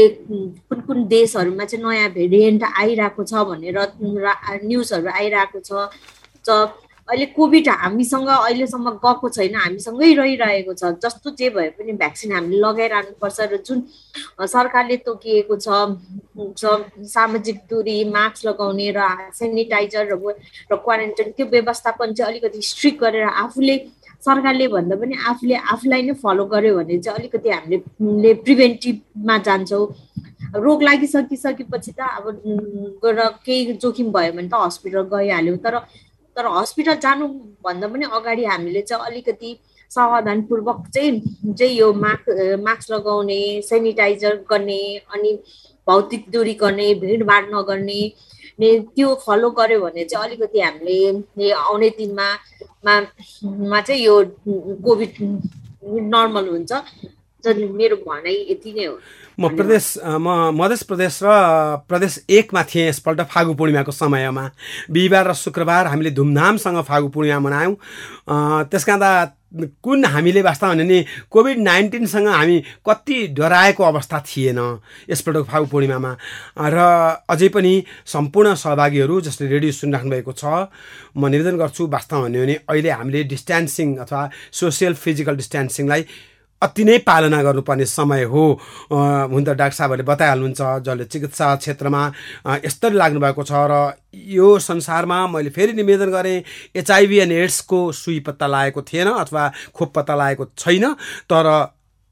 कुन 0.66 0.80
कुन 0.88 1.06
देशहरूमा 1.14 1.64
चाहिँ 1.64 1.84
नयाँ 1.84 2.10
भेरिएन्ट 2.18 2.62
आइरहेको 2.74 3.22
छ 3.22 3.46
भनेर 3.50 3.78
न्युजहरू 4.66 5.08
आइरहेको 5.14 5.60
छ 5.62 5.70
अहिले 7.08 7.26
कोभिड 7.32 7.68
हामीसँग 7.68 8.28
अहिलेसम्म 8.28 8.90
गएको 9.04 9.28
छैन 9.28 9.54
हामीसँगै 9.56 10.12
रहिरहेको 10.14 10.72
छ। 10.74 10.92
जस्तो 11.04 11.30
जे 11.40 11.48
भए 11.50 11.68
पनि 11.76 11.92
भ्याक्सिन 11.96 12.32
हामीले 12.32 12.60
लगाइरहनुपर्छ 12.60 13.40
र 13.40 13.56
जुन 13.64 13.78
सरकारले 14.44 14.96
तोकिएको 15.08 15.56
छ 15.56 15.68
सामाजिक 17.08 17.56
दूरी 17.70 17.96
मास्क 18.12 18.46
लगाउने 18.46 18.88
र 18.96 19.00
सेनिटाइजर 19.40 20.04
र 20.12 20.76
क्वारेन्टाइन 20.76 21.30
त्यो 21.32 21.46
व्यवस्थापन 21.48 22.12
चाहिँ 22.12 22.32
अलिकति 22.32 22.60
स्ट्रिक्ट 22.62 23.00
गरेर 23.00 23.24
आफूले 23.24 23.76
सरकारले 24.20 24.66
भन्दा 24.68 24.96
पनि 25.00 25.14
आफूले 25.32 25.56
आफूलाई 25.72 26.02
नै 26.02 26.14
फलो 26.20 26.44
गर्यो 26.52 26.76
भने 26.76 26.98
चाहिँ 26.98 27.18
अलिकति 27.18 27.48
हामीले 27.50 28.34
प्रिभेन्टिभमा 28.44 29.36
जान्छौँ। 29.48 29.86
रोग 30.54 30.82
लागिसकिसकेपछि 30.82 31.92
त 31.92 32.00
अब 32.00 32.24
गएर 33.04 33.20
केही 33.46 33.72
जोखिम 33.82 34.12
भयो 34.12 34.32
भने 34.32 34.48
त 34.48 34.54
हस्पिटल 34.58 35.02
गइहाल्यो। 35.14 35.56
तर 35.64 35.74
तर 36.38 36.46
हस्पिटल 36.56 36.96
जानुभन्दा 37.02 37.86
पनि 37.92 38.04
अगाडि 38.16 38.44
हामीले 38.44 38.82
चाहिँ 38.88 39.04
अलिकति 39.06 39.50
सावधानपूर्वक 39.90 40.86
चाहिँ 40.94 41.54
चाहिँ 41.58 41.74
यो 41.76 41.92
मास्क 42.04 42.30
मास्क 42.66 42.90
लगाउने 42.92 43.40
सेनिटाइजर 43.68 44.34
गर्ने 44.50 44.80
अनि 45.14 45.32
भौतिक 45.86 46.24
दूरी 46.32 46.54
गर्ने 46.62 46.92
भिडभाड 47.02 47.44
नगर्ने 47.54 48.00
त्यो 48.60 49.14
फलो 49.26 49.50
गर्यो 49.58 49.80
भने 49.80 50.04
चाहिँ 50.04 50.26
अलिकति 50.26 50.60
हामीले 50.60 51.50
आउने 51.50 51.88
दिनमा 51.98 52.28
मा 52.86 53.80
चाहिँ 53.80 54.02
यो 54.02 54.14
कोभिड 54.86 55.14
नर्मल 56.14 56.48
हुन्छ। 56.48 56.72
मेरो 57.46 57.96
भनाइ 57.96 58.36
यति 58.50 58.72
नै 58.74 58.84
हो। 58.86 58.98
म 59.38 59.48
प्रदेश 59.54 59.84
म 60.02 60.50
मध्य 60.58 60.76
प्रदेश 60.88 61.18
र 61.22 61.30
प्रदेश 61.88 62.24
एकमा 62.26 62.62
थिएँ 62.66 62.88
यसपल्ट 62.88 63.20
फागु 63.30 63.54
पूर्णिमाको 63.54 63.92
समयमा। 63.92 64.44
बिहिबार 64.90 65.28
र 65.30 65.32
शुक्रबार 65.34 65.86
हामीले 65.86 66.10
धुमधामसँग 66.10 66.82
फागु 66.82 67.08
पूर्णिमा 67.14 67.38
मनायौँ। 67.38 67.74
त्यस 68.66 68.84
कारण 68.84 69.30
कुन 69.82 70.04
हामीले 70.04 70.42
वास्तवमा 70.42 70.74
भने 70.74 70.84
नि 70.84 70.98
कोभिड 71.30 71.58
नाइन्टिनसँग 71.58 72.26
हामी 72.28 72.58
कति 72.82 73.26
डराएको 73.38 73.82
अवस्था 73.84 74.18
थिएन 74.26 74.58
यसपल्टको 75.08 75.44
फागु 75.46 75.66
पूर्णिमामा। 75.72 76.12
र 76.58 76.78
अझै 77.30 77.48
पनि 77.54 77.72
सम्पूर्ण 78.04 78.54
सहभागीहरू 78.58 79.20
जसले 79.24 79.46
रेडियो 79.48 79.72
सुनिराख्नु 79.72 80.10
भएको 80.10 80.32
छ 80.34 80.68
म 81.16 81.30
निवेदन 81.30 81.56
गर्छु 81.56 81.86
वास्तवमा 81.86 82.26
भन्यो 82.28 82.42
भने 82.42 82.54
अहिले 82.66 82.90
हामीले 82.90 83.22
डिस्टेन्सिङ 83.30 83.96
अथवा 84.02 84.20
सोसियल 84.52 84.94
फिजिकल 84.98 85.36
डिस्टेन्सिङलाई 85.38 86.02
अति 86.62 86.84
नै 86.84 86.98
पालना 87.06 87.42
गर्नुपर्ने 87.42 87.84
समय 87.86 88.22
हो। 88.24 88.44
हुन 88.90 89.44
त 89.44 89.48
डाक्टर 89.48 89.76
साहबहरूले 89.76 90.06
बताइहाल्नुहुन्छ 90.06 90.60
जसले 90.86 91.04
चिकित्सा 91.04 91.54
क्षेत्रमा 91.56 92.02
यस्तरी 92.64 92.96
लाग्नुभएको 92.96 93.42
छ 93.42 93.52
र 93.70 93.94
यो 94.34 94.58
संसारमा 94.58 95.26
मैले 95.28 95.50
फेरि 95.50 95.72
निवेदन 95.72 96.10
गरेँ 96.10 96.42
एचआइभी 96.76 97.18
एन्ड 97.18 97.32
एड्सको 97.32 97.80
सुई 97.94 98.20
पत्ता 98.26 98.46
लागेको 98.46 98.82
थिएन 98.82 99.08
अथवा 99.08 99.50
खोप 99.74 99.92
पत्ता 99.94 100.14
लागेको 100.16 100.44
छैन 100.58 100.92
तर 101.30 101.46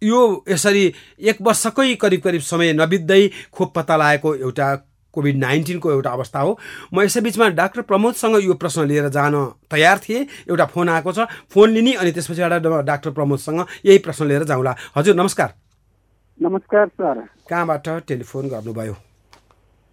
यो 0.02 0.20
यसरी 0.48 0.85
एक 1.20 1.38
वर्षकै 1.42 1.94
करिब 1.96 2.20
करिब 2.20 2.42
समय 2.44 2.72
नबित्दै 2.72 3.22
खोप 3.52 3.72
पत्ता 3.76 3.96
लागेको 3.96 4.35
एउटा 4.37 4.68
कोभिड 5.16 5.37
नाइन्टिनको 5.40 5.90
एउटा 5.90 6.11
अवस्था 6.12 6.40
हो। 6.40 6.59
म 6.92 7.00
यसै 7.02 7.20
बिचमा 7.24 7.48
डाक्टर 7.57 7.83
प्रमोदसँग 7.88 8.37
यो 8.44 8.55
प्रश्न 8.55 8.85
लिएर 8.87 9.09
जान 9.09 9.35
तयार 9.72 9.98
थिएँ। 10.05 10.26
एउटा 10.52 10.64
फोन 10.68 10.88
आएको 10.88 11.12
छ। 11.12 11.26
फोन 11.48 11.70
लिने 11.72 11.92
अनि 11.96 12.12
त्यसपछि 12.12 12.42
एउटा 12.42 12.81
डाक्टर 12.85 13.11
प्रमोदसँग 13.16 13.61
यही 13.87 13.98
प्रश्न 14.05 14.26
लिएर 14.29 14.44
जाउँला। 14.44 14.76
हजुर 14.96 15.14
नमस्कार। 15.16 15.50
नमस्कार 16.40 16.87
सर। 16.88 17.16
कहाँबाट 17.48 17.88
टेलिफोन 18.09 18.48
गर्नुभयो? 18.48 18.94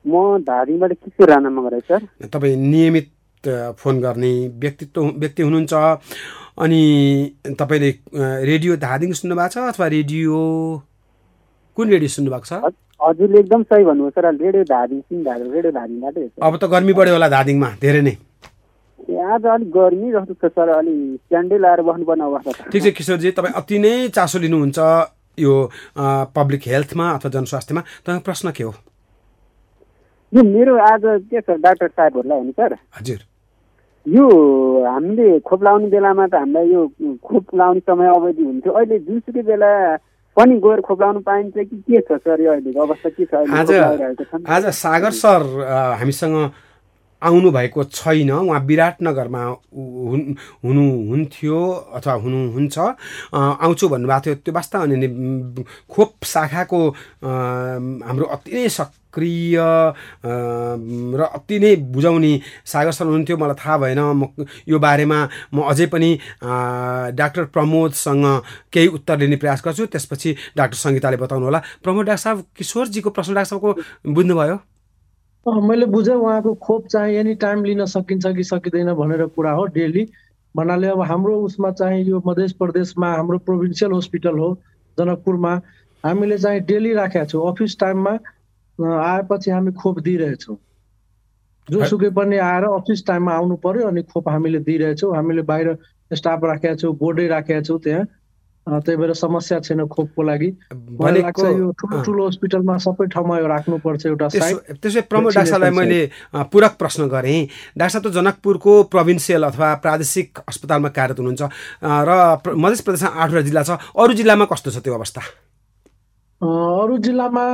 म 0.05 0.43
धारीबाट 0.43 0.91
किशोर 0.93 1.29
राणा 1.29 1.49
मगर 1.49 1.79
सर। 1.79 2.27
तपाईँ 2.27 2.55
नियमित 2.59 3.09
फोन 3.79 3.99
गर्ने 4.01 4.31
व्यक्तित्व 4.59 5.01
व्यक्ति 5.19 5.43
हुनुहुन्छ। 5.43 5.73
अनि 6.59 6.83
तपाईँले 7.59 7.89
रेडियो 8.45 8.75
धादिङ 8.77 9.13
सुन्नुभएको 9.13 9.49
छ 9.49 9.57
अथवा 9.71 9.87
रेडियो 9.87 10.37
कुन 11.77 11.89
रेडियो 11.89 12.09
सुन्नुभएको 12.09 12.45
छ? 12.45 12.53
हजुरले 13.07 13.39
एकदम 13.39 13.63
सही 13.63 13.83
भन्नुभयो 13.85 14.09
सर 14.15 14.25
रेडियो 14.43 14.63
धादिङ 14.73 14.99
सिङ 15.01 15.19
रेडियो 15.55 15.71
धादिङबाटै 15.79 16.27
अब 16.41 16.53
त 16.57 16.63
गर्मी 16.75 16.93
बढ्यो 16.99 17.13
होला 17.13 17.29
धादिङमा 17.35 17.69
धेरै 17.81 18.01
नै। 18.07 18.15
आज 19.03 19.45
अलिक 19.53 19.69
गर्मी 19.71 20.11
जस्तो 20.11 20.33
छ 20.33 20.51
सर 20.55 20.69
अलि 20.77 20.93
स्ट्यान्डै 21.23 21.57
लाएर 21.59 21.81
बस्नुपर्ने 21.89 22.23
अवस्था 22.23 22.51
छ। 22.51 22.71
ठिक 22.71 22.83
छ 22.83 22.95
किशोरजी 22.97 23.31
तपाईँ 23.35 23.53
अति 23.59 23.77
नै 23.83 23.93
चासो 24.15 24.39
लिनुहुन्छ 24.39 24.79
यो 25.37 25.53
पब्लिक 26.37 26.61
हेल्थमा 26.71 27.09
अथवा 27.17 27.29
जनस्वास्थ्यमा। 27.35 27.81
तपाईँको 27.81 28.23
प्रश्न 28.23 28.51
के 28.55 28.63
हो? 28.63 28.73
यो 30.33 30.41
मेरो 30.43 30.73
आज 30.87 31.03
के 31.29 31.41
छ 31.41 31.59
डाक्टर 31.65 31.87
साहेबहरूलाई 31.87 32.37
होइन 32.39 32.51
सर? 32.51 32.71
हजुर। 32.97 33.19
यो 34.05 34.25
हामीले 34.85 35.27
खोप 35.47 35.63
लाउने 35.63 35.87
बेलामा 35.91 36.27
त 36.27 36.35
हामीलाई 36.35 36.67
यो 36.71 36.81
खोप 37.27 37.55
लाउने 37.55 37.79
समय 37.83 38.07
अवधि 38.15 38.43
हुन्थ्यो। 38.43 38.71
अहिले 38.71 38.99
जुनसुकै 38.99 39.43
बेला 39.51 39.71
पनि 40.37 40.55
गएर 40.59 40.81
खोप 40.81 41.01
लाउनु 41.01 41.19
पाइन्छ 41.21 41.53
कि 41.55 41.77
के 41.77 41.99
छ 42.01 42.17
सर 42.17 42.41
यो 42.41 42.51
अहिलेको 42.51 42.81
अवस्था 42.81 43.09
के 43.09 43.25
छ 43.25 43.33
आज 43.53 43.71
आज 44.49 44.65
सागर 44.73 45.11
सर 45.13 45.41
हामीसँग 45.99 46.37
आउनु 47.23 47.51
भएको 47.51 47.83
छैन। 47.83 48.31
उहाँ 48.31 48.59
विराटनगरमा 48.67 49.43
हुनुहुन्थ्यो 50.63 51.59
अथवा 51.97 52.13
हुनुहुन्छ 52.23 52.77
आउँछु 53.33 53.85
भन्नुभएको 53.89 54.21
थियो। 54.25 54.35
त्यो 54.43 54.53
वास्तव 54.53 54.79
भने 54.83 55.07
खोप 55.93 56.11
शाखाको 56.23 56.79
हाम्रो 58.07 58.25
अति 58.35 58.51
नै 58.53 58.69
सक्रिय 58.69 59.57
र 61.15 61.21
अति 61.23 61.59
नै 61.59 61.75
बुझाउने 61.93 62.31
सागर 62.65 62.91
सर 62.91 63.05
हुनुहुन्थ्यो। 63.05 63.37
मलाई 63.37 63.55
थाहा 63.61 63.77
भएन। 63.77 63.99
म 63.99 64.27
यो 64.67 64.79
बारेमा 64.79 65.19
म 65.53 65.57
अझै 65.69 65.85
पनि 65.93 66.09
डाक्टर 66.43 67.43
प्रमोदसँग 67.53 68.25
केही 68.73 68.87
उत्तर 68.97 69.17
लिने 69.19 69.35
प्रयास 69.37 69.61
गर्छु। 69.65 69.85
त्यसपछि 69.93 70.35
डाक्टर 70.57 70.77
सङ्गीताले 70.77 71.17
बताउनु 71.23 71.45
होला। 71.45 71.61
प्रमोद 71.83 72.05
डाक्टर 72.05 72.23
साहब 72.23 72.37
किशोरजीको 72.57 73.09
प्रश्न 73.09 73.33
डाक्टर 73.33 73.49
साहबको 73.49 73.71
बुझ्नुभयो? 74.13 74.57
मैले 75.45 75.85
बुझेँ 75.85 76.13
उहाँको 76.15 76.53
खोप 76.55 76.87
चाहिँ 76.87 77.15
एनी 77.17 77.33
टाइम 77.35 77.63
लिन 77.65 77.85
सकिन्छ 77.85 78.27
कि 78.35 78.43
सकिँदैन 78.43 78.93
भनेर 78.95 79.25
कुरा 79.35 79.51
हो 79.51 79.65
डेली। 79.75 80.07
भन्नाले 80.55 80.87
अब 80.87 81.01
हाम्रो 81.01 81.35
उसमा 81.41 81.71
चाहिँ 81.71 82.03
यो 82.05 82.21
मध्य 82.25 82.47
प्रदेशमा 82.59 83.07
हाम्रो 83.15 83.37
प्रोभिन्सियल 83.43 83.93
हस्पिटल 83.93 84.37
हो 84.39 84.53
जनकपुरमा। 84.97 85.53
हामीले 86.03 86.37
चाहिँ 86.37 86.61
डेली 86.61 86.93
राखेका 86.93 87.25
छौँ। 87.25 87.51
अफिस 87.51 87.79
टाइममा 87.79 88.11
आएपछि 88.79 89.51
हामी 89.51 89.71
खोप 89.73 89.99
दिइरहेछौँ 89.99 90.57
जोसुकै 91.67 92.09
पनि 92.15 92.37
आएर 92.37 92.63
अफिस 92.63 93.05
टाइममा 93.07 93.33
आउनु 93.33 93.55
पर्यो 93.59 93.87
अनि 93.87 94.03
खोप 94.03 94.29
हामीले 94.29 94.59
दिइरहेछौँ 94.63 95.15
हामीले 95.15 95.41
बाहिर 95.43 95.77
स्टाफ 96.11 96.43
राखेका 96.43 96.75
छौँ 96.75 96.95
बोर्डै 96.95 97.27
राखेका 97.27 97.61
छौँ 97.61 97.79
त्यहाँ। 97.79 98.05
त्यही 98.63 98.95
भएर 98.97 99.13
समस्या 99.13 99.59
छैन 99.59 99.85
खोपको 99.91 100.21
लागि। 100.23 100.49
लाग्छ 101.03 101.39
यो 101.39 101.71
ठुलो 101.75 102.01
ठुलो 102.03 102.27
हस्पिटलमा 102.27 102.77
सबै 102.79 103.05
ठाउँमा 103.11 103.39
यो 103.39 103.47
राख्नुपर्छ 103.47 104.05
एउटा 104.05 104.27
त्यसो 104.79 105.01
प्रमुख 105.11 105.31
डाक्टर 105.35 105.51
साहबलाई 105.51 105.71
मैले 105.75 105.99
पूरक 106.47 106.73
प्रश्न 106.79 107.07
गरेँ। 107.11 107.39
डाक्टर 107.77 107.99
साहब 107.99 108.03
त 108.07 108.15
जनकपुरको 108.15 108.71
प्रोभिन्सियल 108.87 109.43
अथवा 109.43 109.67
प्रादेशिक 109.83 110.39
अस्पतालमा 110.47 110.89
कार्यरत 110.95 111.19
हुनुहुन्छ। 111.19 111.43
र 111.83 112.11
मध्य 112.55 112.81
प्रदेशमा 112.87 113.09
आठवटा 113.19 113.41
जिल्ला 113.51 113.63
छ। 113.67 113.71
अरू 113.99 114.13
जिल्लामा 114.15 114.45
कस्तो 114.47 114.71
छ 114.71 114.77
त्यो 114.79 114.93
अवस्था? 114.95 115.21
अरू 116.41 116.97
जिल्लामा 117.03 117.45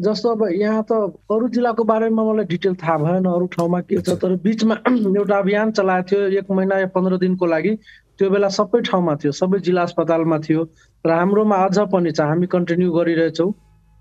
जस्तो 0.00 0.28
अब 0.32 0.42
यहाँ 0.56 0.84
त 0.84 1.16
अरू 1.32 1.48
जिल्लाको 1.52 1.84
बारेमा 1.84 2.22
मलाई 2.24 2.44
डिटेल 2.48 2.74
थाहा 2.80 2.96
भएन 3.04 3.24
अरू 3.24 3.46
ठाउँमा 3.56 3.80
के 3.88 4.00
छ 4.00 4.16
तर 4.20 4.36
बिचमा 4.40 4.74
एउटा 5.20 5.36
अभियान 5.38 5.72
चलाएको 5.76 6.08
थियो 6.08 6.40
एक 6.40 6.48
महिना 6.48 6.78
या 6.80 6.86
पन्ध्र 6.92 7.16
दिनको 7.20 7.46
लागि। 7.46 7.72
त्यो 8.20 8.28
बेला 8.30 8.48
सबै 8.52 8.80
ठाउँमा 8.84 9.14
थियो 9.24 9.32
सबै 9.32 9.58
जिल्ला 9.64 9.82
अस्पतालमा 9.88 10.38
थियो 10.44 10.62
र 11.04 11.10
हाम्रोमा 11.10 11.56
अझ 11.66 11.88
पनि 11.88 12.12
छ 12.12 12.28
हामी 12.30 12.46
कन्टिन्यू 12.52 12.92
गरिरहेछौँ। 12.92 13.50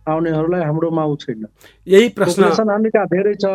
आउनेहरूलाई 0.07 0.63
हाम्रोमा 0.63 1.03
ऊ 1.05 1.15
छैन। 1.23 1.45
यही 1.87 2.09
प्रश्न 2.19 2.69
हामी 2.69 2.89
कहाँ 2.89 3.07
धेरै 3.07 3.33
छ 3.39 3.45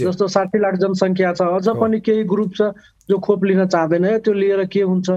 जस्तो 0.00 0.26
साठी 0.32 0.58
लाख 0.64 0.74
जनसङ्ख्या 0.80 1.32
छ 1.38 1.42
अझ 1.60 1.76
पनि 1.76 2.00
केही 2.00 2.24
ग्रुप 2.32 2.50
छ 2.56 2.72
जो 3.10 3.18
खोप 3.18 3.44
लिन 3.44 3.66
चाहँदैन। 3.66 4.06
त्यो 4.24 4.32
लिएर 4.32 4.64
के 4.72 4.82
हुन्छ? 4.82 5.10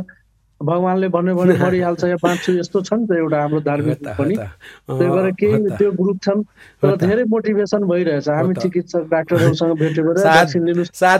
भगवान्ले 0.61 1.07
भन्यो 1.13 1.35
भने 1.37 1.53
मरिहाल्छ 1.63 2.03
या 2.03 2.15
बाँच्छु 2.17 2.53
यस्तो 2.57 2.81
छ 2.81 2.93
नि 2.97 3.05
त 3.07 3.11
एउटा 3.21 3.37
हाम्रो 3.41 3.59
धार्मिक 3.61 3.99
पनि। 4.17 4.35
त्यही 4.35 5.09
भएर 5.09 5.31
केही 5.39 5.57
त्यो 5.77 5.91
ग्रुप 6.01 6.17
छन् 6.25 6.41
तर 6.81 6.95
धेरै 6.97 7.23
मोटिभेसन 7.29 7.81
भइरहेछ। 7.85 8.29
हामी 8.29 8.53
चिकित्सक 8.65 9.03
डाक्टरहरूसँग 9.13 9.73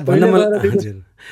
भने 0.10 0.26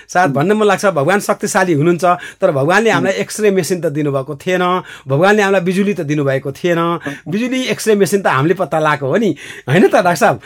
सायद 0.08 0.32
भन्न 0.32 0.52
मन 0.54 0.65
लाग्छ 0.67 0.86
भगवान् 0.86 1.21
शक्तिशाली 1.21 1.74
हुनुहुन्छ 1.74 2.06
तर 2.41 2.52
भगवान्ले 2.52 2.89
हामीलाई 2.91 3.15
एक्सरे 3.24 3.52
मेसिन 3.52 3.82
त 3.82 3.86
दिनुभएको 3.95 4.36
थिएन 4.36 4.63
भगवान्ले 5.08 5.41
हामीलाई 5.41 5.63
बिजुली 5.65 5.93
त 5.93 6.02
दिनुभएको 6.10 6.52
थिएन 6.52 6.80
बिजुली 7.28 7.62
एक्सरे 7.74 7.95
मेसिन 7.95 8.21
त 8.21 8.28
हामीले 8.28 8.54
पत्ता 8.54 8.80
लगाएको 8.80 9.06
हो 9.08 9.17
नि? 9.17 9.32
होइन 9.69 9.88
त 9.88 9.95
डाक्टर 9.95 10.15
साहब? 10.15 10.38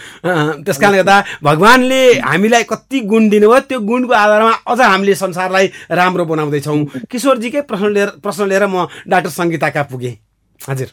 त्यस 0.66 0.78
कारणले 0.80 0.98
गर्दा 1.02 1.18
भगवान्ले 1.44 2.02
हामीलाई 2.20 2.64
कति 2.70 3.00
गुण 3.10 3.30
दिनुभयो 3.30 3.60
त्यो 3.70 3.80
गुणको 3.80 4.14
आधारमा 4.14 4.54
अझ 4.68 4.80
हामीले 4.82 5.16
संसारलाई 5.16 5.66
राम्रो 5.92 6.26
बनाउँदैछौँ। 6.26 7.08
किशोरजीकै 7.12 7.62
प्रश्न 7.70 7.88
लिएर 7.96 8.10
प्रश्न 8.24 8.48
लिएर 8.50 8.66
म 8.68 8.88
डाक्टर 9.08 9.30
सङ्गीताका 9.30 9.84
पुगेँ। 9.92 10.16
हजुर। 10.70 10.90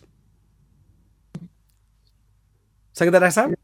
सङ्गीता 2.97 3.19
डाक्टर 3.19 3.35
साहब? 3.37 3.55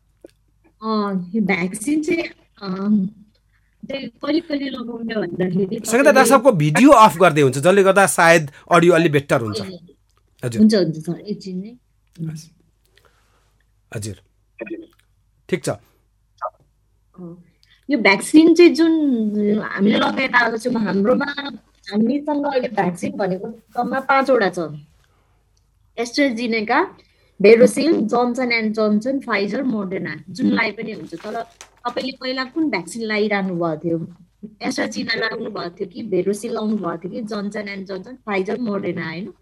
भ्याक्सिन 0.83 2.03
चाहिँ 2.03 3.22
सङ्गीता 5.85 6.13
डाक्टर 6.13 6.25
साहबको 6.25 6.51
भिडियो 6.65 6.91
अफ 7.07 7.15
गर्दै 7.23 7.43
हुन्छ 7.43 7.59
जसले 7.59 7.83
गर्दा 7.83 8.05
सायद 8.17 8.45
अडियो 8.71 8.93
अलि 8.95 9.09
बेटर 9.17 9.41
हुन्छ। 9.43 9.61
हजुर। 13.93 14.17
ठिक 15.49 15.61
छ। 15.65 15.69
यो 17.89 17.97
भ्याक्सिन 17.99 18.55
चाहिँ 18.55 18.73
जुन 18.75 18.93
हामीले 19.63 19.99
लगाएर 19.99 20.35
आएको 20.35 20.57
छौँ 20.65 20.83
हाम्रोमा 20.83 21.29
हामीसँग 21.91 22.45
अहिले 22.47 22.69
भ्याक्सिन 22.69 23.13
भनेको 23.21 23.49
कममा 23.77 23.99
पाँचवटा 24.09 24.49
छ। 24.57 24.59
AstraZeneca 25.99 26.79
vero cell 27.41 27.93
Johnson 28.13 28.53
and 28.53 28.75
Johnson 28.75 29.15
Pfizer 29.21 29.63
Moderna 29.63 30.13
जुनलाई 30.31 30.71
पनि 30.79 30.93
हुन्छ। 30.93 31.15
तर 31.15 31.35
तपाईँले 31.85 32.17
पहिला 32.21 32.45
कुन 32.55 32.71
भ्याक्सिन 32.71 33.03
लगाइरहनु 33.03 33.55
भएको 33.55 33.81
थियो? 33.85 33.99
एस्ट्राचिना 34.63 35.15
लगाउनु 35.15 35.51
भएको 35.51 35.77
थियो 35.79 35.89
कि 35.93 36.03
भेरोसिल 36.15 36.53
लाउनु 36.55 36.77
भएको 36.77 36.97
थियो 37.03 37.13
कि? 37.13 37.21
Johnson 37.33 37.69
and 37.69 37.87
Johnson 37.89 38.17
Pfizer 38.27 38.61
Moderna 38.61 39.07
होइन? 39.09 39.33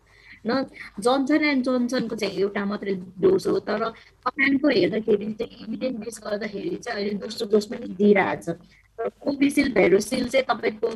न 0.47 0.65
जोन्सन 1.05 1.45
एन्ड 1.45 1.65
जोन्सनको 1.65 2.17
चाहिँ 2.17 2.41
एउटा 2.41 2.65
मात्रै 2.65 2.95
डोज 3.21 3.47
हो 3.47 3.59
तर 3.61 3.85
तपाईँको 4.25 4.69
हेर्दाखेरि 4.69 5.33
चाहिँ 5.41 5.65
इभिडेन्ट 5.65 5.99
बेस 6.05 6.21
गर्दाखेरि 6.25 6.77
चाहिँ 6.77 6.99
अहिले 6.99 7.19
दोस्रो 7.21 7.49
डोज 7.53 7.67
पनि 7.73 7.89
दिइरहेछ। 8.01 8.49
तर 8.99 9.09
कोभिसिल्ड 9.21 9.75
भेरोसिल 9.75 10.29
चाहिँ 10.29 10.45
तपाईँको 10.49 10.89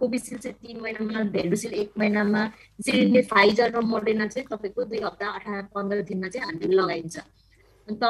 कोभिसिल्ड 0.00 0.42
चाहिँ 0.42 0.56
तिन 0.60 0.80
महिनामा 0.80 1.22
भेरोसिल 1.32 1.72
एक 1.72 1.92
महिनामा 1.98 2.46
सिरिन्डे 2.84 3.22
फाइजर 3.32 3.72
र 3.76 3.80
मोडेना 3.80 4.26
चाहिँ 4.26 4.46
तपाईँको 4.52 4.84
दुई 4.84 5.00
हप्ता 5.04 5.26
अठार 5.40 5.62
पन्ध्र 5.74 6.02
दिनमा 6.08 6.28
चाहिँ 6.28 6.46
हामीले 6.46 6.76
लगाइन्छ। 6.76 7.16
अन्त 7.88 8.04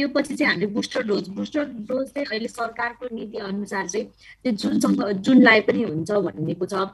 त्यो 0.00 0.08
पछि 0.16 0.34
चाहिँ 0.34 0.52
हामीले 0.52 0.66
बुस्टर 0.72 1.02
डोज 1.06 1.28
बुस्टर 1.36 1.64
डोज 1.88 2.06
चाहिँ 2.08 2.26
अहिले 2.26 2.48
सरकारको 2.48 3.14
नीति 3.14 3.38
अनुसार 3.38 3.88
चाहिँ 3.88 4.06
त्यो 4.42 4.52
जुनसँग 4.56 5.20
जुनलाई 5.20 5.60
पनि 5.68 5.82
हुन्छ 5.82 6.10
भनिएको 6.10 6.66
छ। 6.66 6.88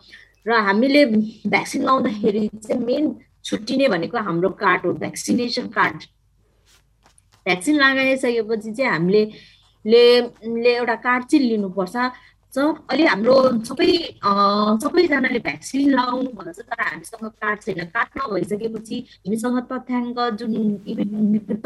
र 0.47 0.51
हामीले 0.67 1.05
भ्याक्सिन 1.47 1.83
लाउँदाखेरि 1.87 2.43
चाहिँ 2.67 2.83
मेन 2.83 3.05
छुट्टिने 3.47 3.89
भनेको 3.89 4.19
हाम्रो 4.19 4.51
कार्ड 4.59 4.87
हो 4.87 4.93
भ्याक्सिनेसन 4.99 5.67
कार्ड। 5.71 5.99
भ्याक्सिन 7.47 7.75
लगाइसकेपछि 7.79 8.73
चाहिँ 8.75 8.91
हामीले 8.91 9.23
ले 9.87 10.73
एउटा 10.75 10.95
कार्ड 11.07 11.25
चाहिँ 11.31 11.47
लिनुपर्छ। 11.47 11.97
अहिले 12.55 13.07
हाम्रो 13.07 13.35
सबै 13.69 13.91
सबैजनाले 14.83 15.39
भ्याक्सिन 15.47 15.91
लगाउनु 15.93 16.31
भन्छ 16.39 16.59
तर 16.69 16.81
हामीसँग 16.81 17.25
कार्ड 17.43 17.59
छैन। 17.65 17.81
कार्ड 17.93 18.11
नभइसकेपछि 18.17 18.97
हामीसँग 19.27 19.59
तथ्याङ्क 19.73 20.19
जुन 20.41 20.53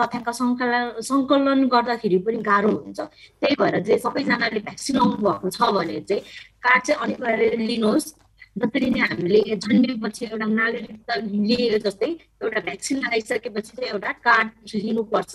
तथ्याङ्क 0.00 0.28
सङ्कलन 0.40 0.86
सङ्कलन 1.10 1.60
गर्दाखेरि 1.74 2.18
पनि 2.26 2.38
गाह्रो 2.50 2.70
हुन्छ। 2.70 3.00
त्यही 3.40 3.54
भएर 3.60 3.76
चाहिँ 3.86 4.00
सबैजनाले 4.06 4.60
भ्याक्सिन 4.66 4.96
लाउनु 4.98 5.16
भएको 5.26 5.48
छ 5.56 5.60
भने 5.76 6.00
चाहिँ 6.10 6.22
कार्ड 6.64 6.82
चाहिँ 6.86 7.00
अनिवार्य 7.04 7.56
लिनुहोस्। 7.70 8.06
जसरी 8.56 8.88
नै 8.90 9.00
हामीले 9.00 9.40
जन्मेपछि 9.62 10.24
एउटा 10.26 10.46
नागरिकता 10.46 11.14
लिए 11.22 11.78
जस्तै 11.86 12.10
एउटा 12.42 12.60
भ्याक्सिन 12.66 12.96
लगाइसकेपछि 12.98 13.72
चाहिँ 13.76 13.90
एउटा 13.94 14.12
कार्ड 14.26 14.48
लिनुपर्छ। 14.74 15.34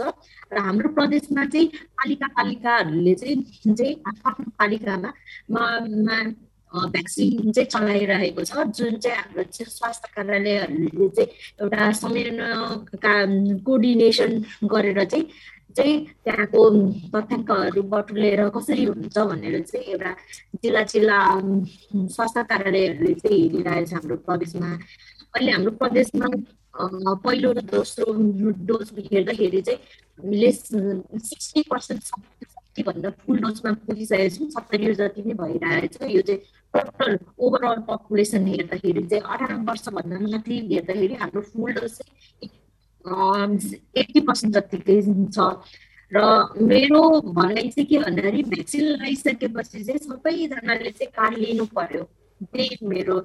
र 0.54 0.58
हाम्रो 0.68 0.90
प्रदेशमा 0.98 1.46
चाहिँ 1.54 1.68
पालिका 1.98 2.28
पालिकाहरूले 2.38 3.14
चाहिँ 3.16 3.38
चाहिँ 3.76 3.94
आफ्नो 4.06 4.52
पालिकामा 4.60 5.10
भ्याक्सिन 6.72 7.52
चाहिँ 7.56 7.70
चलाइरहेको 7.72 8.44
छ 8.44 8.68
जुन 8.76 8.94
चाहिँ 9.00 9.18
हाम्रो 9.18 9.44
स्वास्थ्य 9.64 10.08
कार्यालयहरूले 10.16 11.08
चाहिँ 11.16 11.30
एउटा 11.64 11.92
समय 12.04 12.26
कोअर्डिनेसन 13.64 14.32
गरेर 14.74 15.04
चाहिँ 15.06 15.26
चाहिँ 15.78 15.96
त्यहाँको 16.26 16.62
तथ्याङ्कहरू 17.14 17.82
बटुलेर 17.94 18.42
कसरी 18.56 18.84
हुन्छ 18.86 19.18
भनेर 19.18 19.56
चाहिँ 19.72 19.86
एउटा 19.94 20.12
जिल्ला 20.64 20.82
जिल्ला 20.94 21.20
स्वास्थ्य 22.16 22.44
कार्यालयहरूले 22.52 23.14
चाहिँ 23.24 23.42
हेरिरहेको 23.42 23.86
छ 23.86 23.94
हाम्रो 23.94 24.16
प्रदेशमा। 24.28 24.70
अहिले 25.36 25.52
हाम्रो 25.52 25.72
प्रदेशमा 25.82 26.28
पहिलो 27.24 27.52
र 27.58 27.62
दोस्रो 27.72 28.06
डोज 28.68 28.88
हेर्दाखेरि 29.12 29.62
चाहिँ 29.68 29.80
हामीले 30.20 30.52
सिक्सटी 30.52 31.62
पर्सेन्ट 31.72 32.04
भन्दा 32.88 33.10
फुल 33.24 33.38
डोजमा 33.40 33.72
पुगिसकेको 33.88 34.36
छौँ। 34.36 34.50
सत्तरी 34.52 34.94
जति 35.00 35.22
नै 35.28 35.34
भइरहेको 35.40 35.88
छ। 35.96 36.10
यो 36.12 36.22
चाहिँ 36.28 36.42
टोटल 36.74 37.12
ओभरअल 37.40 37.80
पपुलेसन 37.88 38.48
हेर्दाखेरि 38.48 39.04
चाहिँ 39.12 39.24
अठार 39.24 39.54
वर्षभन्दा 39.70 40.20
माथि 40.28 40.56
हेर्दाखेरि 40.72 41.16
हाम्रो 41.22 41.42
फुल 41.52 41.72
डोज 41.80 41.92
चाहिँ 42.00 42.50
एट्टी 43.06 44.20
पर्सेन्ट 44.20 44.58
जतिकै 44.58 45.02
छ 45.32 45.38
र 46.12 46.18
मेरो 46.62 47.02
भनाइ 47.22 47.68
चाहिँ 47.70 47.86
के 47.86 47.98
भन्दाखेरि 47.98 48.44
भ्याक्सिन 48.44 48.84
लगाइसकेपछि 48.86 49.84
चाहिँ 49.84 50.00
सबैजनाले 50.00 50.92
चाहिँ 50.92 51.12
कार्ड 51.18 51.38
लिनु 51.38 51.66
पर्यो 51.76 52.04
त्यही 52.54 52.78
मेरो 52.84 53.18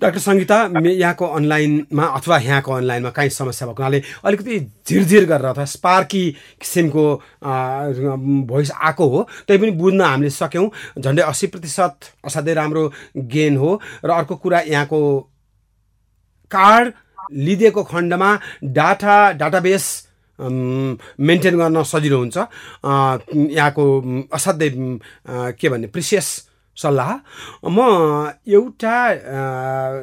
डाक्टर 0.00 0.18
सङ्गीता 0.18 0.56
यहाँको 0.90 1.26
अनलाइनमा 1.26 2.04
अथवा 2.18 2.38
यहाँको 2.38 2.72
अनलाइनमा 2.72 3.10
काहीँ 3.10 3.30
समस्या 3.30 3.68
भएको 3.68 3.82
हुनाले 3.82 4.02
अलिकति 4.24 4.58
झिरझिर 4.88 5.24
गरेर 5.24 5.46
अथवा 5.46 5.64
स्पार्की 5.64 6.24
किसिमको 6.60 7.04
भोइस 8.50 8.70
आएको 8.70 9.08
हो 9.08 9.22
त्यही 9.46 9.60
पनि 9.60 9.70
बुझ्न 9.70 10.00
हामीले 10.00 10.30
सक्यौँ। 10.30 10.70
झन्डै 10.98 11.22
अस्सी 11.22 11.46
प्रतिशत 11.46 11.94
असाध्यै 12.26 12.54
राम्रो 12.54 12.92
गेन 13.16 13.56
हो। 13.56 13.80
र 14.04 14.10
अर्को 14.10 14.36
कुरा 14.36 14.60
यहाँको 14.66 15.00
कार्ड 16.50 16.92
लिदिएको 17.32 17.82
खण्डमा 17.84 18.30
डाटा 18.78 19.16
डाटाबेस 19.40 19.84
मेन्टेन 20.38 21.56
गर्न 21.58 21.82
सजिलो 21.82 22.18
हुन्छ। 22.18 22.36
यहाँको 23.56 23.84
असाध्यै 24.32 24.70
के 25.58 25.68
भन्ने 25.68 25.86
प्रिसियस 25.88 26.26
सल्लाह। 26.76 27.10
म 27.64 27.78
एउटा 28.44 28.96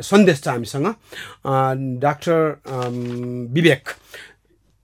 सन्देश 0.01 0.41
छ 0.43 0.47
हामीसँग। 0.47 0.87
Doctor 2.01 2.39
Vivek 3.53 3.89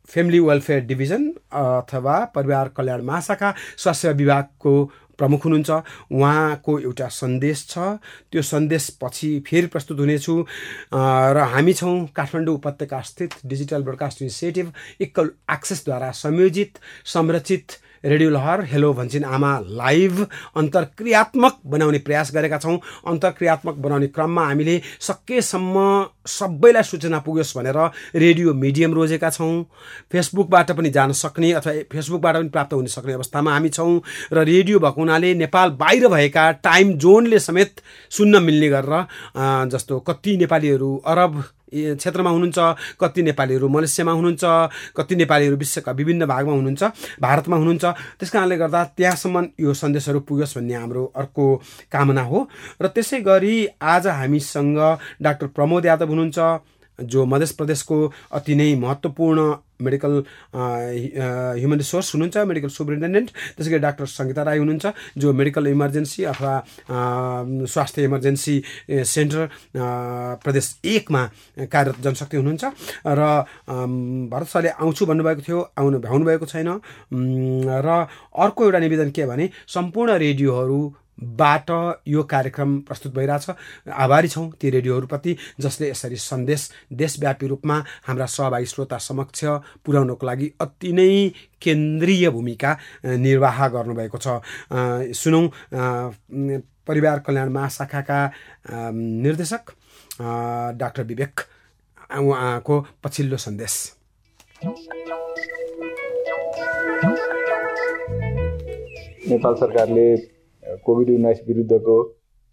family 0.09 0.39
welfare 0.39 0.79
division 0.85 1.27
अथवा 1.53 2.17
परिवार 2.35 2.67
कल्याण 2.77 3.01
महाशाखा 3.05 3.53
स्वास्थ्य 3.77 4.13
विभागको 4.13 4.73
प्रमुख 5.19 5.45
हुनुहुन्छ। 5.45 5.69
उहाँको 6.11 6.79
एउटा 6.79 7.07
सन्देश 7.11 7.65
छ। 7.69 7.77
त्यो 8.31 8.41
सन्देश 8.41 8.89
पछि 9.01 9.29
फेरि 9.47 9.67
प्रस्तुत 9.67 9.99
हुनेछु। 9.99 10.35
र 11.35 11.37
हामी 11.53 11.73
छौँ 11.73 12.07
काठमाडौँ 12.15 12.55
उपत्यका 12.55 12.99
स्थित 13.01 13.31
डिजिटल 13.45 13.81
ब्रोडकास्ट 13.83 14.21
इनिसिएटिभ 14.21 14.73
इक्वल 15.01 15.29
एक्सेसद्वारा 15.51 16.09
संयोजित 16.15 16.79
संरचित 17.05 17.67
रेडियो 18.03 18.29
लहर 18.29 18.63
हेलो 18.63 18.93
भन्छन् 18.93 19.23
आमा 19.25 19.51
लाइभ 19.59 20.19
अन्तर्क्रियात्मक 20.57 21.57
बनाउने 21.67 21.97
प्रयास 21.99 22.31
गरेका 22.33 22.57
छौँ। 22.57 22.77
अन्तर्क्रियात्मक 23.07 23.75
बनाउने 23.75 24.07
क्रममा 24.07 24.45
हामीले 24.45 24.79
सकेसम्म 24.99 25.83
सबैलाई 26.25 26.83
सूचना 26.83 27.19
पुगोस् 27.19 27.55
भनेर 27.57 27.77
रेडियो 28.15 28.53
मिडियम 28.53 28.93
रोजेका 28.93 29.29
छौँ। 29.29 29.51
फेसबुकबाट 30.11 30.71
पनि 30.71 30.89
जान 30.89 31.11
सक्ने 31.13 31.51
अथवा 31.59 31.73
फेसबुकबाट 31.91 32.35
पनि 32.35 32.49
प्राप्त 32.49 32.73
हुन 32.73 32.87
सक्ने 32.87 33.13
अवस्थामा 33.13 33.53
हामी 33.53 33.69
छौँ 33.69 34.01
र 34.33 34.43
रेडियो 34.45 34.79
भएको 34.79 35.01
हुनाले 35.01 35.33
नेपाल 35.35 35.69
बाहिर 35.75 36.07
भएका 36.07 36.51
टाइम 36.63 36.93
जोनले 36.95 37.39
समेत 37.41 37.81
सुन्न 38.11 38.43
मिल्ने 38.43 38.69
गरेर 38.69 39.67
जस्तो 39.69 39.99
कति 40.07 40.37
नेपालीहरू 40.37 40.95
अरब 41.05 41.43
क्षेत्रमा 41.73 42.29
हुनुहुन्छ 42.29 42.59
कति 43.01 43.21
नेपालीहरू 43.23 43.67
मलेसियामा 43.69 44.11
हुनुहुन्छ 44.11 44.43
कति 44.97 45.15
नेपालीहरू 45.15 45.55
विश्वका 45.57 45.91
विभिन्न 45.91 46.25
भागमा 46.25 46.53
हुनुहुन्छ 46.53 46.83
भारतमा 47.21 47.57
हुनुहुन्छ। 47.57 47.85
त्यस 48.19 48.29
कारणले 48.29 48.57
गर्दा 48.57 48.83
त्यहाँसम्म 48.97 49.45
यो 49.59 49.73
सन्देशहरू 49.73 50.19
पुगोस् 50.19 50.57
भन्ने 50.57 50.73
हाम्रो 50.73 51.05
अर्को 51.15 51.45
कामना 51.91 52.23
हो। 52.23 52.47
र 52.81 52.87
त्यसै 52.87 53.21
गरी 53.21 53.55
आज 53.81 54.07
हामीसँग 54.07 54.77
डाक्टर 55.21 55.47
प्रमोद 55.47 55.85
यादव 55.85 56.09
हुनुहुन्छ। 56.09 56.39
जो 57.03 57.25
मध्य 57.25 57.53
प्रदेशको 57.57 57.97
अति 58.31 58.55
नै 58.55 58.75
महत्त्वपूर्ण 58.75 59.53
मेडिकल 59.81 60.13
ह्युमन 60.53 61.77
रिसोर्स 61.77 62.13
हुनुहुन्छ 62.15 62.37
मेडिकल 62.47 62.69
सुप्रिन्टेन्डेन्ट 62.69 63.29
त्यसै 63.57 63.69
गरी 63.71 63.79
डाक्टर 63.79 64.05
सङ्गीता 64.11 64.43
राई 64.43 64.57
हुनुहुन्छ 64.57 64.85
जो 65.17 65.33
मेडिकल 65.33 65.67
इमर्जेन्सी 65.67 66.23
अथवा 66.31 66.53
स्वास्थ्य 67.73 68.03
इमर्जेन्सी 68.03 68.55
सेन्टर 69.13 69.47
प्रदेश 70.43 70.65
एकमा 70.85 71.23
कार्यरत 71.71 72.01
जनशक्ति 72.03 72.37
हुनुहुन्छ। 72.37 72.63
र 73.07 73.21
भरत 74.31 74.47
सरले 74.47 74.69
आउँछु 74.83 75.05
भन्नुभएको 75.05 75.41
थियो 75.47 75.59
आउनु 75.79 75.99
भ्याउनु 75.99 76.25
भएको 76.25 76.45
छैन 76.45 76.69
र 77.79 77.87
अर्को 78.35 78.63
एउटा 78.65 78.79
निवेदन 78.79 79.09
के 79.15 79.25
भने 79.25 79.49
सम्पूर्ण 79.67 80.17
रेडियोहरू 80.17 80.79
बाट 81.19 81.71
यो 82.07 82.23
कार्यक्रम 82.23 82.79
प्रस्तुत 82.81 83.13
भइरहेछ। 83.15 83.49
आभारी 83.89 84.27
छौँ 84.27 84.49
ती 84.61 84.69
रेडियोहरूप्रति 84.69 85.35
जसले 85.59 85.89
यसरी 85.89 86.15
सन्देश 86.17 86.69
देशव्यापी 86.93 87.47
रूपमा 87.47 87.83
हाम्रा 88.07 88.25
सहभागी 88.27 88.65
श्रोता 88.65 88.97
समक्ष 88.99 89.43
पुर्याउनको 89.85 90.25
लागि 90.25 90.51
अति 90.61 90.91
नै 90.93 91.29
केन्द्रीय 91.61 92.29
भूमिका 92.29 92.77
निर्वाह 93.05 93.67
गर्नुभएको 93.67 94.17
छ। 94.17 94.27
सुनौँ 95.13 95.47
परिवार 96.87 97.19
कल्याण 97.19 97.49
महाशाखाका 97.49 98.19
निर्देशक 98.93 99.71
डाक्टर 100.79 101.03
विवेक 101.03 101.39
उहाँको 102.11 102.79
पछिल्लो 103.03 103.37
सन्देश। 103.37 103.73
नेपाल 109.29 109.53
सरकारले 109.55 110.15
कोभिड 110.85 111.09
उन्नाइस 111.09 111.41
विरुद्धको 111.47 112.01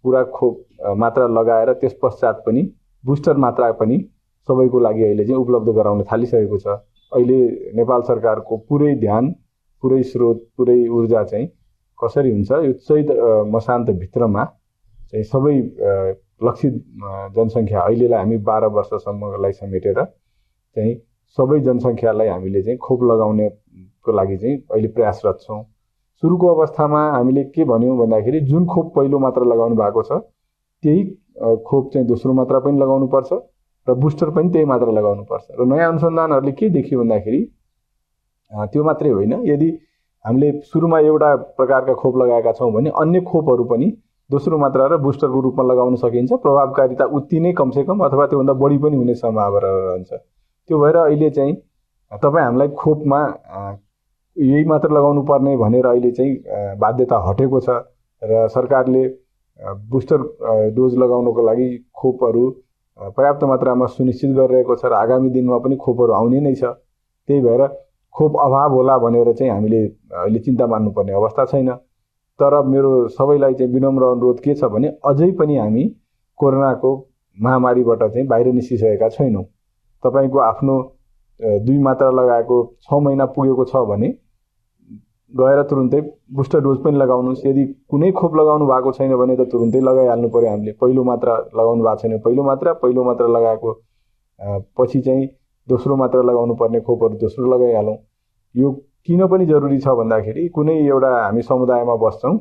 पुरा 0.03 0.23
खोप 0.35 0.63
मात्रा 0.97 1.27
लगाएर 1.27 1.73
त्यस 1.73 1.97
पश्चात 2.03 2.43
पनि 2.45 2.61
बुस्टर 3.03 3.37
मात्रा 3.45 3.71
पनि 3.79 3.97
सबैको 4.47 4.79
लागि 4.79 5.03
अहिले 5.03 5.25
चाहिँ 5.25 5.41
उपलब्ध 5.41 5.69
गराउन 5.75 6.03
थालिसकेको 6.11 6.57
छ। 6.57 6.67
अहिले 7.11 7.39
नेपाल 7.75 8.01
सरकारको 8.07 8.57
पुरै 8.69 8.95
ध्यान 8.99 9.31
पुरै 9.83 10.01
स्रोत 10.03 10.37
पुरै 10.57 10.77
ऊर्जा 10.89 11.23
चाहिँ 11.23 11.47
कसरी 11.99 12.31
हुन्छ 12.31 12.51
यो 12.65 12.73
चैत 12.87 13.11
मसान्तभित्रमा 13.53 14.43
चाहिँ 15.11 15.23
सबै 15.23 15.55
लक्षित 16.47 16.73
जनसङ्ख्या 17.35 17.81
अहिलेलाई 17.81 18.19
हामी 18.19 18.37
बाह्र 18.49 18.67
वर्षसम्मलाई 18.77 19.51
समेटेर 19.51 20.03
चाहिँ 20.03 20.95
सबै 21.37 21.59
जनसङ्ख्यालाई 21.67 22.27
हामीले 22.27 22.61
चाहिँ 22.63 22.77
खोप 22.77 23.03
लगाउनेको 23.11 24.11
लागि 24.17 24.37
चाहिँ 24.37 24.57
अहिले 24.71 24.87
प्रयासरत 24.97 25.39
छौँ। 25.41 25.63
सुरुको 26.23 26.47
अवस्थामा 26.55 27.01
हामीले 27.11 27.43
के 27.55 27.63
भन्यौँ 27.65 27.97
भन्दाखेरि 27.97 28.39
जुन 28.49 28.65
खोप 28.65 28.93
पहिलो 28.95 29.19
मात्रा 29.19 29.45
लगाउनु 29.53 29.75
भएको 29.75 30.03
छ 30.03 30.11
त्यही 30.83 31.03
खोप 31.65 31.89
चाहिँ 31.93 32.07
दोस्रो 32.07 32.33
मात्रा 32.33 32.59
पनि 32.59 32.79
लगाउनु 32.79 33.07
पर्छ 33.07 33.33
र 33.87 33.93
बुस्टर 33.95 34.29
पनि 34.37 34.49
त्यही 34.51 34.65
मात्रा 34.65 34.91
लगाउनु 34.91 35.23
पर्छ 35.23 35.45
र 35.59 35.65
नयाँ 35.65 35.91
अनुसन्धानहरूले 35.91 36.51
के 36.51 36.69
देखियो 36.69 36.99
भन्दाखेरि 36.99 37.41
त्यो 38.71 38.83
मात्रै 38.83 39.09
होइन। 39.09 39.33
यदि 39.45 39.69
हामीले 40.25 40.51
सुरुमा 40.63 40.99
एउटा 40.99 41.35
प्रकारका 41.57 41.93
खोप 41.93 42.17
लगाएका 42.17 42.51
छौँ 42.53 42.71
भने 42.73 42.89
अन्य 43.01 43.21
खोपहरू 43.29 43.63
पनि 43.63 43.87
दोस्रो 44.29 44.57
मात्रा 44.57 44.85
र 44.87 44.97
बुस्टरको 44.99 45.39
रूपमा 45.41 45.63
लगाउन 45.63 45.95
सकिन्छ। 45.95 46.31
प्रभावकारिता 46.33 47.05
उति 47.17 47.39
नै 47.39 47.51
कमसेकम 47.53 47.99
अथवा 48.05 48.25
त्योभन्दा 48.27 48.53
बढी 48.53 48.77
पनि 48.77 48.95
हुने 48.97 49.15
सम्भावना 49.15 49.59
रहन्छ। 49.63 50.11
त्यो 50.13 50.79
भएर 50.79 50.95
अहिले 50.97 51.29
चाहिँ 51.29 51.53
तपाईँ 52.11 52.45
हामीलाई 52.45 52.67
खोपमा 52.75 53.19
यही 54.37 54.63
मात्र 54.65 54.89
लगाउनु 54.91 55.21
पर्ने 55.23 55.55
भनेर 55.57 55.85
अहिले 55.85 56.11
चाहिँ 56.11 56.77
बाध्यता 56.79 57.17
हटेको 57.27 57.59
छ 57.59 57.69
र 58.21 58.47
सरकारले 58.49 59.07
बुस्टर 59.89 60.17
डोज 60.75 60.95
लगाउनको 60.97 61.45
लागि 61.47 61.67
खोपहरू 61.95 62.49
पर्याप्त 63.17 63.43
मात्रामा 63.43 63.85
सुनिश्चित 63.87 64.31
गरिरहेको 64.37 64.75
छ 64.75 64.85
र 64.85 64.93
आगामी 64.93 65.29
दिनमा 65.29 65.57
पनि 65.57 65.75
खोपहरू 65.77 66.13
आउने 66.13 66.39
नै 66.39 66.53
छ। 66.55 66.63
त्यही 67.29 67.41
भएर 67.41 67.67
खोप 68.15 68.37
अभाव 68.41 68.73
होला 68.73 68.97
भनेर 68.97 69.31
चाहिँ 69.33 69.51
हामीले 69.51 69.81
अहिले 69.85 70.39
चिन्ता 70.39 70.67
मान्नुपर्ने 70.67 71.13
अवस्था 71.13 71.45
छैन। 71.45 71.69
तर 72.39 72.61
मेरो 72.65 72.91
सबैलाई 73.09 73.53
चाहिँ 73.53 73.73
विनम्र 73.73 74.03
अनुरोध 74.05 74.39
के 74.39 74.55
छ 74.55 74.69
भने 74.73 74.87
अझै 75.05 75.31
पनि 75.39 75.57
हामी 75.57 75.83
कोरोनाको 76.39 76.91
महामारीबाट 77.37 78.03
चाहिँ 78.03 78.27
बाहिर 78.27 78.47
निस्किसकेका 78.53 79.09
छैनौँ। 79.09 79.43
तपाईँको 80.03 80.39
आफ्नो 80.41 80.75
दुई 81.65 81.77
मात्रा 81.79 82.09
लगाएको 82.11 82.57
छ 82.83 83.01
महिना 83.01 83.25
पुगेको 83.33 83.65
छ 83.65 83.85
भने 83.89 84.13
गएर 85.33 85.61
तुरुन्तै 85.69 85.99
बुस्टर 86.33 86.59
डोज 86.61 86.77
पनि 86.83 86.97
लगाउनुहोस्। 86.97 87.45
यदि 87.45 87.63
कुनै 87.91 88.11
खोप 88.11 88.35
लगाउनु 88.35 88.65
भएको 88.67 88.91
छैन 88.97 89.15
भने 89.17 89.35
त 89.35 89.47
तुरुन्तै 89.51 89.79
लगाइहाल्नु 89.81 90.29
पऱ्यो 90.29 90.49
हामीले 90.49 90.71
पहिलो 90.81 91.03
मात्रा 91.03 91.33
लगाउनु 91.53 91.83
भएको 91.83 92.01
छैन। 92.01 92.19
पहिलो 92.25 92.43
मात्रा 92.43 92.73
पहिलो 92.83 93.03
मात्रा 93.03 93.27
लगाएको 93.27 93.73
पछि 94.77 95.01
चाहिँ 95.01 95.27
दोस्रो 95.67 95.95
मात्रा 95.95 96.21
लगाउनु 96.21 96.55
पर्ने 96.55 96.79
खोपहरू 96.81 97.15
दोस्रो 97.17 97.45
लगाइहालौँ। 97.53 97.97
यो 98.55 98.71
किन 99.07 99.25
पनि 99.27 99.45
जरुरी 99.45 99.79
छ 99.79 99.87
भन्दाखेरि 99.99 100.47
कुनै 100.55 100.75
एउटा 100.85 101.09
हामी 101.23 101.41
समुदायमा 101.41 101.95
बस्छौँ। 102.03 102.37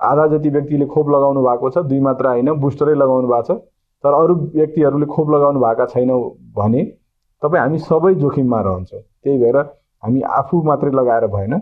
आधा 0.00 0.26
जति 0.28 0.50
व्यक्तिले 0.50 0.86
खोप 0.86 1.08
लगाउनु 1.10 1.40
भएको 1.42 1.70
छ 1.70 1.78
दुई 1.88 2.00
मात्रा 2.00 2.30
होइन 2.30 2.52
बुस्टरै 2.60 2.94
लगाउनु 2.94 3.28
भएको 3.28 3.54
छ। 3.54 3.58
तर 4.04 4.12
अरू 4.12 4.34
व्यक्तिहरूले 4.54 5.06
खोप 5.06 5.30
लगाउनु 5.30 5.60
भएका 5.60 5.86
छैनौँ 5.86 6.20
भने 6.56 6.82
तपाईँ 7.42 7.62
हामी 7.62 7.78
सबै 7.80 8.14
जोखिममा 8.20 8.60
रहन्छौँ। 8.60 9.00
त्यही 9.00 9.38
भएर 9.38 9.56
हामी 10.02 10.20
आफू 10.36 10.62
मात्रै 10.62 10.90
लगाएर 10.92 11.26
भएन। 11.32 11.54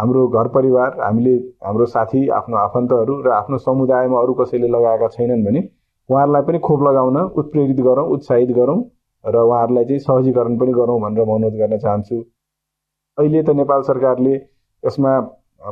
हाम्रो 0.00 0.26
घर 0.28 0.48
परिवार 0.50 1.00
हामीले 1.00 1.34
हाम्रो 1.64 1.86
साथी 1.94 2.20
आफ्नो 2.36 2.56
आफन्तहरू 2.58 3.14
र 3.22 3.30
आफ्नो 3.32 3.58
समुदायमा 3.64 4.20
अरू 4.20 4.34
कसैले 4.36 4.68
लगाएका 4.74 5.08
छैनन् 5.16 5.44
भने 5.44 5.60
उहाँहरूलाई 6.08 6.42
पनि 6.42 6.58
खोप 6.66 6.82
लगाउन 6.82 7.16
उत्प्रेरित 7.42 7.80
गरौँ 7.88 8.06
उत्साहित 8.14 8.50
गरौँ 8.58 8.78
र 9.24 9.36
उहाँहरूलाई 9.40 9.84
चाहिँ 9.84 9.98
सहजीकरण 10.00 10.56
पनि 10.58 10.72
गरौँ 10.72 11.00
भनेर 11.00 11.24
म 11.24 11.34
अनुरोध 11.34 11.58
गर्न 11.58 11.78
चाहन्छु। 11.78 12.16
अहिले 13.18 13.42
त 13.42 13.50
नेपाल 13.56 13.82
सरकारले 13.82 14.34
यसमा 14.82 15.12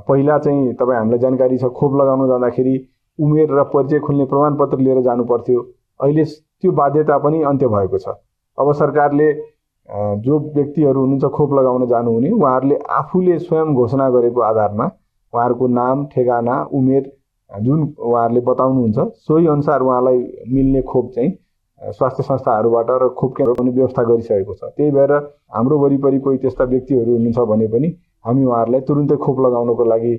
पहिला 0.09 0.38
चाहिँ 0.38 0.75
तपाईँ 0.75 0.99
हामीलाई 0.99 1.19
जानकारी 1.19 1.59
छ 1.59 1.73
खोप 1.79 1.97
लगाउन 2.01 2.29
जाँदाखेरि 2.29 2.75
उमेर 3.19 3.55
र 3.59 3.62
परिचय 3.75 3.99
खुल्ने 4.07 4.25
प्रमाणपत्र 4.33 4.79
लिएर 4.79 5.01
जानु 5.03 5.25
पर्थ्यो 5.25 5.61
अहिले 6.01 6.25
त्यो 6.25 6.73
बाध्यता 6.81 7.19
पनि 7.25 7.43
अन्त्य 7.51 7.69
भएको 7.69 7.99
छ। 7.99 8.09
अब 8.59 8.73
सरकारले 8.75 9.33
जो 9.88 10.38
व्यक्तिहरू 10.55 11.01
हुनुहुन्छ 11.01 11.33
खोप 11.35 11.53
लगाउन 11.55 11.87
जानुहुने 11.88 12.31
उहाँहरूले 12.31 12.77
आफूले 12.92 13.38
स्वयं 13.38 13.74
घोषणा 13.74 14.09
गरेको 14.11 14.40
आधारमा 14.42 14.87
उहाँहरूको 15.33 15.66
नाम 15.74 16.05
ठेगाना 16.07 16.57
उमेर 16.72 17.11
जुन 17.51 17.83
उहाँहरूले 17.98 18.40
बताउनुहुन्छ 18.46 19.09
सोही 19.27 19.46
अनुसार 19.46 19.83
उहाँलाई 19.83 20.18
मिल्ने 20.53 20.83
खोप 20.85 21.11
चाहिँ 21.14 21.31
स्वास्थ्य 21.81 22.22
संस्थाहरूबाट 22.22 22.90
र 23.03 23.09
खोप 23.18 23.37
केन्द्र 23.37 23.53
पनि 23.55 23.70
व्यवस्था 23.70 24.03
गरिसकेको 24.05 24.55
छ। 24.55 24.70
त्यही 24.77 24.90
भएर 24.90 25.12
हाम्रो 25.55 25.79
वरिपरि 25.79 26.18
कोही 26.18 26.38
त्यस्ता 26.38 26.64
व्यक्तिहरू 26.64 27.12
हुनुहुन्छ 27.12 27.48
भने 27.51 27.68
पनि 27.68 27.88
हामी 28.27 28.44
उहाँहरूलाई 28.44 28.81
तुरुन्तै 28.88 29.16
खोप 29.24 29.40
लगाउनको 29.40 29.85
लागि 29.85 30.14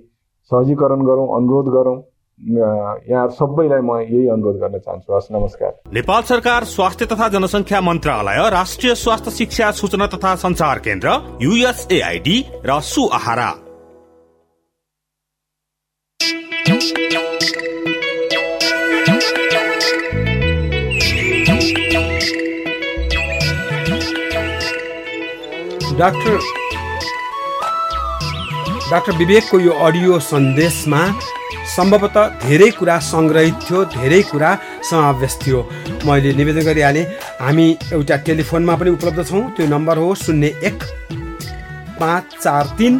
सहजीकरण 0.52 1.02
गरौँ 1.06 1.28
अनुरोध 1.38 1.70
गरौँ। 1.74 1.98
यहाँ 2.40 3.28
सबैलाई 3.36 3.82
म 3.84 4.00
यही 4.00 4.28
अनुरोध 4.30 4.58
गर्न 4.60 4.80
चाहन्छु। 4.80 5.16
हस् 5.16 5.32
नमस्कार। 5.32 5.72
नेपाल 5.94 6.22
सरकार 6.24 6.64
स्वास्थ्य 6.66 7.06
तथा 7.06 7.28
जनसङ्ख्या 7.30 7.82
मन्त्रालय 7.82 8.50
राष्ट्रिय 8.50 8.96
स्वास्थ्य 8.96 9.32
शिक्षा 9.32 9.72
सूचना 9.72 10.08
तथा 10.08 10.36
संचार 10.36 10.80
केन्द्र 10.80 11.10
युएसएआईडी 11.42 12.38
र 12.66 12.80
सुआहारा। 12.82 13.52
डाक्टर 26.00 26.59
डाक्टर 28.90 29.18
विवेकको 29.18 29.60
यो 29.60 29.72
अडियो 29.86 30.20
सन्देशमा 30.28 31.00
सम्भवतः 31.76 32.30
धेरै 32.44 32.70
कुरा 32.78 32.96
सङ्ग्रहित 33.08 33.56
थियो 33.66 33.84
धेरै 33.96 34.22
कुरा 34.30 34.50
समावेश 34.90 35.34
थियो। 35.42 35.60
मैले 36.06 36.32
निवेदन 36.40 36.64
गरिहालेँ 36.66 37.04
हामी 37.42 37.66
एउटा 37.94 38.16
टेलिफोनमा 38.28 38.76
पनि 38.76 38.90
उपलब्ध 38.98 39.26
छौँ। 39.30 39.42
त्यो 39.56 39.68
नम्बर 39.74 39.98
हो 39.98 40.08
शून्य 40.24 40.48
एक 40.70 40.84
पाँच 42.00 42.24
चार 42.44 42.74
तिन 42.78 42.94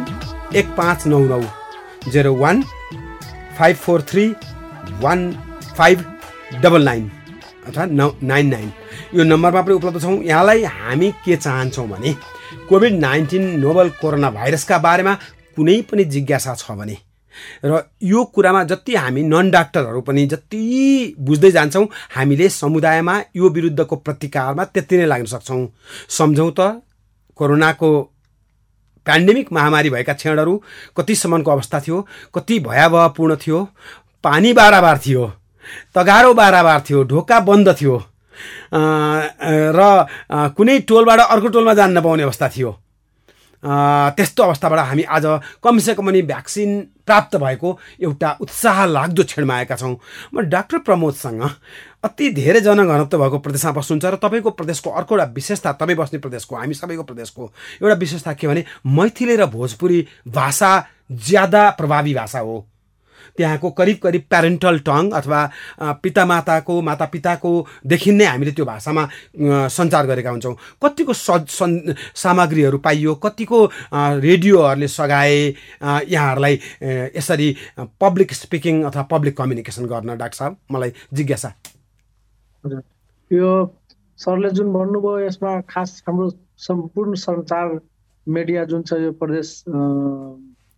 एक 0.56 0.66
पाँच 0.78 1.06
नौ 1.10 1.18
नौ 1.32 1.40
zero 2.12 2.34
one 2.42 2.62
five 3.58 3.76
four 3.76 4.02
three 4.10 4.28
one 5.02 5.20
five 5.78 6.04
double 6.62 6.84
nine 6.84 7.10
अथवा 7.66 7.84
नौ 7.98 8.10
नाइन 8.22 8.46
नाइन। 8.54 8.70
यो 9.14 9.24
नम्बरमा 9.24 9.62
पनि 9.62 9.74
उपलब्ध 9.74 10.00
छौँ। 10.02 10.16
यहाँलाई 10.22 10.64
हामी 10.78 11.10
के 11.24 11.36
चाहन्छौँ 11.36 11.88
भने 11.88 12.14
कोभिड 12.68 13.00
नाइन्टिन 13.00 13.44
नोबल 13.60 13.88
कोरोना 14.00 14.30
भाइरसका 14.30 14.78
बारेमा 14.78 15.18
कुनै 15.56 15.80
पनि 15.90 16.04
जिज्ञासा 16.06 16.54
छ 16.54 16.72
भने। 16.72 16.96
र 17.64 17.82
यो 18.02 18.24
कुरामा 18.34 18.62
जति 18.64 18.94
हामी 18.96 19.22
नन 19.22 19.50
डाक्टरहरू 19.50 20.00
पनि 20.02 20.26
जति 20.26 20.60
बुझ्दै 21.20 21.50
जान्छौँ 21.50 21.86
हामीले 22.16 22.48
समुदायमा 22.50 23.14
यो 23.36 23.48
विरुद्धको 23.48 23.96
प्रतिकारमा 23.96 24.64
त्यति 24.64 24.96
नै 24.98 25.06
लाग्न 25.06 25.26
सक्छौँ। 25.26 25.66
सम्झौँ 26.08 26.50
त 26.58 26.82
कोरोनाको 27.38 27.90
पेन्डेमिक 29.06 29.52
महामारी 29.52 29.90
भएका 29.90 30.12
क्षणहरू 30.12 30.54
कतिसम्मको 30.96 31.50
अवस्था 31.50 31.80
थियो 31.80 32.06
कति 32.34 32.58
भयावहपूर्ण 32.60 33.36
थियो 33.36 33.58
पानी 34.24 34.52
बाराबार 34.52 34.98
थियो 35.06 35.24
तगारो 35.94 36.34
बाराबार 36.34 36.80
थियो 36.88 37.02
ढोका 37.04 37.40
बन्द 37.40 37.68
थियो 37.80 37.96
र 39.78 39.80
कुनै 40.56 40.78
टोलबाट 40.88 41.20
अर्को 41.20 41.48
टोलमा 41.48 41.74
जान 41.74 41.98
नपाउने 41.98 42.22
अवस्था 42.22 42.48
थियो। 42.56 42.70
त्यस्तो 43.62 44.42
अवस्थाबाट 44.42 44.78
हामी 44.78 45.02
आज 45.04 45.24
कमसेकम 45.62 46.06
पनि 46.06 46.22
भ्याक्सिन 46.22 46.80
प्राप्त 47.06 47.36
भएको 47.36 47.78
एउटा 48.00 48.30
उत्साह 48.40 48.84
लाग्दो 48.86 49.22
क्षणमा 49.24 49.54
आएका 49.54 49.76
छौँ। 49.76 49.96
म 50.34 50.40
डाक्टर 50.48 50.78
प्रमोदसँग 50.78 51.42
अति 52.04 52.30
धेरै 52.32 52.60
जनघनत्व 52.60 53.18
भएको 53.18 53.38
प्रदेशमा 53.38 53.72
बस्नुहुन्छ 53.72 54.04
र 54.04 54.16
तपाईँको 54.16 54.50
प्रदेशको 54.50 54.90
अर्को 54.90 55.14
एउटा 55.14 55.32
विशेषता 55.34 55.72
तपाईँ 55.76 55.98
बस्ने 55.98 56.18
प्रदेशको 56.18 56.56
हामी 56.56 56.74
सबैको 56.74 57.02
प्रदेशको 57.02 57.52
एउटा 57.82 57.94
विशेषता 57.94 58.32
के 58.32 58.48
भने 58.48 58.64
मैथिली 58.86 59.36
र 59.36 59.46
भोजपुरी 59.46 60.06
भाषा 60.28 60.72
ज्यादा 61.12 61.68
प्रभावी 61.70 62.14
भाषा 62.14 62.38
हो। 62.38 62.66
त्यहाँको 63.40 63.70
करिब 63.80 63.98
करिब 64.02 64.22
प्यारेन्टल 64.28 64.78
टङ 64.84 65.10
अथवा 65.16 65.40
पितामाताको 66.04 66.74
मातापिताकोदेखि 66.88 68.10
नै 68.12 68.24
हामीले 68.26 68.52
त्यो 68.52 68.64
भाषामा 68.68 69.04
सञ्चार 69.72 70.06
गरेका 70.06 70.30
हुन्छौँ। 70.30 70.54
कतिको 70.84 71.12
स 71.16 71.40
सामग्रीहरू 72.22 72.78
पाइयो 72.84 73.14
कतिको 73.24 73.58
रेडियोहरूले 74.20 74.88
सघाए 74.88 75.40
यहाँहरूलाई 76.12 76.54
यसरी 77.16 77.48
पब्लिक 78.00 78.32
स्पिकिङ 78.34 78.82
अथवा 78.84 79.02
पब्लिक 79.10 79.36
कम्युनिकेसन 79.36 79.84
गर्न 79.88 80.16
डाक्टर 80.18 80.36
साहब 80.36 80.56
मलाई 80.72 80.92
जिज्ञासा। 81.14 81.50
यो 83.30 83.50
सरले 84.18 84.50
जुन 84.50 84.72
भन्नुभयो 84.72 85.18
यसमा 85.26 85.60
खास 85.70 86.02
हाम्रो 86.08 86.30
सम्पूर्ण 86.60 87.14
सञ्चार 87.16 87.78
मिडिया 88.26 88.64
जुन 88.70 88.82
छ 88.82 89.00
यो 89.00 89.12
प्रदेश 89.16 89.64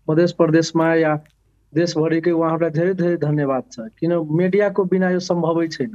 मध्य 0.09 0.27
प्रदेशमा 0.39 0.87
या 0.95 1.13
देशभरिकै 1.73 2.33
उहाँहरूलाई 2.33 2.71
धेरै 2.71 2.95
धेरै 2.95 3.17
धन्यवाद 3.19 3.65
छ। 3.71 3.87
किन 3.99 4.13
मिडियाको 4.41 4.85
बिना 4.93 5.11
यो 5.11 5.21
सम्भवै 5.29 5.69
छैन। 5.69 5.95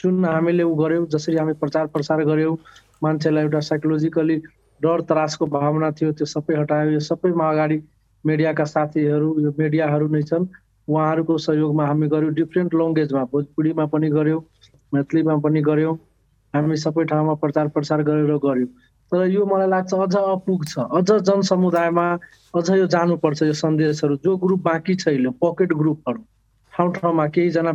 जुन 0.00 0.24
हामीले 0.24 0.62
ऊ 0.62 0.74
गऱ्यौँ 0.74 1.06
जसरी 1.08 1.36
हामी 1.36 1.54
प्रचार 1.60 1.86
प्रसार 1.88 2.24
गऱ्यौँ 2.24 2.56
मान्छेलाई 3.02 3.44
एउटा 3.44 3.60
साइकोलोजिकली 3.68 4.36
डर 4.80 5.00
त्रासको 5.08 5.46
भावना 5.48 5.90
थियो 5.90 6.12
त्यो 6.12 6.26
सबै 6.26 6.54
हटायो। 6.56 6.90
यो 6.90 7.00
सबैमा 7.02 7.50
अगाडि 7.50 7.78
मिडियाका 8.24 8.64
साथीहरू 8.66 9.28
यो 9.40 9.54
मिडियाहरू 9.58 10.08
नै 10.08 10.22
छन्। 10.22 10.46
उहाँहरूको 10.88 11.36
सहयोगमा 11.38 11.84
हामी 11.86 12.08
गऱ्यौँ 12.08 12.32
डिफ्रेन्ट 12.34 12.74
ल्याङ्ग्वेजमा 12.74 13.22
भोजपुरीमा 13.32 13.84
पनि 13.86 14.08
गऱ्यौँ 14.10 14.40
मैथिलीमा 14.92 15.36
पनि 15.44 15.60
गऱ्यौँ 15.62 15.94
हामी 16.54 16.76
सबै 16.76 17.04
ठाउँमा 17.04 17.34
प्रचार 17.42 17.68
प्रसार 17.68 18.02
गरेर 18.02 18.36
गऱ्यौँ 18.38 18.68
तर 19.14 19.26
यो 19.30 19.44
मलाई 19.46 19.68
लाग्छ 19.70 19.94
अझ 19.94 20.16
अपुग 20.16 20.64
छ 20.66 20.90
अझ 20.90 21.06
जनसमुदायमा 21.22 22.06
अझ 22.54 22.70
यो 22.70 22.86
जानुपर्छ 22.90 23.42
यो 23.42 23.52
सन्देशहरू। 23.54 24.16
जो 24.24 24.36
ग्रुप 24.42 24.60
बाँकी 24.62 24.94
छैन 24.98 25.30
पकेट 25.38 25.72
ग्रुपहरू। 25.72 26.22
ठाउँ 26.72 26.92
ठाउँमा 26.94 27.26
केहीजना 27.30 27.72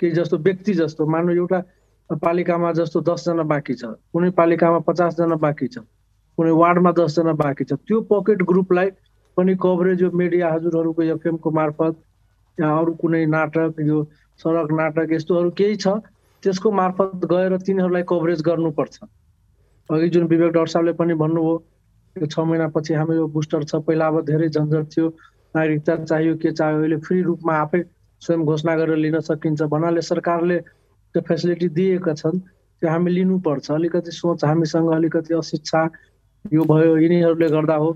केही 0.00 0.12
जस्तो 0.12 0.36
व्यक्ति 0.42 0.74
जस्तो 0.74 1.06
मान्नु 1.06 1.32
एउटा 1.34 1.60
पालिकामा 2.10 2.72
जस्तो 2.74 3.00
दसजना 3.00 3.42
बाँकी 3.54 3.74
छ। 3.74 3.94
कुनै 4.10 4.30
पालिकामा 4.34 4.78
पचासजना 4.90 5.36
बाँकी 5.46 5.68
छ। 5.68 5.86
कुनै 6.38 6.50
वार्डमा 6.50 6.92
दसजना 6.98 7.32
बाँकी 7.38 7.64
छ। 7.64 7.78
त्यो 7.86 8.00
पकेट 8.10 8.42
ग्रुपलाई 8.42 8.90
पनि 9.36 9.54
कभरेज 9.62 10.02
यो 10.02 10.10
मिडिया 10.10 10.52
हजुरहरूको 10.52 11.02
एफएमको 11.14 11.50
मार्फत 11.50 11.94
या 12.58 12.68
अरू 12.78 12.92
कुनै 12.98 13.24
नाटक 13.26 13.80
यो 13.80 14.02
सडक 14.40 14.72
नाटक 14.74 15.12
यस्तोहरू 15.12 15.50
केही 15.54 15.76
छ 15.76 16.02
त्यसको 16.42 16.70
मार्फत 16.70 17.30
गएर 17.30 17.56
तिनीहरूलाई 17.62 18.02
कभरेज 18.08 18.42
गर्नुपर्छ। 18.42 18.98
अघि 19.90 20.08
जुन 20.08 20.24
विवेक 20.28 20.52
डाक्टर 20.52 20.70
साहबले 20.72 20.92
पनि 20.98 21.14
भन्नुभयो 21.14 21.54
यो 22.16 22.26
छ 22.26 22.38
महिनापछि 22.40 22.94
हाम्रो 22.94 23.16
यो 23.16 23.26
बुस्टर 23.36 23.64
छ। 23.64 23.76
पहिला 23.84 24.06
अब 24.06 24.24
धेरै 24.24 24.48
झन्झट 24.48 24.84
थियो। 24.96 25.08
नागरिकता 25.54 25.96
चाहियो 26.04 26.34
के 26.42 26.50
चाहियो 26.52 26.78
अहिले 26.78 26.96
फ्री 27.04 27.20
रूपमा 27.22 27.54
आफै 27.54 27.82
स्वयं 28.22 28.44
घोषणा 28.44 28.74
गरेर 28.76 28.96
लिन 28.96 29.20
सकिन्छ। 29.28 29.62
भन्नाले 29.68 30.02
सरकारले 30.02 30.58
त्यो 31.14 31.22
फेसिलिटी 31.28 31.68
दिएका 31.76 32.14
छन् 32.14 32.38
त्यो 32.38 32.88
हामी 32.90 33.10
लिनुपर्छ। 33.12 33.70
अलिकति 33.70 34.10
सोच 34.10 34.44
हामीसँग 34.44 34.90
अलिकति 34.94 35.34
अशिक्षा 35.34 35.80
यो 36.52 36.62
भयो 36.64 36.96
यिनीहरूले 37.04 37.48
गर्दा 37.56 37.76
हो। 37.82 37.92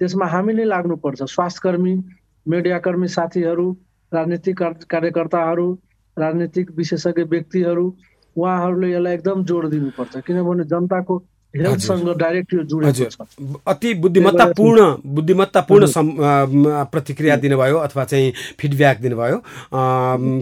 त्यसमा 0.00 0.26
हामी 0.26 0.52
नै 0.54 0.64
लाग्नुपर्छ। 0.64 1.22
स्वास्थ्यकर्मी 1.34 1.94
मिडियाकर्मी 2.46 3.08
साथीहरू 3.16 3.66
राजनीतिक 4.12 4.62
कार्यकर्ताहरू 4.92 5.68
राजनीतिक 6.16 6.70
विशेषज्ञ 6.76 7.22
व्यक्तिहरू 7.32 7.86
उहाँहरूले 8.40 8.88
यसलाई 8.92 9.14
एकदम 9.14 9.44
जोड 9.44 9.68
दिनुपर्छ। 9.70 10.16
किनभने 10.26 10.64
जनताको 10.72 11.22
अति 13.66 13.92
बुद्धिमत्तापूर्ण 14.02 14.80
बुद्धिमत्तापूर्ण 15.14 15.86
प्रतिक्रिया 16.92 17.36
दिनुभयो 17.36 17.76
अथवा 17.78 18.04
चाहिँ 18.04 18.32
फिडब्याक 18.58 18.96
दिनुभयो। 19.00 19.38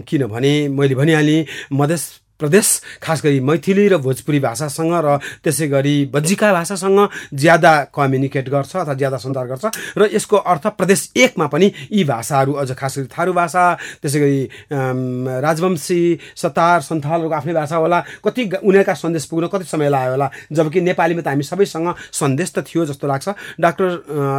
किनभने 0.09 0.51
मैले 0.69 0.95
भनिहालेँ 0.95 1.45
मधेस 1.73 2.03
प्रदेश 2.39 2.67
खास 3.03 3.21
गरी 3.23 3.39
मैथिली 3.43 3.87
र 3.87 3.97
भोजपुरी 3.99 4.39
भाषासँग 4.39 4.93
र 4.95 5.17
त्यसै 5.43 5.67
गरी 5.67 5.95
बज्जिका 6.07 6.51
भाषासँग 6.53 6.99
ज्यादा 7.35 7.73
कम्युनिकेट 7.91 8.49
गर्छ 8.49 8.75
अथवा 8.75 8.93
ज्यादा 8.93 9.17
सञ्चार 9.19 9.47
गर्छ। 9.47 9.65
र 9.99 10.07
यसको 10.13 10.37
अर्थ 10.47 10.67
प्रदेश 10.79 11.11
एकमा 11.17 11.47
पनि 11.51 11.71
यी 11.91 12.03
भाषाहरू 12.07 12.53
अझ 12.55 12.71
खास 12.71 12.97
गरी 12.97 13.07
थारू 13.11 13.33
भाषा 13.33 13.63
त्यसै 14.01 14.19
गरी 14.19 14.41
राजवंशी 14.71 16.01
सतार 16.35 16.81
सन्थालहरूको 16.81 17.35
आफ्नै 17.35 17.53
भाषा 17.53 17.75
होला 17.75 17.99
कति 18.23 18.43
उनीहरूका 18.63 18.93
सन्देश 18.93 19.25
पुग्न 19.27 19.47
कति 19.51 19.65
समय 19.67 19.89
लाग्यो 19.89 20.11
होला 20.11 20.29
जबकि 20.55 20.79
नेपालीमा 20.81 21.21
त 21.21 21.27
हामी 21.27 21.43
सबैसँग 21.43 21.87
सन्देश 22.15 22.49
त 22.55 22.63
थियो 22.63 22.85
जस्तो 22.87 23.07
लाग्छ। 23.07 23.27
डाक्टर 23.59 23.87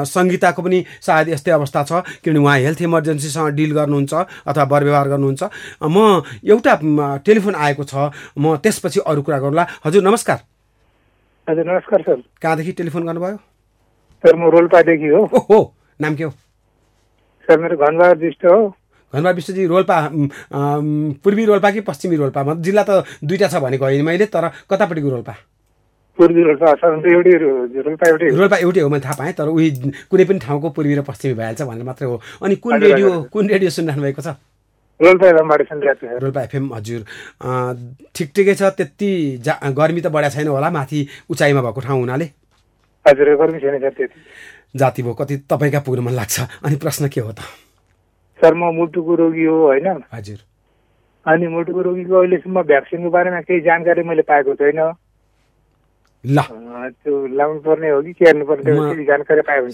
सङ्गीताको 0.09 0.61
पनि 0.62 0.78
सायद 1.05 1.28
यस्तै 1.36 1.53
अवस्था 1.53 1.80
छ 1.84 1.92
किनभने 2.24 2.40
उहाँ 2.40 2.59
हेल्थ 2.64 2.80
इमर्जेन्सीसँग 2.80 3.48
डिल 3.61 3.72
गर्नुहुन्छ 3.76 4.12
अथवा 4.48 4.64
व्यवहार 4.64 5.09
गर्नुहुन्छ। 5.12 5.42
म 5.84 6.24
एउटा 6.48 6.72
टेलिफोन 7.28 7.55
आएको 7.55 7.84
छ 7.91 8.11
म 8.38 8.57
त्यसपछि 8.62 9.01
अरू 9.07 9.22
कुरा 9.22 9.38
गरौँला। 9.38 9.66
हजुर 9.84 10.03
नमस्कार। 10.03 10.38
हजुर 11.47 11.64
नमस्कार 11.66 12.01
सर। 12.03 12.18
कहाँदेखि 12.43 12.72
टेलिफोन 12.78 13.07
गर्नुभयो? 13.07 13.36
सर 14.24 14.34
म 14.36 14.51
रोल्पादेखि 14.51 15.09
हो। 15.09 15.22
हो 15.26 15.59
नाम 16.01 16.14
के 16.14 16.24
हो? 16.24 16.30
सर 17.49 17.61
मेरो 17.61 17.76
घनबहादुर 17.76 18.24
विष्ट 18.24 18.45
हो। 18.47 18.59
घनबहादुर 19.14 19.34
विष्टजी 19.34 19.66
रोल्पा 19.66 19.97
पूर्वी 21.24 21.45
रोल्पा 21.45 21.70
कि 21.70 21.80
पश्चिमी 21.82 22.16
रोल्पा? 22.16 22.41
जिल्ला 22.62 22.82
त 22.88 23.05
दुईवटा 23.24 23.49
छ 23.49 23.55
भनेको 23.64 23.84
होइन 23.84 24.05
मैले 24.05 24.26
तर 24.30 24.45
कतापट्टिको 24.70 25.11
रोल्पा? 25.11 25.34
पूर्वी 26.18 26.43
रोल्पा 26.43 26.68
रोल्पा 26.76 28.57
एउटै 28.57 28.80
हो। 28.80 28.88
मैले 28.88 29.03
थाहा 29.03 29.16
पाएँ 29.18 29.32
तर 29.32 29.49
उही 29.49 29.68
कुनै 30.11 30.24
पनि 30.28 30.38
ठाउँको 30.38 30.68
पूर्वी 30.76 30.95
र 30.95 31.03
पश्चिमी 31.03 31.34
भइहाल्छ 31.34 31.62
भनेर 31.64 31.84
मात्रै 31.84 32.07
हो। 32.07 32.20
अनि 32.45 32.55
कुन 32.61 32.72
रेडियो 32.76 33.09
कुन 33.32 33.49
रेडियो 33.49 33.70
सुनिरहनु 33.70 34.03
भएको 34.05 34.22
छ? 34.22 34.36
रोल्पा 35.03 36.42
एफएम 36.42 36.72
हजुर। 36.74 37.01
ठिक 38.14 38.28
ठिकै 38.36 38.55
छ 38.55 38.62
त्यति 38.76 39.11
जा 39.44 39.55
गर्मी 39.72 40.01
त 40.01 40.07
बढाएको 40.12 40.34
छैन 40.36 40.48
होला 40.48 40.70
माथि 40.70 40.98
उचाइमा 41.30 41.61
भएको 41.62 41.80
ठाउँ 41.80 42.01
हुनाले। 42.01 42.24
हजुर 43.07 43.36
गर्मी 43.36 43.59
छैन 43.61 43.78
सर 43.80 43.90
त्यति। 43.90 44.20
जाति 44.76 45.03
भयो 45.03 45.14
कति 45.14 45.36
तपाईँका 45.51 45.80
पुग्नु 45.80 46.03
मन 46.03 46.14
लाग्छ। 46.14 46.40
अनि 46.64 46.76
प्रश्न 46.76 47.09
के 47.09 47.20
हो 47.20 47.32
त? 47.32 47.40
सर 48.40 48.55
म 48.55 48.72
मुटुको 48.76 49.14
रोगी 49.14 49.44
हो 49.44 49.57
होइन? 49.66 49.88
हजुर। 50.12 50.38
अनि 51.26 51.46
मुटुको 51.48 51.80
रोगीको 51.82 52.14
अहिलेसम्म 52.20 52.62
भ्याक्सिनको 52.62 53.11
बारेमा 53.11 53.40
केही 53.48 53.61
जानकारी 53.61 54.03
मैले 54.05 54.22
पाएको 54.22 54.55
छैन। 54.55 54.80
ल। 56.24 56.38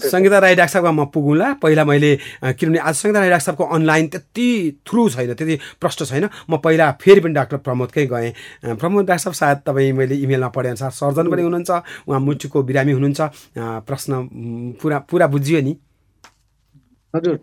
सङ्गीता 0.07 0.39
राई 0.39 0.55
डाक्टर 0.55 0.73
साहबमा 0.73 0.91
म 0.91 1.05
पुगौँला। 1.11 1.47
पहिला 1.59 1.83
मैले 1.83 2.11
किनभने 2.55 2.79
आज 2.79 2.95
सङ्गीता 2.95 3.19
राई 3.19 3.29
डाक्टर 3.29 3.45
साहबको 3.45 3.63
अनलाइन 3.75 4.07
त्यति 4.07 4.47
थ्रु 4.87 5.09
छैन 5.09 5.33
त्यति 5.33 5.55
प्रष्ट 5.81 6.03
छैन। 6.07 6.29
म 6.49 6.57
पहिला 6.63 6.91
फेरि 7.03 7.19
पनि 7.19 7.33
डाक्टर 7.33 7.57
प्रमोदकै 7.67 8.05
गएँ। 8.07 8.31
प्रमोद 8.79 9.05
डाक्टर 9.05 9.23
साहब 9.23 9.35
सायद 9.35 9.57
तपाईँ 9.67 9.91
मैले 9.91 10.15
इमेलमा 10.23 10.49
पढेअनुसार 10.55 10.91
सर्जन 10.95 11.27
पनि 11.31 11.41
हुनुहुन्छ 11.41 11.71
उहाँ 12.07 12.19
मुटुको 12.19 12.63
बिरामी 12.63 12.91
हुनुहुन्छ। 12.95 13.21
प्रश्न 13.83 14.11
पुरा 14.81 14.97
पुरा 15.11 15.27
बुझियो 15.27 15.61
नि। 15.61 15.73
हजुर। 17.13 17.35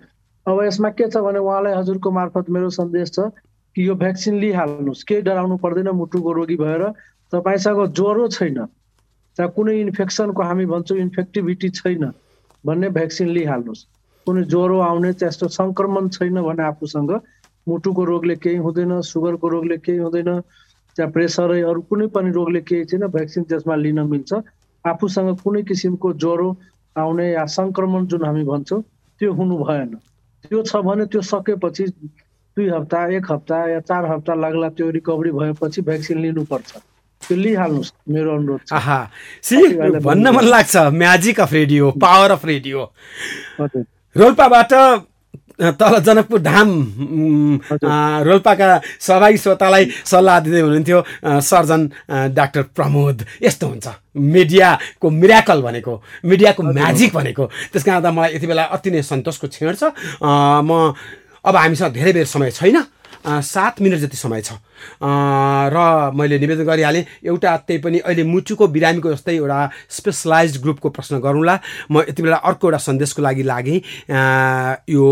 अब 0.47 0.57
यसमा 0.65 0.89
के 0.97 1.09
छ 1.13 1.17
भने 1.25 1.39
उहाँलाई 1.45 1.73
हजुरको 1.77 2.09
मार्फत 2.11 2.49
मेरो 2.49 2.69
सन्देश 2.73 3.09
छ 3.17 3.29
कि 3.77 3.81
यो 3.89 3.95
भ्याक्सिन 4.01 4.35
लिइहाल्नुहोस्। 4.41 5.03
केही 5.05 5.23
डराउनु 5.29 5.57
पर्दैन 5.61 5.89
मुटुको 5.93 6.33
रोगी 6.33 6.57
भएर। 6.57 6.83
तपाईँसँग 7.33 7.81
ज्वरो 7.93 8.29
छैन। 8.29 8.59
चाहे 9.39 9.49
कुनै 9.57 9.75
इन्फेक्सनको 9.81 10.43
हामी 10.43 10.67
भन्छौँ 10.73 10.99
इन्फेक्टिभिटी 11.05 11.69
छैन 11.79 12.05
भन्ने 12.65 12.89
भ्याक्सिन 12.97 13.29
लिइहाल्नुहोस्। 13.37 13.83
कुनै 14.27 14.43
ज्वरो 14.53 14.79
आउने 14.81 15.13
त्यस्तो 15.21 15.49
सङ्क्रमण 15.59 16.09
छैन 16.17 16.41
भने 16.43 16.63
आफूसँग 16.65 17.13
मुटुको 17.67 18.05
रोगले 18.05 18.37
केही 18.45 18.57
हुँदैन 18.65 19.01
सुगरको 19.11 19.49
रोगले 19.55 19.77
केही 19.85 19.99
हुँदैन 19.99 20.31
त्यहाँ 20.97 21.11
प्रेसरै 21.13 21.61
अरू 21.71 21.81
कुनै 21.91 22.07
पनि 22.15 22.31
रोगले 22.39 22.61
केही 22.69 22.85
छैन 22.91 23.07
भ्याक्सिन 23.17 23.43
त्यसमा 23.51 23.75
लिन 23.85 24.01
मिल्छ। 24.13 24.33
आफूसँग 24.85 25.31
कुनै 25.45 25.63
किसिमको 25.69 26.13
ज्वरो 26.23 26.49
आउने 26.97 27.27
या 27.31 27.45
सङ्क्रमण 27.59 28.07
जुन 28.07 28.25
हामी 28.25 28.45
भन्छौँ 28.45 28.83
त्यो 29.21 29.33
हुनु 29.35 29.57
भएन। 29.65 29.95
त्यो 30.45 30.63
छ 30.63 30.77
भने 30.87 31.05
त्यो 31.11 31.21
सकेपछि 31.25 31.85
दुई 32.57 32.69
हप्ता 32.69 32.99
एक 33.17 33.31
हप्ता 33.33 33.59
या 33.69 33.81
चार 33.89 34.05
हप्ता 34.13 34.35
लाग्ला 34.35 34.69
त्यो 34.77 34.91
रिकभरी 34.97 35.31
भएपछि 35.41 35.83
भ्याक्सिन 35.83 36.19
लिनुपर्छ। 36.23 36.71
त्यो 37.29 37.37
लिइहाल्नुहोस् 37.37 37.93
मेरो 38.11 38.31
अनुरोध 38.37 38.61
आहा 38.73 39.01
भन्न 40.05 40.27
मन 40.37 40.45
लाग्छ 40.45 40.77
magic 40.93 41.41
of 41.41 41.53
radio 41.53 41.91
power 41.97 42.31
of 42.31 42.45
radio. 42.45 42.81
रोल्पाबाट 44.17 44.73
तल 45.55 45.95
जनकपुर 46.03 46.41
धाम 46.43 46.69
रोल्पाका 48.27 48.67
सहभागी 49.01 49.39
श्रोतालाई 49.39 49.85
सल्लाह 50.05 50.41
दिँदै 50.41 50.61
हुनुहुन्थ्यो 50.61 50.99
सर्जन 51.47 51.83
डाक्टर 52.35 52.63
प्रमोद। 52.75 53.25
यस्तो 53.43 53.67
हुन्छ। 53.67 53.87
मिडियाको 54.19 55.11
मिराकल 55.11 55.63
भनेको 55.63 55.95
मिडियाको 56.27 56.63
म्याजिक 56.63 57.15
भनेको। 57.15 57.45
त्यस 57.71 57.85
कारण 57.87 58.07
मलाई 58.11 58.35
यति 58.35 58.47
बेला 58.47 58.65
अति 58.75 58.91
नै 58.91 59.03
सन्तोषको 59.03 59.47
क्षण 59.49 59.75
छ। 59.79 59.95
म 60.67 60.95
अब 61.45 61.57
हामीसँग 61.57 61.93
धेरै 61.95 62.13
बेर 62.13 62.27
समय 62.27 62.51
छैन। 62.51 62.77
सात 63.27 63.81
मिनट 63.81 63.99
जति 63.99 64.17
समय 64.17 64.43
छ। 64.43 64.53
र 65.03 66.11
मैले 66.15 66.39
निवेदन 66.39 66.65
गरिहालेँ 66.65 67.05
एउटा 67.25 67.57
त्यही 67.57 67.81
पनि 67.81 67.99
अहिले 67.99 68.25
मुटुको 68.25 68.69
बिरामीको 68.69 69.13
जस्तै 69.13 69.35
एउटा 69.35 69.71
स्पेसलाइज 69.91 70.61
ग्रुपको 70.63 70.89
प्रश्न 70.91 71.21
गरौँला। 71.21 71.59
म 71.91 72.05
यति 72.09 72.23
बेला 72.23 72.37
अर्को 72.37 72.69
एउटा 72.69 72.79
सन्देशको 72.79 73.23
लागि 73.23 73.43
लागेँ। 73.43 73.81
यो 74.91 75.05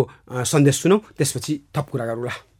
सन्देश 0.45 0.83
सुनौँ 0.83 1.01
त्यसपछि 1.19 1.61
थप 1.77 1.87
कुरा 1.91 2.07
गरौँला। 2.07 2.52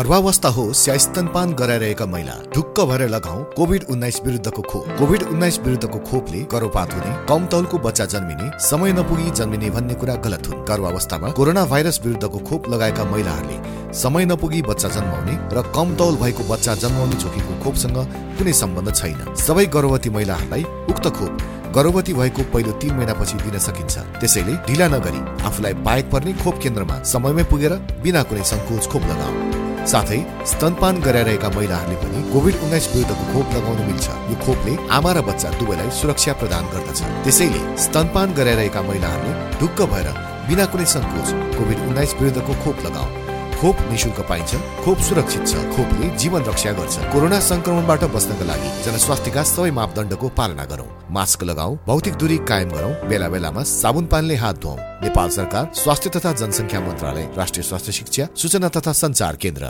गर्भावस्था 0.00 0.48
होस् 0.48 0.88
या 0.88 0.96
स्तनपान 0.98 1.52
गराइरहेका 1.54 2.06
महिला। 2.06 2.32
ढुक्क 2.54 2.80
भएर 2.80 3.02
लगाऊ 3.08 3.44
कोभिड 3.56 3.84
उन्नाइस 3.90 4.20
विरुद्धको 4.24 4.62
खोप। 4.62 4.88
कोभिड 4.98 5.22
उन्नाइस 5.24 5.58
विरुद्धको 5.58 5.98
खोपले 6.00 6.40
गर्भपात 6.52 6.92
हुने 6.94 7.14
कम 7.28 7.46
तौलको 7.46 7.78
बच्चा 7.78 8.04
जन्मिने 8.04 8.50
समय 8.60 8.92
नपुगी 8.92 9.30
जन्मिने 9.30 9.70
भन्ने 9.70 9.94
कुरा 9.94 10.14
गलत 10.26 10.46
हुन्। 10.46 10.64
गर्भावस्थामा 10.68 11.30
कोरोना 11.30 11.64
भाइरस 11.64 12.00
विरुद्धको 12.04 12.38
खोप 12.40 12.68
लगाएका 12.68 13.04
महिलाहरूले 13.04 13.92
समय 13.94 14.24
नपुगी 14.26 14.62
बच्चा 14.62 14.88
जन्माउने 14.90 15.38
र 15.56 15.62
कम 15.72 15.96
तौल 15.96 16.16
भएको 16.16 16.48
बच्चा 16.52 16.74
जन्माउने 16.76 17.16
जोखिमको 17.16 17.62
खोपसँग 17.64 17.98
कुनै 18.38 18.52
सम्बन्ध 18.52 18.94
छैन। 18.94 19.34
सबै 19.46 19.66
गर्भवती 19.72 20.10
महिलाहरूलाई 20.12 20.64
उक्त 20.92 21.08
खोप 21.08 21.42
गर्भवती 21.74 22.12
भएको 22.14 22.50
पहिलो 22.52 22.72
तीन 22.80 22.94
महिनापछि 22.94 23.36
दिन 23.38 23.58
सकिन्छ। 23.64 23.98
त्यसैले 24.20 24.62
ढिला 24.68 24.88
नगरी 24.92 25.20
आफूलाई 25.42 25.74
बाहेक 25.86 26.10
पर्ने 26.12 26.32
खोप 26.44 26.58
केन्द्रमा 26.62 27.02
समयमै 27.12 27.44
पुगेर 27.50 27.72
बिना 28.04 28.22
कुनै 28.28 28.44
सङ्कोच 28.44 28.88
खोप 28.92 29.12
लगाऊ। 29.12 29.64
साथै 29.92 30.18
स्तनपान 30.50 30.94
गराइरहेका 31.00 31.48
महिलाहरूले 31.56 31.96
पनि 32.02 32.22
कोभिड 32.32 32.54
उन्नाइस 32.64 32.86
विरुद्धको 32.94 33.24
खोप 33.32 33.52
लगाउन 33.56 33.80
मिल्छ। 33.88 34.06
यो 34.30 34.36
खोपले 34.44 34.72
आमा 34.96 35.12
र 35.16 35.20
बच्चा 35.28 35.50
दुवैलाई 35.58 35.90
सुरक्षा 35.98 36.32
प्रदान 36.40 36.64
गर्दछ। 36.72 36.98
त्यसैले 37.24 37.60
स्तनपान 37.84 38.34
गराइरहेका 38.38 38.82
महिलाहरूले 38.88 39.32
ढुक्क 39.60 39.78
भएर 39.92 40.08
बिना 40.48 40.64
कुनै 40.72 40.86
सङ्कोच 40.94 41.28
कोभिड 41.58 41.78
उन्नाइस 41.86 42.14
विरुद्धको 42.18 42.52
खोप 42.64 42.76
लगाऊ 42.86 43.25
खोप 43.56 43.76
निशुल्क 43.90 44.18
पाइन्छ। 44.28 44.54
खोप 44.84 44.98
सुरक्षित 45.00 45.46
छ। 45.48 45.52
खोपले 45.74 46.08
जीवन 46.20 46.42
रक्षा 46.44 46.72
गर्छ। 46.78 46.94
कोरोना 47.12 47.38
संक्रमणबाट 47.40 48.02
बच्नका 48.14 48.44
लागि 48.44 48.68
जनस्वास्थ्यका 48.84 49.42
सबै 49.50 49.70
मापदण्डको 49.78 50.28
पालना 50.36 50.64
गरौँ। 50.72 50.88
मास्क 51.16 51.44
लगाऊ 51.50 51.76
भौतिक 51.86 52.14
दूरी 52.20 52.36
कायम 52.44 52.68
गरौँ 52.70 52.92
बेला 53.08 53.28
बेलामा 53.32 53.62
साबुन 53.64 54.06
पानीले 54.12 54.36
हात 54.36 54.56
धुवाउ 54.60 54.76
नेपाल 55.04 55.28
सरकार 55.38 55.64
स्वास्थ्य 55.74 56.10
तथा 56.16 56.32
जनसङ्ख्या 56.40 56.80
मन्त्रालय 56.80 57.24
राष्ट्रिय 57.38 57.64
स्वास्थ्य 57.64 57.92
शिक्षा 57.92 58.24
सूचना 58.36 58.68
तथा 58.76 58.92
संचार 58.92 59.36
केन्द्र। 59.40 59.64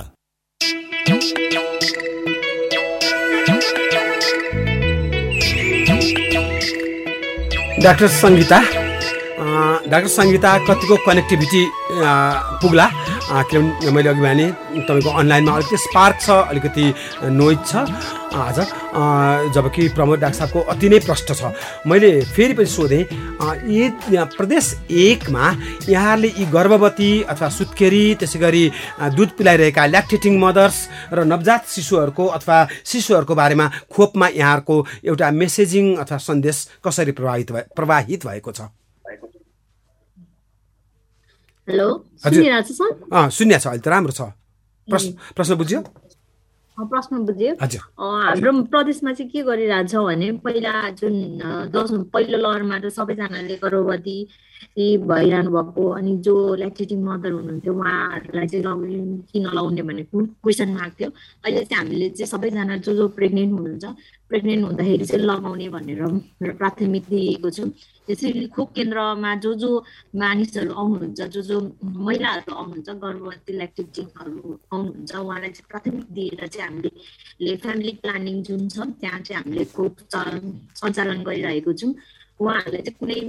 डाक्टर 7.85 8.09
सङ्गीता 8.23 8.59
डाक्टर 9.87 10.09
सङ्गीता 10.11 10.51
कतिको 10.67 10.97
कनेक्टिभिटी 11.07 11.63
पुग्ला? 12.63 12.87
किनभने 13.27 13.91
मैले 13.91 14.09
अघि 14.09 14.21
भने 14.21 14.47
तपाईँको 14.87 15.11
अनलाइनमा 15.11 15.53
अलिकति 15.55 15.77
स्पार्क 15.77 16.17
छ 16.21 16.31
अलिकति 16.31 16.87
नोइज 17.31 17.59
छ। 17.67 17.75
आज 18.37 18.59
जबकि 19.55 19.89
प्रमोद 19.97 20.19
डाक्टर 20.21 20.39
साहबको 20.39 20.61
अति 20.71 20.89
नै 20.89 20.99
प्रष्ट 21.01 21.33
छ। 21.33 21.51
मैले 21.87 22.11
फेरि 22.23 22.55
पनि 22.55 22.67
सोधेँ 22.67 23.03
यी 23.67 23.89
प्रदेश 24.37 24.73
एकमा 24.93 25.45
यहाँहरूले 25.89 26.29
यी 26.39 26.47
गर्भवती 26.53 27.11
अथवा 27.25 27.49
सुत्केरी 27.49 28.05
त्यसै 28.21 28.39
गरी 28.39 28.65
दुध 29.17 29.31
पिलाइरहेका 29.39 29.87
ल्याक्टेटिङ 29.87 30.39
मदर्स 30.39 30.77
र 31.13 31.25
नवजात 31.25 31.67
शिशुहरूको 31.67 32.27
अथवा 32.39 32.59
शिशुहरूको 32.85 33.35
बारेमा 33.35 33.71
खोपमा 33.91 34.29
यहाँहरूको 34.37 34.77
एउटा 35.05 35.31
मेसेजिङ 35.33 35.95
अथवा 35.97 36.19
सन्देश 36.21 36.67
कसरी 36.85 37.13
प्रभावित 37.13 37.53
प्रवाहित 37.77 38.27
भएको 38.27 38.53
छ? 38.53 38.61
हेलो 41.69 41.87
सुनिरहेको 42.23 42.63
छ? 42.63 43.67
अहिले 43.67 43.83
त 43.83 43.89
राम्रो 43.91 44.13
छ। 44.15 44.23
प्रश्न 44.89 45.11
प्रश्न 45.35 45.55
बुझ्यो? 45.59 45.81
प्रश्न 46.79 47.19
बुझ्यो। 47.27 47.55
हाम्रो 47.99 48.53
प्रदेशमा 48.71 49.13
चाहिँ 49.19 49.31
के 49.31 49.43
गरिरहेछ 49.43 49.95
भने 49.99 50.31
पहिला 50.47 50.95
जुन 50.95 51.15
दस 51.75 51.91
पहिलो 52.15 52.39
लहरमा 52.39 52.79
त 52.79 52.87
सबैजनाले 52.95 53.57
गर्भवती 53.59 54.17
भइरहनु 54.79 55.51
भएको 55.51 55.83
अनि 55.99 56.13
जो 56.23 56.35
ल्याक्टेटिङ 56.55 57.03
मदर 57.03 57.33
हुनुहुन्थ्यो 57.35 57.73
उहाँहरूलाई 57.75 58.47
चाहिँ 58.47 58.63
लगाउने 58.63 59.27
कि 59.27 59.39
नलाउने 59.43 59.83
भन्ने 59.83 60.03
क्वेसन 60.15 60.71
मार्क 60.71 60.95
थियो। 61.01 61.11
अहिले 61.11 61.65
चाहिँ 61.67 61.83
हामीले 61.83 62.09
चाहिँ 62.15 62.31
सबैजना 62.31 62.77
जो 62.79 62.95
जो 62.95 63.09
प्रेग्नेन्ट 63.19 63.53
हुनुहुन्छ 63.59 63.85
प्रेग्नेन्ट 64.31 64.63
हुँदाखेरि 64.65 65.05
चाहिँ 65.11 65.25
लगाउने 65.27 65.69
भनेर 65.75 66.01
प्राथमिक 66.63 67.05
दिएको 67.11 67.51
छु। 67.51 67.65
त्यसरी 68.07 68.47
खोप 68.55 68.69
केन्द्रमा 68.77 69.35
जो 69.45 69.53
जो 69.63 69.71
मानिसहरू 70.23 70.73
आउनुहुन्छ 70.81 71.21
जो 71.35 71.43
जो 71.51 71.61
महिलाहरू 72.07 72.55
आउनुहुन्छ 72.55 72.89
गर्भवती 73.05 73.53
ल्याक्टेटिङहरू 73.61 74.59
आउनुहुन्छ 74.75 75.13
उहाँलाई 75.17 75.51
चाहिँ 75.57 75.69
प्राथमिक 75.71 76.07
दिएर 76.17 76.47
चाहिँ 76.47 76.69
हामीले 76.69 77.57
फ्यामिली 77.63 77.93
प्लानिङ 78.03 78.43
जुन 78.49 78.69
छ 78.69 78.77
त्यहाँ 79.01 79.21
चाहिँ 79.27 79.43
हामीले 79.43 79.65
खोप 79.77 79.95
सञ्चालन 80.81 81.23
गरिरहेको 81.29 81.73
छौँ। 81.81 81.93
उहाँहरूलाई 82.41 82.83
चाहिँ 82.87 82.99
कुनै 83.01 83.21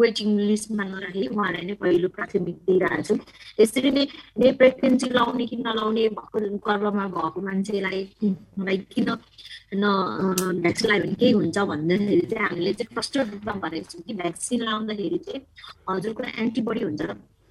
वेटिङ 0.00 0.28
लिस्टमा 0.50 0.84
नराखी 0.84 1.26
उहाँलाई 1.26 1.64
नै 1.68 1.74
पहिलो 1.82 2.08
प्राथमिक 2.16 2.56
दिइरहेको 2.66 3.02
छु। 3.08 3.14
यसरी 3.60 3.90
नै 3.90 4.52
प्रेग्नेन्सी 4.60 5.08
लाउने 5.16 5.46
कि 5.46 5.56
नलाउने 5.56 6.08
भएको 6.16 6.38
गर्भमा 6.66 7.06
भएको 7.16 7.40
मान्छेलाई 7.48 8.00
किन 8.92 9.08
न 9.76 10.60
भ्याक्सिन 10.60 10.90
लगायो 10.90 11.02
भने 11.02 11.14
केही 11.14 11.32
हुन्छ 11.32 11.58
भन्दाखेरि 11.64 12.26
चाहिँ 12.26 12.46
हामीले 12.46 12.72
चाहिँ 12.74 12.94
फर्स्ट 12.94 13.16
रूपमा 13.18 13.52
भनेको 13.60 13.90
छौँ 13.90 14.02
कि 14.02 14.14
भ्याक्सिन 14.14 14.62
लाउँदाखेरि 14.62 15.18
चाहिँ 15.20 15.40
हजुरको 15.88 16.22
एन्टिबडी 16.36 16.80
हुन्छ 16.80 17.02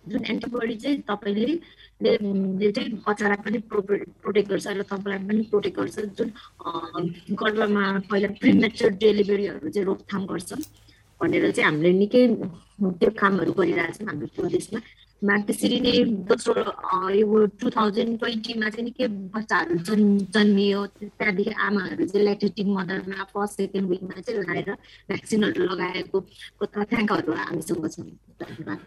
जुन 0.03 0.25
एन्टिबडी 0.25 0.75
चाहिँ 0.75 1.01
तपाईँले 1.01 2.71
चाहिँ 2.71 2.89
बच्चालाई 3.01 3.37
पनि 3.41 3.57
प्रोटेक्ट 3.67 4.49
गर्छ 4.49 4.67
र 4.69 4.83
तपाईँलाई 4.83 5.27
पनि 5.27 5.43
प्रोटेक्ट 5.49 5.77
गर्छ 5.77 5.99
जुन 6.13 6.29
गर्भमा 7.33 7.83
पहिला 8.09 8.27
प्रिमेचर 8.39 8.89
डेलिभरीहरू 8.99 9.69
चाहिँ 9.69 9.85
रोकथाम 9.85 10.25
गर्छ 10.25 10.53
भनेर 11.21 11.51
चाहिँ 11.51 11.69
हामीले 11.69 11.91
निकै 11.93 12.27
त्यो 12.93 13.09
कामहरू 13.15 13.51
गरिरहेको 13.53 13.93
छौँ 13.95 14.07
हाम्रो 14.07 14.27
प्रदेशमा 14.35 14.79
त्यसरी 15.23 15.79
नै 15.79 15.91
दोस्रो 16.27 16.53
यो 17.13 17.45
टु 17.59 17.69
थाउजन्ड 17.69 18.19
ट्वेन्टीमा 18.19 18.69
चाहिँ 18.69 18.83
निकै 18.83 19.07
बच्चाहरू 19.31 19.75
जन् 19.87 20.03
जन्मियो 20.35 20.79
त्यहाँदेखि 20.95 21.53
आमाहरू 21.67 22.05
चाहिँ 22.05 22.25
ल्याक्टेटिङ 22.25 22.67
मदरमा 22.73 23.23
फर्स्ट 23.31 23.55
सेकेन्ड 23.57 23.89
विकमा 23.89 24.21
चाहिँ 24.21 24.39
लगाएर 24.41 24.69
भ्याक्सिनहरू 25.07 25.63
लगाएको 25.71 26.17
तथ्याङ्कहरू 26.67 27.33
हामीसँग 27.33 27.87
धन्यवाद 28.39 28.79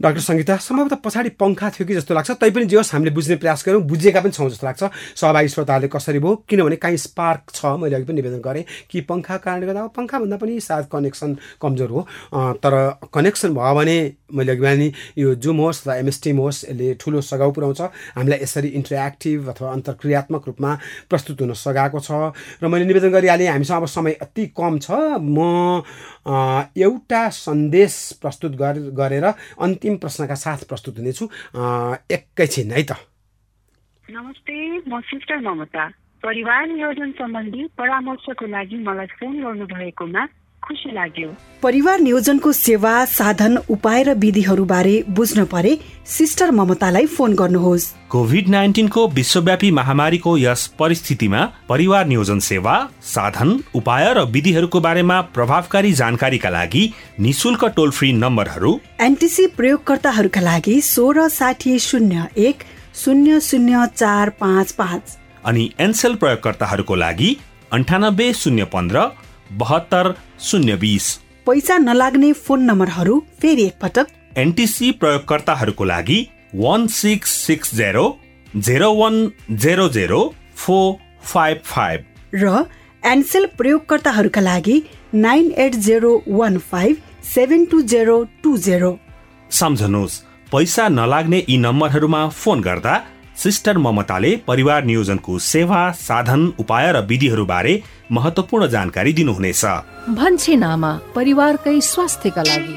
डाक्टर 0.00 0.20
सङ्गीता 0.20 0.56
सम्भवतः 0.56 0.96
पछाडि 1.04 1.30
पङ्खा 1.36 1.68
थियो 1.70 1.86
कि 1.86 1.94
जस्तो 1.94 2.14
लाग्छ? 2.14 2.30
तैपनि 2.40 2.64
जे 2.64 2.76
होस् 2.76 2.92
हामीले 2.92 3.10
बुझ्ने 3.12 3.36
प्रयास 3.36 3.64
गऱ्यौँ 3.66 3.82
बुझेका 3.84 4.20
पनि 4.20 4.32
छौँ 4.32 4.48
जस्तो 4.48 4.66
लाग्छ। 4.66 4.82
सहभागी 5.12 5.48
श्रोताहरूले 5.48 5.88
कसरी 5.92 6.18
भयो 6.18 6.34
किनभने 6.48 6.76
काहीँ 6.80 6.96
स्पार्क 6.96 7.52
छ 7.52 7.76
मैले 7.76 7.96
अघि 7.96 8.04
पनि 8.08 8.16
निवेदन 8.16 8.40
गरेँ 8.40 8.64
कि 8.88 9.00
पङ्खा 9.04 9.36
कारणले 9.44 9.66
गर्दा 9.68 9.86
पङ्खाभन्दा 9.92 10.36
पनि 10.40 10.60
सायद 10.60 10.86
कनेक्सन 10.88 11.36
कमजोर 11.60 11.90
हो। 11.90 12.00
तर 12.64 12.74
कनेक्सन 13.12 13.52
भयो 13.54 13.74
भने 13.76 13.96
मैले 14.32 14.52
अघि 14.52 14.62
भने 14.64 14.88
यो 15.20 15.34
जुम 15.36 15.58
होस् 15.68 15.80
अथवा 15.84 15.94
एमएसटिम 16.00 16.36
होस् 16.40 16.64
यसले 16.64 16.94
ठुलो 16.96 17.20
सघाउ 17.20 17.50
पुऱ्याउँछ। 17.52 17.80
हामीलाई 18.16 18.38
यसरी 18.40 18.68
इन्टरेक्टिभ 18.80 19.48
अथवा 19.52 19.68
अन्तर्क्रियात्मक 19.72 20.42
रूपमा 20.48 20.70
प्रस्तुत 21.10 21.40
हुन 21.40 21.52
सघाएको 21.52 22.00
छ। 22.00 22.32
र 22.62 22.68
मैले 22.72 22.84
निवेदन 22.88 23.12
गरिहालेँ 23.12 23.48
हामीसँग 23.52 23.76
अब 23.76 23.86
समय 23.86 24.16
अति 24.24 24.46
कम 24.56 24.78
छ। 24.80 25.20
म 25.20 25.84
एउटा 26.78 27.28
सन्देश 27.28 27.92
प्रस्तुत 28.22 28.52
गरेर 28.96 29.24
अन्तिम 29.60 29.89
प्रश्नका 29.98 30.34
साथ 30.34 30.60
प्रस्तुत 30.68 30.98
हुनेछु। 30.98 31.24
एकैछिन 32.10 32.70
है 32.72 32.82
त? 32.82 32.92
नमस्ते 34.10 34.54
म 34.88 35.00
सिस्टर 35.00 35.38
ममता। 35.40 35.84
परिवार 36.22 36.66
नियोजन 36.66 37.10
सम्बन्धी 37.18 37.62
परामर्शको 37.78 38.46
लागि 38.46 38.76
मलाई 38.84 39.06
फोन 39.18 39.34
गर्नु 39.44 39.66
भएकोमा 39.66 40.22
खुसी 40.62 40.90
लाग्यो। 40.94 41.28
परिवार 41.62 42.00
नियोजनको 42.00 42.52
सेवा 42.52 43.04
साधन 43.04 43.56
उपाय 43.70 44.02
र 44.02 44.14
विधिहरू 44.14 44.64
बारे 44.64 44.92
बुझ्न 45.08 45.44
परे 45.44 45.72
सिस्टर 46.06 46.50
ममतालाई 46.50 47.06
फोन 47.06 47.34
गर्नुहोस्। 47.34 47.86
कोभिड 48.10 48.48
नाइन्टिनको 48.48 49.06
विश्वव्यापी 49.08 49.70
महामारीको 49.70 50.36
यस 50.38 50.66
परिस्थितिमा 50.78 51.40
परिवार 51.68 52.06
नियोजन 52.06 52.38
सेवा 52.40 52.74
साधन 53.04 53.58
उपाय 53.74 54.12
र 54.14 54.24
विधिहरूको 54.30 54.80
बारेमा 54.80 55.20
प्रभावकारी 55.34 55.92
जानकारीका 55.92 56.50
लागि 56.50 56.84
निशुल्क 57.20 57.64
टोल 57.76 57.90
फ्री 57.90 58.12
नम्बरहरू 58.14 58.78
एनटिसी 59.00 59.46
प्रयोगकर्ताहरूका 59.56 60.40
लागि 60.40 60.80
सोह्र 60.84 61.28
साठी 61.30 61.78
शून्य 61.78 62.26
एक 62.38 62.64
शून्य 62.94 63.40
शून्य 63.40 63.86
चार 63.96 64.30
पाँच 64.40 64.72
पाँच। 64.72 65.16
अनि 65.44 65.70
एनसेल 65.80 66.14
प्रयोगकर्ताहरूको 66.14 66.94
लागि 66.96 67.36
अन्ठानब्बे 67.72 68.32
शून्य 68.34 68.64
पन्ध्र 68.72 69.08
बहत्तर 69.52 70.14
शून्य 70.40 70.76
बिस। 70.76 71.06
पैसा 71.46 71.78
नलाग्ने 71.78 72.32
फोन 72.32 72.62
नम्बरहरू 72.64 73.18
फेरि 73.40 73.64
एकपटक। 73.64 74.06
एनटिसी 74.38 74.90
प्रयोगकर्ताहरूको 74.92 75.84
लागि 75.84 76.18
one 76.54 76.86
six 76.86 77.30
six 77.46 77.74
zero 77.74 78.06
zero 78.54 78.92
one 78.94 79.30
zero 79.52 79.88
zero 79.88 80.22
four 80.56 80.96
five 81.24 81.58
five. 81.64 82.04
र 82.34 82.64
एनसेल 83.02 83.46
प्रयोगकर्ताहरूका 83.58 84.40
लागि 84.40 84.82
nine 85.14 85.50
eight 85.58 85.74
zero 85.86 86.12
one 86.28 86.58
five 86.70 86.96
seven 87.24 87.64
two 87.66 87.80
zero 87.92 88.22
two 88.42 88.56
zero. 88.58 88.98
सम्झनुहोस् 89.50 90.20
पैसा 90.52 90.88
नलाग्ने 90.90 91.44
यी 91.48 91.56
नम्बरहरूमा 91.58 92.28
फोन 92.34 92.60
गर्दा 92.60 92.94
सिस्टर 93.42 93.78
ममताले 93.78 94.30
परिवार 94.48 94.84
नियोजनको 94.84 95.38
सेवा 95.38 95.80
साधन 95.98 96.40
उपाय 96.58 96.92
र 96.92 97.00
विधिहरू 97.00 97.44
बारे 97.46 97.72
महत्वपूर्ण 98.12 98.66
जानकारी 98.68 99.12
दिनुहुनेछ। 99.12 99.64
भन्छे 100.12 100.56
नामा 100.56 100.90
परिवारकै 101.14 101.80
स्वास्थ्यका 101.80 102.42
लागि। 102.42 102.74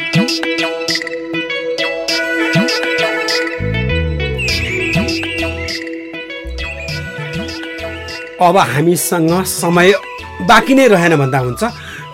अब 8.41 8.57
हामीसँग 8.57 9.31
समय 9.43 9.93
बाँकी 10.47 10.73
नै 10.75 10.87
रहेन 10.87 11.15
भन्दा 11.15 11.39
हुन्छ। 11.39 11.63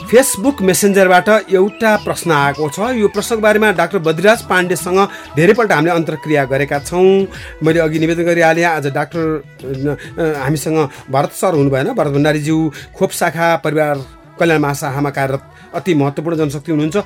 फेसबुक 0.10 0.62
मेसेन्जरबाट 0.66 1.28
एउटा 1.54 1.96
प्रश्न 2.02 2.32
आएको 2.34 2.70
छ। 2.74 2.98
यो 2.98 3.08
प्रश्नको 3.14 3.42
बारेमा 3.42 3.70
डाक्टर 3.78 4.00
बद्रिराज 4.02 4.42
पाण्डेसँग 4.50 5.00
धेरैपल्ट 5.38 5.72
हामीले 5.72 5.94
अन्तर्क्रिया 5.94 6.46
गरेका 6.50 6.80
छौँ। 6.82 7.30
मैले 7.62 7.80
अघि 7.80 8.00
निवेदन 8.00 8.26
गरिहालेँ 8.26 8.66
आज 8.66 8.88
डाक्टर 8.90 10.34
हामीसँग 10.42 10.78
भरत 11.14 11.32
सर 11.32 11.54
हुनु 11.54 11.70
भएन 11.70 11.94
भरत 11.94 12.12
भण्डारीज्यू 12.18 12.58
खोप 12.98 13.12
शाखा 13.14 13.56
परिवार 13.62 14.02
कल्याण 14.40 14.60
महाशाखामा 14.62 15.10
कार्यरत 15.10 15.44
अति 15.76 15.94
महत्त्वपूर्ण 15.96 16.38
जनशक्ति 16.38 16.72
हुनुहुन्छ। 16.72 16.98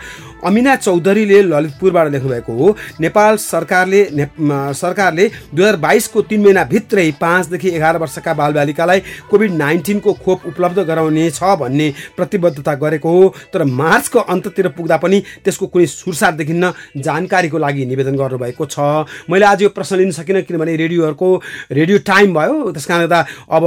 अमिना 0.45 0.75
चौधरीले 0.75 1.41
ललितपुरबाट 1.43 2.11
लेख्नुभएको 2.11 2.53
हो 2.53 2.75
नेपाल 3.01 3.37
सरकारले 3.39 4.01
ने, 4.11 4.27
सरकारले 4.73 5.27
दुई 5.27 5.63
हजार 5.63 5.75
बाइसको 5.77 6.21
तिन 6.23 6.43
महिनाभित्रै 6.43 7.11
पाँचदेखि 7.21 7.69
एघार 7.69 7.97
वर्षका 7.97 8.33
बालबालिकालाई 8.33 8.99
कोभिड 9.29 9.51
नाइन्टिनको 9.53 10.13
खोप 10.15 10.45
उपलब्ध 10.47 10.79
गराउने 10.81 11.29
छ 11.31 11.55
भन्ने 11.59 11.93
प्रतिबद्धता 12.17 12.73
गरेको 12.75 13.09
हो। 13.11 13.33
तर 13.53 13.63
मार्चको 13.63 14.19
अन्ततिर 14.19 14.67
पुग्दा 14.73 14.97
पनि 14.97 15.23
त्यसको 15.43 15.67
कुनै 15.67 15.85
सुरसार 15.87 16.31
देखिन्न 16.35 16.73
जानकारीको 16.97 17.57
लागि 17.57 17.85
निवेदन 17.85 18.15
गर्नुभएको 18.17 18.65
छ। 18.65 19.05
मैले 19.29 19.45
आज 19.45 19.61
यो 19.63 19.69
प्रश्न 19.69 19.97
लिन 19.97 20.11
सकिनँ 20.13 20.41
किनभने 20.43 20.75
रेडियोहरूको 20.75 21.29
रेडियो 21.71 21.97
टाइम 22.03 22.33
भयो। 22.33 22.71
त्यस 22.71 22.85
कारणले 22.85 23.07
गर्दा 23.07 23.25
अब 23.49 23.63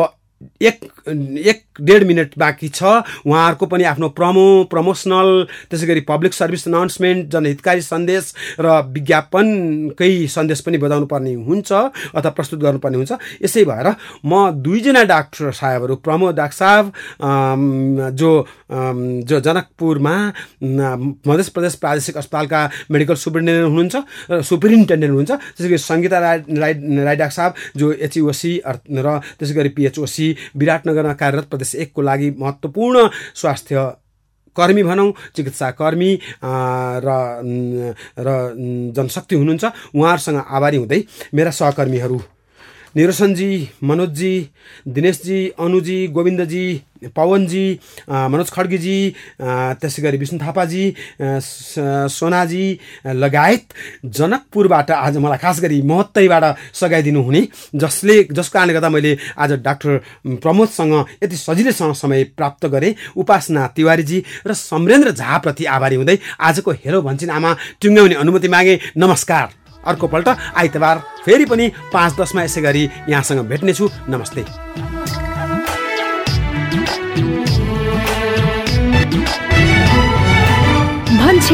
एक 0.60 0.84
एक 1.46 1.62
डेढ 1.80 2.02
मिनट 2.06 2.30
बाँकी 2.38 2.68
छ। 2.68 2.82
उहाँहरूको 3.26 3.66
पनि 3.66 3.84
आफ्नो 3.84 4.08
प्रमो 4.16 4.46
प्रमोसनल 4.70 5.28
त्यसै 5.70 5.86
गरी 5.86 6.00
पब्लिक 6.08 6.32
सर्भिस 6.34 6.66
अनाउन्समेन्ट 6.68 7.28
जनहितकारी 7.32 7.82
सन्देश 7.82 8.32
र 8.60 8.66
विज्ञापनकै 8.92 10.10
सन्देश 10.26 10.60
पनि 10.66 10.78
बजाउनु 10.78 11.06
पर्ने 11.06 11.34
हुन्छ 11.46 11.72
अथवा 11.72 12.30
प्रस्तुत 12.30 12.60
गर्नुपर्ने 12.60 12.96
हुन्छ। 12.96 13.12
यसै 13.44 13.64
भएर 13.64 13.88
म 14.24 14.50
दुईजना 14.64 15.02
डाक्टर 15.04 15.50
साहेबहरू 15.52 15.96
प्रमोद 16.00 16.34
डाक्टर 16.36 16.56
साहब 16.56 16.86
जो 18.16 18.30
जो 19.28 19.40
जनकपुरमा 19.40 20.16
मध्य 21.26 21.50
प्रदेश 21.54 21.74
प्रादेशिक 21.82 22.16
अस्पतालका 22.16 22.60
मेडिकल 22.90 23.14
सुप्रिन्टेन्डेन्ट 23.14 23.68
हुनुहुन्छ 23.68 23.96
र 24.30 24.42
सुप्रिन्टेन्डेन्ट 24.42 25.12
हुनुहुन्छ। 25.12 25.32
त्यसै 25.56 25.68
गरी 25.68 25.78
सङ्गीता 25.78 26.18
राई 26.18 26.38
राई 26.56 26.72
राई 27.04 27.16
डाक्टर 27.16 27.36
साहब 27.36 27.52
जो 27.76 27.92
एचयुओसी 27.92 28.52
र 28.66 29.08
त्यसै 29.38 29.54
गरी 29.54 29.68
पिएचओसी 29.76 30.28
विराटनगरमा 30.56 31.14
कार्यरत 31.14 31.46
प्रदेश 31.50 31.74
एकको 31.74 32.02
लागि 32.02 32.30
महत्त्वपूर्ण 32.38 33.08
स्वास्थ्य 33.34 33.76
कर्मी 34.56 34.82
भनौँ 34.82 35.12
चिकित्सा 35.36 35.70
कर्मी 35.70 36.10
र 36.44 37.08
र 38.18 38.28
जनशक्ति 38.96 39.36
हुनुहुन्छ। 39.36 39.64
उहाँहरूसँग 39.94 40.44
आभारी 40.48 40.76
हुँदै 40.76 41.02
मेरा 41.34 41.50
सहकर्मीहरू 41.50 42.20
निरोसनजी 42.96 43.50
मनोजजी 43.84 44.34
दिनेशजी 44.88 45.38
अनुजी 45.60 45.96
गोविन्दजी 46.16 46.66
पवनजी 47.16 47.66
मनोज 48.32 48.50
खड्गीजी 48.50 48.96
त्यसै 49.80 50.02
गरी 50.02 50.16
विष्णु 50.16 50.38
थापाजी 50.40 50.84
सोनाजी 52.10 52.64
लगायत 53.22 53.74
जनकपुरबाट 54.16 54.90
आज 54.90 55.16
मलाई 55.24 55.38
खास 55.42 55.60
गरी 55.60 55.80
महत्तैबाट 55.90 56.44
सघाइदिनु 56.80 57.22
हुने 57.22 57.42
जसले 57.76 58.16
जसको 58.32 58.52
कारणले 58.56 58.74
गर्दा 58.74 58.88
मैले 58.88 59.12
आज 59.36 59.52
डाक्टर 59.66 59.92
प्रमोदसँग 60.42 60.94
यति 61.22 61.36
सजिलैसँग 61.36 61.94
समय 62.02 62.24
प्राप्त 62.38 62.66
गरेँ 62.74 62.94
उपासना 63.14 63.66
तिवारीजी 63.76 64.24
र 64.46 64.52
समरेन्द्र 64.62 65.10
झाप्रति 65.12 65.64
आभारी 65.76 65.96
हुँदै 65.96 66.18
आजको 66.48 66.70
हेलो 66.80 67.02
भन्छन् 67.02 67.36
आमा 67.36 67.56
टुङ्ग्याउने 67.82 68.14
अनुमति 68.24 68.48
मागे 68.48 68.80
नमस्कार। 68.96 69.65
अर्कोपल्ट 69.86 70.28
आइतबार 70.56 71.02
फेरि 71.24 71.44
पनि 71.44 71.72
पाँच 71.92 72.20
दसमा 72.20 72.42
यसै 72.42 72.60
गरी 72.60 72.90
यहाँसँग 73.08 73.40
भेट्नेछु। 73.40 73.88
नमस्ते। 74.08 74.44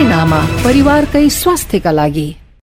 नामा 0.02 0.40
परिवारकै 0.64 1.28
स्वास्थ्यका 1.30 1.90
लागि। 1.90 2.41